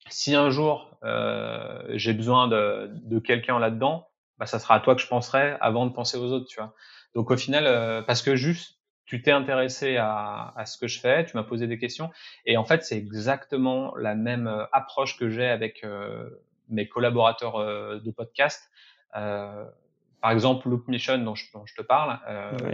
si 0.09 0.35
un 0.35 0.51
jour 0.51 0.99
euh, 1.05 1.83
j'ai 1.95 2.13
besoin 2.13 2.49
de, 2.49 2.91
de 2.93 3.19
quelqu'un 3.19 3.59
là-dedans, 3.59 4.09
bah, 4.39 4.47
ça 4.47 4.59
sera 4.59 4.75
à 4.75 4.81
toi 4.81 4.95
que 4.95 5.01
je 5.01 5.07
penserai 5.07 5.57
avant 5.61 5.87
de 5.87 5.93
penser 5.93 6.19
aux 6.19 6.33
autres, 6.33 6.47
tu 6.49 6.61
vois. 6.61 6.75
Donc 7.15 7.31
au 7.31 7.37
final, 7.37 7.67
euh, 7.67 8.03
parce 8.03 8.23
que 8.23 8.37
juste 8.37 8.76
tu 9.07 9.23
t'es 9.23 9.31
intéressé 9.31 9.97
à, 9.97 10.53
à, 10.57 10.67
ce 10.67 10.79
que 10.79 10.89
je 10.89 11.01
fais, 11.01 11.25
tu 11.25 11.37
m'as 11.37 11.45
posé 11.45 11.67
des 11.67 11.79
questions, 11.79 12.11
et 12.45 12.57
en 12.57 12.65
fait 12.65 12.85
c'est 12.85 12.97
exactement 12.97 13.95
la 13.97 14.15
même 14.15 14.47
euh, 14.47 14.65
approche 14.73 15.17
que 15.19 15.31
j'ai 15.31 15.47
avec 15.47 15.85
euh, 15.85 16.29
mes 16.69 16.89
collaborateurs 16.89 17.57
euh, 17.57 18.01
de 18.01 18.11
podcast. 18.11 18.71
par 19.13 20.31
exemple, 20.31 20.69
Loop 20.69 20.89
Mission 20.89 21.19
dont 21.19 21.35
je, 21.35 21.47
dont 21.55 21.65
je 21.67 21.75
te 21.75 21.83
parle, 21.83 22.19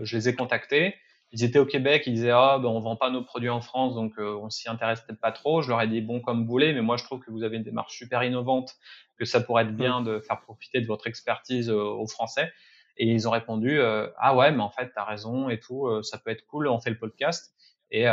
je 0.02 0.16
les 0.16 0.28
ai 0.28 0.34
contactés 0.34 0.96
ils 1.32 1.44
étaient 1.44 1.58
au 1.58 1.66
Québec, 1.66 2.04
ils 2.06 2.14
disaient 2.14 2.30
ah 2.30 2.58
ben 2.62 2.68
on 2.68 2.78
vend 2.80 2.96
pas 2.96 3.10
nos 3.10 3.24
produits 3.24 3.48
en 3.48 3.62
France, 3.62 3.94
donc 3.94 4.12
euh, 4.18 4.38
on 4.42 4.50
s'y 4.50 4.68
intéresse 4.68 5.00
peut-être 5.00 5.20
pas 5.20 5.32
trop. 5.32 5.62
Je 5.62 5.70
leur 5.70 5.80
ai 5.80 5.88
dit 5.88 6.02
bon 6.02 6.20
comme 6.20 6.42
vous 6.42 6.50
voulez, 6.50 6.74
mais 6.74 6.82
moi 6.82 6.98
je 6.98 7.04
trouve 7.04 7.20
que 7.20 7.30
vous 7.30 7.42
avez 7.42 7.56
une 7.56 7.62
démarche 7.62 7.96
super 7.96 8.22
innovante, 8.22 8.74
que 9.18 9.24
ça 9.24 9.40
pourrait 9.40 9.64
être 9.64 9.74
bien 9.74 10.02
de 10.02 10.20
faire 10.20 10.40
profiter 10.42 10.80
de 10.80 10.86
votre 10.86 11.06
expertise 11.06 11.70
euh, 11.70 11.82
aux 11.82 12.06
Français. 12.06 12.52
Et 12.96 13.06
ils 13.06 13.26
ont 13.26 13.30
répondu 13.30 13.78
euh, 13.78 14.08
ah 14.18 14.36
ouais 14.36 14.52
mais 14.52 14.62
en 14.62 14.70
fait 14.70 14.92
t'as 14.94 15.04
raison 15.04 15.48
et 15.48 15.58
tout, 15.58 15.86
euh, 15.86 16.02
ça 16.02 16.18
peut 16.18 16.30
être 16.30 16.46
cool, 16.46 16.68
on 16.68 16.80
fait 16.80 16.90
le 16.90 16.98
podcast. 16.98 17.54
Et 17.90 18.06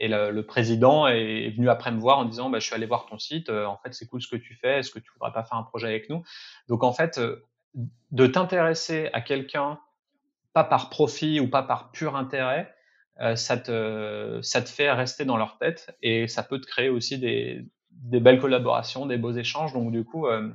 et 0.00 0.06
le, 0.06 0.40
président 0.42 1.08
est 1.08 1.50
venu 1.50 1.68
après 1.68 1.90
me 1.90 1.98
voir 1.98 2.18
en 2.18 2.24
disant 2.24 2.50
bah, 2.50 2.60
je 2.60 2.66
suis 2.66 2.74
allé 2.74 2.86
voir 2.86 3.06
ton 3.06 3.18
site, 3.18 3.50
en 3.50 3.76
fait 3.78 3.92
c'est 3.92 4.06
cool 4.06 4.22
ce 4.22 4.28
que 4.28 4.36
tu 4.36 4.54
fais, 4.54 4.78
est-ce 4.78 4.90
que 4.90 5.00
tu 5.00 5.10
voudrais 5.12 5.32
pas 5.32 5.42
faire 5.42 5.58
un 5.58 5.64
projet 5.64 5.88
avec 5.88 6.08
nous? 6.08 6.22
Donc 6.68 6.84
en 6.84 6.92
fait 6.92 7.20
de 7.74 8.26
t'intéresser 8.26 9.10
à 9.12 9.20
quelqu'un 9.20 9.80
pas 10.52 10.64
par 10.64 10.88
profit 10.88 11.40
ou 11.40 11.48
pas 11.48 11.62
par 11.62 11.90
pur 11.90 12.16
intérêt, 12.16 12.72
euh, 13.20 13.34
ça, 13.34 13.56
te, 13.56 14.38
ça 14.42 14.62
te 14.62 14.68
fait 14.68 14.90
rester 14.92 15.24
dans 15.24 15.36
leur 15.36 15.58
tête 15.58 15.96
et 16.02 16.28
ça 16.28 16.44
peut 16.44 16.60
te 16.60 16.66
créer 16.66 16.88
aussi 16.88 17.18
des, 17.18 17.66
des 17.90 18.20
belles 18.20 18.40
collaborations, 18.40 19.06
des 19.06 19.18
beaux 19.18 19.32
échanges. 19.32 19.72
Donc 19.72 19.90
du 19.90 20.04
coup, 20.04 20.26
euh, 20.26 20.48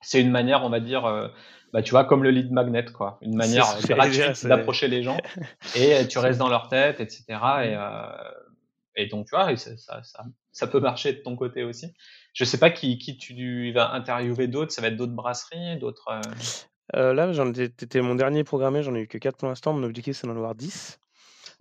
c'est 0.00 0.20
une 0.20 0.30
manière, 0.30 0.64
on 0.64 0.70
va 0.70 0.80
dire, 0.80 1.04
euh, 1.04 1.28
bah, 1.72 1.82
tu 1.82 1.90
vois, 1.90 2.04
comme 2.04 2.22
le 2.22 2.30
lead 2.30 2.50
magnet, 2.52 2.86
quoi, 2.86 3.18
une 3.22 3.36
manière 3.36 3.66
gratuite 3.82 4.46
d'approcher 4.46 4.88
les 4.88 5.02
gens 5.02 5.18
et 5.76 6.06
tu 6.08 6.18
restes 6.18 6.38
dans 6.38 6.48
leur 6.48 6.68
tête, 6.68 7.00
etc. 7.00 7.24
Et, 7.64 7.76
et 8.96 9.06
donc 9.06 9.26
tu 9.26 9.36
vois, 9.36 9.56
ça, 9.56 9.76
ça, 9.76 10.24
ça, 10.52 10.66
peut 10.66 10.80
marcher 10.80 11.12
de 11.12 11.18
ton 11.18 11.36
côté 11.36 11.62
aussi. 11.64 11.92
Je 12.32 12.44
sais 12.44 12.58
pas 12.58 12.70
qui, 12.70 12.98
qui 12.98 13.16
tu 13.16 13.72
vas 13.72 13.92
interviewer 13.92 14.48
d'autres, 14.48 14.72
ça 14.72 14.82
va 14.82 14.88
être 14.88 14.96
d'autres 14.96 15.12
brasseries, 15.12 15.78
d'autres. 15.78 16.20
Euh, 16.96 17.14
là, 17.14 17.32
j'en 17.32 17.52
étais 17.52 18.00
mon 18.00 18.14
dernier 18.14 18.44
programmé, 18.44 18.82
j'en 18.82 18.94
ai 18.94 19.00
eu 19.00 19.08
que 19.08 19.18
4 19.18 19.36
pour 19.36 19.48
l'instant. 19.48 19.72
Mon 19.72 19.84
objectif, 19.84 20.16
c'est 20.16 20.26
d'en 20.26 20.36
avoir 20.36 20.54
10 20.54 20.98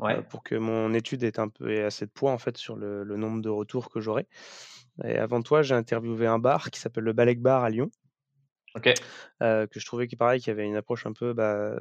euh, 0.01 0.21
pour 0.23 0.43
que 0.43 0.55
mon 0.55 0.93
étude 0.93 1.23
ait 1.23 1.39
un 1.39 1.49
peu 1.49 1.71
ait 1.71 1.83
assez 1.83 2.05
de 2.05 2.11
poids 2.11 2.31
en 2.31 2.37
fait 2.37 2.57
sur 2.57 2.75
le, 2.75 3.03
le 3.03 3.17
nombre 3.17 3.41
de 3.41 3.49
retours 3.49 3.89
que 3.89 3.99
j'aurai. 3.99 4.27
Et 5.03 5.17
avant 5.17 5.41
toi, 5.41 5.61
j'ai 5.61 5.75
interviewé 5.75 6.27
un 6.27 6.39
bar 6.39 6.71
qui 6.71 6.79
s'appelle 6.79 7.05
le 7.05 7.13
Balek 7.13 7.41
Bar 7.41 7.63
à 7.63 7.69
Lyon, 7.69 7.89
OK. 8.75 8.93
euh, 9.41 9.67
que 9.67 9.79
je 9.79 9.85
trouvais 9.85 10.07
qui 10.07 10.15
pareil, 10.15 10.41
qui 10.41 10.49
avait 10.49 10.65
une 10.65 10.75
approche 10.75 11.05
un 11.05 11.13
peu 11.13 11.33
bah, 11.33 11.75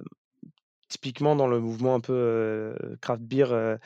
typiquement 0.88 1.36
dans 1.36 1.46
le 1.46 1.60
mouvement 1.60 1.94
un 1.94 2.00
peu 2.00 2.14
euh, 2.14 2.96
craft 3.00 3.22
beer 3.22 3.52
euh, 3.52 3.76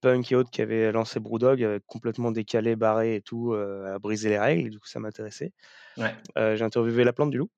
punk 0.00 0.32
et 0.32 0.36
autres 0.36 0.50
qui 0.50 0.62
avait 0.62 0.92
lancé 0.92 1.20
Brewdog, 1.20 1.80
complètement 1.86 2.30
décalé, 2.30 2.76
barré 2.76 3.16
et 3.16 3.22
tout, 3.22 3.54
à 3.54 3.98
briser 3.98 4.28
les 4.28 4.38
règles. 4.38 4.66
Et 4.66 4.70
du 4.70 4.80
coup, 4.80 4.88
ça 4.88 4.98
m'intéressait. 4.98 5.52
Ouais. 5.96 6.14
j'ai 6.36 6.62
interviewé 6.64 7.04
La 7.04 7.12
Plante 7.12 7.30
du 7.30 7.38
Loup. 7.38 7.50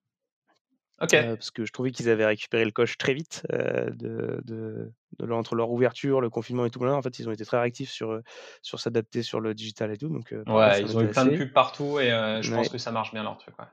Ok. 1.00 1.12
Parce 1.12 1.50
que 1.50 1.64
je 1.64 1.72
trouvais 1.72 1.92
qu'ils 1.92 2.10
avaient 2.10 2.26
récupéré 2.26 2.66
le 2.66 2.72
coche 2.72 2.98
très 2.98 3.14
vite 3.14 3.46
de, 3.50 4.42
de, 4.44 4.92
de, 5.18 5.32
entre 5.32 5.54
leur 5.54 5.70
ouverture, 5.70 6.20
le 6.20 6.28
confinement 6.28 6.66
et 6.66 6.70
tout. 6.70 6.84
Là, 6.84 6.92
en 6.92 7.00
fait, 7.00 7.18
ils 7.20 7.26
ont 7.26 7.32
été 7.32 7.46
très 7.46 7.58
réactifs 7.58 7.90
sur, 7.90 8.20
sur 8.60 8.80
s'adapter 8.80 9.22
sur 9.22 9.40
le 9.40 9.54
digital 9.54 9.90
et 9.90 9.96
tout. 9.96 10.10
Donc, 10.10 10.34
ouais, 10.46 10.82
ils 10.82 10.94
ont 10.94 11.00
eu 11.00 11.08
plein 11.08 11.24
de 11.24 11.38
pubs 11.38 11.52
partout 11.54 12.00
et 12.00 12.10
je 12.42 12.54
pense 12.54 12.68
que 12.68 12.76
ça 12.76 12.92
marche 12.92 13.14
bien 13.14 13.22
leur 13.22 13.38
truc. 13.38 13.58
Ouais. 13.58 13.64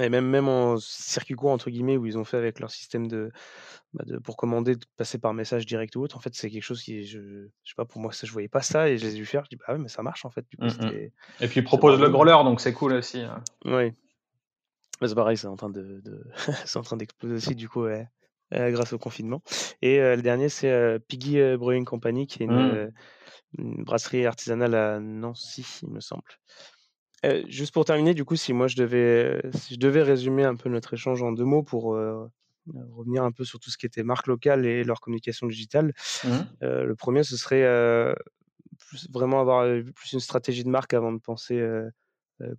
Et 0.00 0.08
même, 0.08 0.26
même 0.26 0.48
en 0.48 0.76
circuit 0.78 1.34
court, 1.34 1.50
entre 1.50 1.70
guillemets, 1.70 1.96
où 1.96 2.04
ils 2.06 2.18
ont 2.18 2.24
fait 2.24 2.36
avec 2.36 2.58
leur 2.58 2.70
système 2.70 3.06
de, 3.06 3.30
bah 3.92 4.04
de 4.04 4.18
pour 4.18 4.36
commander, 4.36 4.74
de 4.74 4.84
passer 4.96 5.18
par 5.18 5.34
message 5.34 5.66
direct 5.66 5.94
ou 5.94 6.02
autre, 6.02 6.16
en 6.16 6.20
fait, 6.20 6.34
c'est 6.34 6.50
quelque 6.50 6.64
chose 6.64 6.82
qui, 6.82 7.04
je, 7.04 7.20
je 7.20 7.70
sais 7.70 7.76
pas, 7.76 7.84
pour 7.84 8.00
moi, 8.00 8.12
ça, 8.12 8.26
je 8.26 8.32
voyais 8.32 8.48
pas 8.48 8.62
ça 8.62 8.88
et 8.88 8.98
je 8.98 9.06
les 9.06 9.14
ai 9.14 9.18
vu 9.20 9.26
faire. 9.26 9.44
Je 9.44 9.50
dis, 9.50 9.56
bah 9.56 9.72
ouais, 9.72 9.78
mais 9.78 9.88
ça 9.88 10.02
marche 10.02 10.24
en 10.24 10.30
fait. 10.30 10.44
Du 10.50 10.56
coup, 10.56 10.64
mmh. 10.64 11.10
Et 11.40 11.48
puis, 11.48 11.60
ils 11.60 11.64
proposent 11.64 12.00
le 12.00 12.08
growler, 12.08 12.36
donc 12.44 12.60
c'est 12.60 12.72
cool 12.72 12.94
aussi. 12.94 13.20
Hein. 13.20 13.42
Oui. 13.64 13.92
C'est 15.02 15.14
pareil, 15.14 15.36
c'est 15.36 15.46
en 15.46 15.56
train 15.56 15.70
de, 15.70 16.00
de... 16.04 16.24
c'est 16.64 16.78
en 16.78 16.82
train 16.82 16.96
d'exploser 16.96 17.34
aussi 17.34 17.54
du 17.54 17.68
coup 17.68 17.82
ouais, 17.82 18.08
euh, 18.54 18.70
grâce 18.70 18.92
au 18.92 18.98
confinement. 18.98 19.42
Et 19.82 20.00
euh, 20.00 20.16
le 20.16 20.22
dernier 20.22 20.48
c'est 20.48 20.70
euh, 20.70 20.98
Piggy 20.98 21.38
Brewing 21.56 21.84
Company 21.84 22.26
qui 22.26 22.42
est 22.42 22.46
une, 22.46 22.52
mmh. 22.52 22.92
une, 23.58 23.84
brasserie 23.84 24.26
artisanale 24.26 24.74
à 24.74 25.00
Nancy, 25.00 25.66
il 25.82 25.90
me 25.90 26.00
semble. 26.00 26.22
Juste 27.48 27.72
pour 27.72 27.84
terminer, 27.84 28.14
du 28.14 28.24
coup, 28.24 28.36
si 28.36 28.52
moi 28.52 28.66
je 28.66 28.76
devais, 28.76 29.40
si 29.54 29.74
je 29.74 29.78
devais 29.78 30.02
résumer 30.02 30.44
un 30.44 30.56
peu 30.56 30.68
notre 30.68 30.94
échange 30.94 31.22
en 31.22 31.32
deux 31.32 31.44
mots 31.44 31.62
pour 31.62 31.96
revenir 32.66 33.24
un 33.24 33.32
peu 33.32 33.44
sur 33.44 33.60
tout 33.60 33.70
ce 33.70 33.78
qui 33.78 33.86
était 33.86 34.02
marque 34.02 34.26
locale 34.26 34.66
et 34.66 34.84
leur 34.84 35.00
communication 35.00 35.46
digitale, 35.46 35.92
mmh. 36.24 36.28
le 36.62 36.94
premier 36.94 37.22
ce 37.22 37.36
serait 37.36 37.64
plus, 38.78 39.08
vraiment 39.12 39.40
avoir 39.40 39.64
plus 39.94 40.12
une 40.12 40.20
stratégie 40.20 40.64
de 40.64 40.70
marque 40.70 40.94
avant 40.94 41.12
de 41.12 41.18
penser 41.18 41.62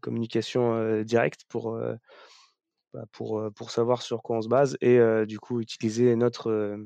communication 0.01 1.01
directe 1.03 1.41
pour 1.49 1.77
bah, 2.93 3.03
pour, 3.11 3.43
pour 3.55 3.71
savoir 3.71 4.01
sur 4.01 4.23
quoi 4.23 4.37
on 4.37 4.41
se 4.41 4.47
base 4.47 4.77
et 4.81 4.99
du 5.27 5.39
coup 5.39 5.59
utiliser 5.59 6.15
notre, 6.15 6.77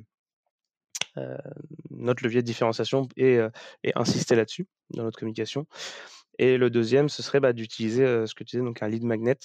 notre 1.91 2.23
levier 2.23 2.41
de 2.41 2.47
différenciation 2.47 3.07
et, 3.15 3.39
et 3.83 3.91
insister 3.95 4.35
là-dessus 4.35 4.67
dans 4.91 5.03
notre 5.03 5.19
communication. 5.19 5.67
Et 6.39 6.57
le 6.57 6.69
deuxième, 6.69 7.09
ce 7.09 7.21
serait 7.21 7.39
bah, 7.39 7.53
d'utiliser 7.53 8.25
ce 8.25 8.33
que 8.33 8.43
tu 8.43 8.55
disais, 8.55 8.63
donc 8.63 8.81
un 8.81 8.87
lead 8.87 9.03
magnet 9.03 9.37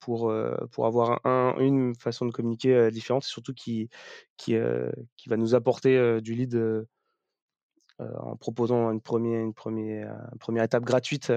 pour, 0.00 0.34
pour 0.72 0.86
avoir 0.86 1.24
un, 1.24 1.54
une 1.58 1.94
façon 1.94 2.26
de 2.26 2.32
communiquer 2.32 2.90
différente, 2.90 3.24
surtout 3.24 3.54
qui, 3.54 3.88
qui, 4.36 4.56
qui 5.16 5.28
va 5.28 5.36
nous 5.36 5.54
apporter 5.54 6.20
du 6.20 6.34
lead 6.34 6.60
en 7.98 8.36
proposant 8.36 8.90
une 8.90 9.00
première, 9.00 9.40
une 9.40 9.54
première, 9.54 10.10
une 10.32 10.38
première 10.38 10.64
étape 10.64 10.82
gratuite 10.82 11.32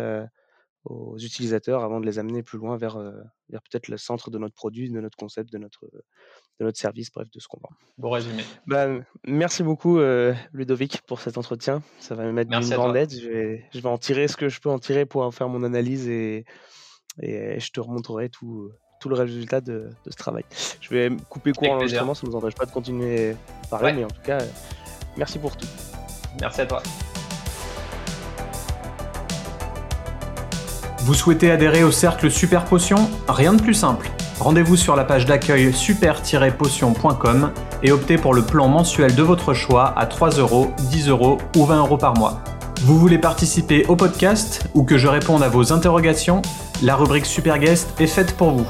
aux 0.85 1.17
utilisateurs 1.17 1.83
avant 1.83 1.99
de 1.99 2.05
les 2.05 2.19
amener 2.19 2.43
plus 2.43 2.57
loin 2.57 2.77
vers, 2.77 2.97
euh, 2.97 3.11
vers 3.49 3.61
peut-être 3.61 3.87
le 3.87 3.97
centre 3.97 4.29
de 4.29 4.37
notre 4.37 4.53
produit, 4.53 4.89
de 4.89 4.99
notre 4.99 5.17
concept, 5.17 5.51
de 5.51 5.57
notre, 5.57 5.85
de 6.59 6.65
notre 6.65 6.77
service, 6.77 7.11
bref, 7.11 7.27
de 7.31 7.39
ce 7.39 7.47
qu'on 7.47 7.59
vend. 7.59 7.69
Bon 7.97 8.09
résumé. 8.11 8.43
Bah, 8.67 8.87
merci 9.25 9.63
beaucoup, 9.63 9.99
euh, 9.99 10.33
Ludovic, 10.53 11.01
pour 11.07 11.19
cet 11.19 11.37
entretien. 11.37 11.81
Ça 11.99 12.15
va 12.15 12.23
me 12.25 12.31
mettre 12.31 12.51
une 12.53 12.69
grande 12.69 12.95
aide. 12.95 13.11
Je 13.11 13.27
vais, 13.27 13.65
je 13.73 13.79
vais 13.79 13.89
en 13.89 13.97
tirer 13.97 14.27
ce 14.27 14.37
que 14.37 14.47
je 14.47 14.59
peux 14.61 14.69
en 14.69 14.79
tirer 14.79 15.05
pour 15.05 15.23
en 15.23 15.31
faire 15.31 15.49
mon 15.49 15.63
analyse 15.63 16.07
et, 16.07 16.45
et 17.21 17.59
je 17.59 17.71
te 17.71 17.79
remontrerai 17.79 18.29
tout, 18.29 18.71
tout 18.99 19.09
le 19.09 19.15
résultat 19.15 19.61
de, 19.61 19.89
de 20.05 20.11
ce 20.11 20.15
travail. 20.15 20.43
Je 20.81 20.89
vais 20.89 21.09
couper 21.29 21.51
court 21.51 21.67
l'enregistrement, 21.67 22.13
ça 22.13 22.25
ne 22.25 22.31
nous 22.31 22.37
empêche 22.37 22.55
pas 22.55 22.65
de 22.65 22.71
continuer 22.71 23.31
à 23.31 23.67
parler, 23.69 23.93
mais 23.93 24.03
en 24.03 24.09
tout 24.09 24.21
cas, 24.23 24.39
merci 25.17 25.39
pour 25.39 25.57
tout. 25.57 25.67
Merci 26.39 26.61
à 26.61 26.65
toi. 26.65 26.83
Vous 31.05 31.13
souhaitez 31.13 31.51
adhérer 31.51 31.83
au 31.83 31.91
cercle 31.91 32.31
Super 32.31 32.65
Potion 32.65 33.07
Rien 33.27 33.53
de 33.53 33.61
plus 33.61 33.75
simple. 33.75 34.09
Rendez-vous 34.39 34.75
sur 34.75 34.95
la 34.95 35.03
page 35.03 35.27
d'accueil 35.27 35.71
super-potion.com 35.71 37.51
et 37.83 37.91
optez 37.91 38.17
pour 38.17 38.33
le 38.33 38.41
plan 38.41 38.67
mensuel 38.67 39.13
de 39.13 39.21
votre 39.21 39.53
choix 39.53 39.93
à 39.99 40.07
3 40.07 40.31
euros, 40.39 40.73
10 40.89 41.09
euros 41.09 41.37
ou 41.55 41.65
20 41.65 41.77
euros 41.77 41.97
par 41.97 42.17
mois. 42.17 42.41
Vous 42.81 42.97
voulez 42.97 43.19
participer 43.19 43.85
au 43.85 43.95
podcast 43.95 44.67
ou 44.73 44.81
que 44.81 44.97
je 44.97 45.07
réponde 45.07 45.43
à 45.43 45.47
vos 45.47 45.71
interrogations? 45.71 46.41
La 46.81 46.95
rubrique 46.95 47.27
Super 47.27 47.59
Guest 47.59 47.93
est 48.01 48.07
faite 48.07 48.35
pour 48.35 48.49
vous. 48.49 48.65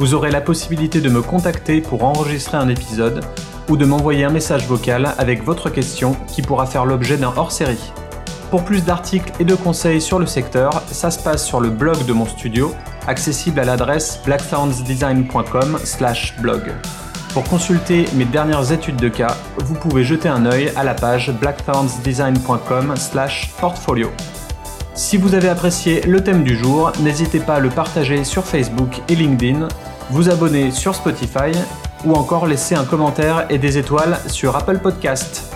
Vous 0.00 0.12
aurez 0.12 0.32
la 0.32 0.40
possibilité 0.40 1.00
de 1.00 1.08
me 1.08 1.22
contacter 1.22 1.80
pour 1.80 2.02
enregistrer 2.02 2.56
un 2.56 2.68
épisode 2.68 3.24
ou 3.68 3.76
de 3.76 3.84
m'envoyer 3.84 4.24
un 4.24 4.30
message 4.30 4.66
vocal 4.66 5.14
avec 5.18 5.44
votre 5.44 5.70
question 5.70 6.16
qui 6.26 6.42
pourra 6.42 6.66
faire 6.66 6.84
l'objet 6.84 7.16
d'un 7.16 7.32
hors-série. 7.36 7.92
Pour 8.50 8.64
plus 8.64 8.84
d'articles 8.84 9.32
et 9.40 9.44
de 9.44 9.56
conseils 9.56 10.00
sur 10.00 10.20
le 10.20 10.26
secteur, 10.26 10.82
ça 10.90 11.10
se 11.10 11.18
passe 11.18 11.44
sur 11.44 11.60
le 11.60 11.68
blog 11.70 12.06
de 12.06 12.12
mon 12.12 12.26
studio, 12.26 12.72
accessible 13.08 13.58
à 13.60 13.64
l'adresse 13.64 14.20
blackthornsdesign.com/blog. 14.24 16.72
Pour 17.34 17.44
consulter 17.44 18.06
mes 18.14 18.24
dernières 18.24 18.72
études 18.72 18.96
de 18.96 19.08
cas, 19.08 19.36
vous 19.58 19.74
pouvez 19.74 20.04
jeter 20.04 20.28
un 20.28 20.46
œil 20.46 20.72
à 20.76 20.84
la 20.84 20.94
page 20.94 21.32
blackthornsdesign.com/portfolio. 21.32 24.10
Si 24.94 25.16
vous 25.18 25.34
avez 25.34 25.48
apprécié 25.48 26.02
le 26.02 26.22
thème 26.22 26.44
du 26.44 26.56
jour, 26.56 26.92
n'hésitez 27.00 27.40
pas 27.40 27.56
à 27.56 27.60
le 27.60 27.68
partager 27.68 28.22
sur 28.24 28.44
Facebook 28.44 29.02
et 29.08 29.16
LinkedIn, 29.16 29.66
vous 30.10 30.30
abonner 30.30 30.70
sur 30.70 30.94
Spotify 30.94 31.50
ou 32.04 32.14
encore 32.14 32.46
laisser 32.46 32.76
un 32.76 32.84
commentaire 32.84 33.46
et 33.50 33.58
des 33.58 33.76
étoiles 33.76 34.20
sur 34.28 34.54
Apple 34.56 34.78
Podcast. 34.78 35.55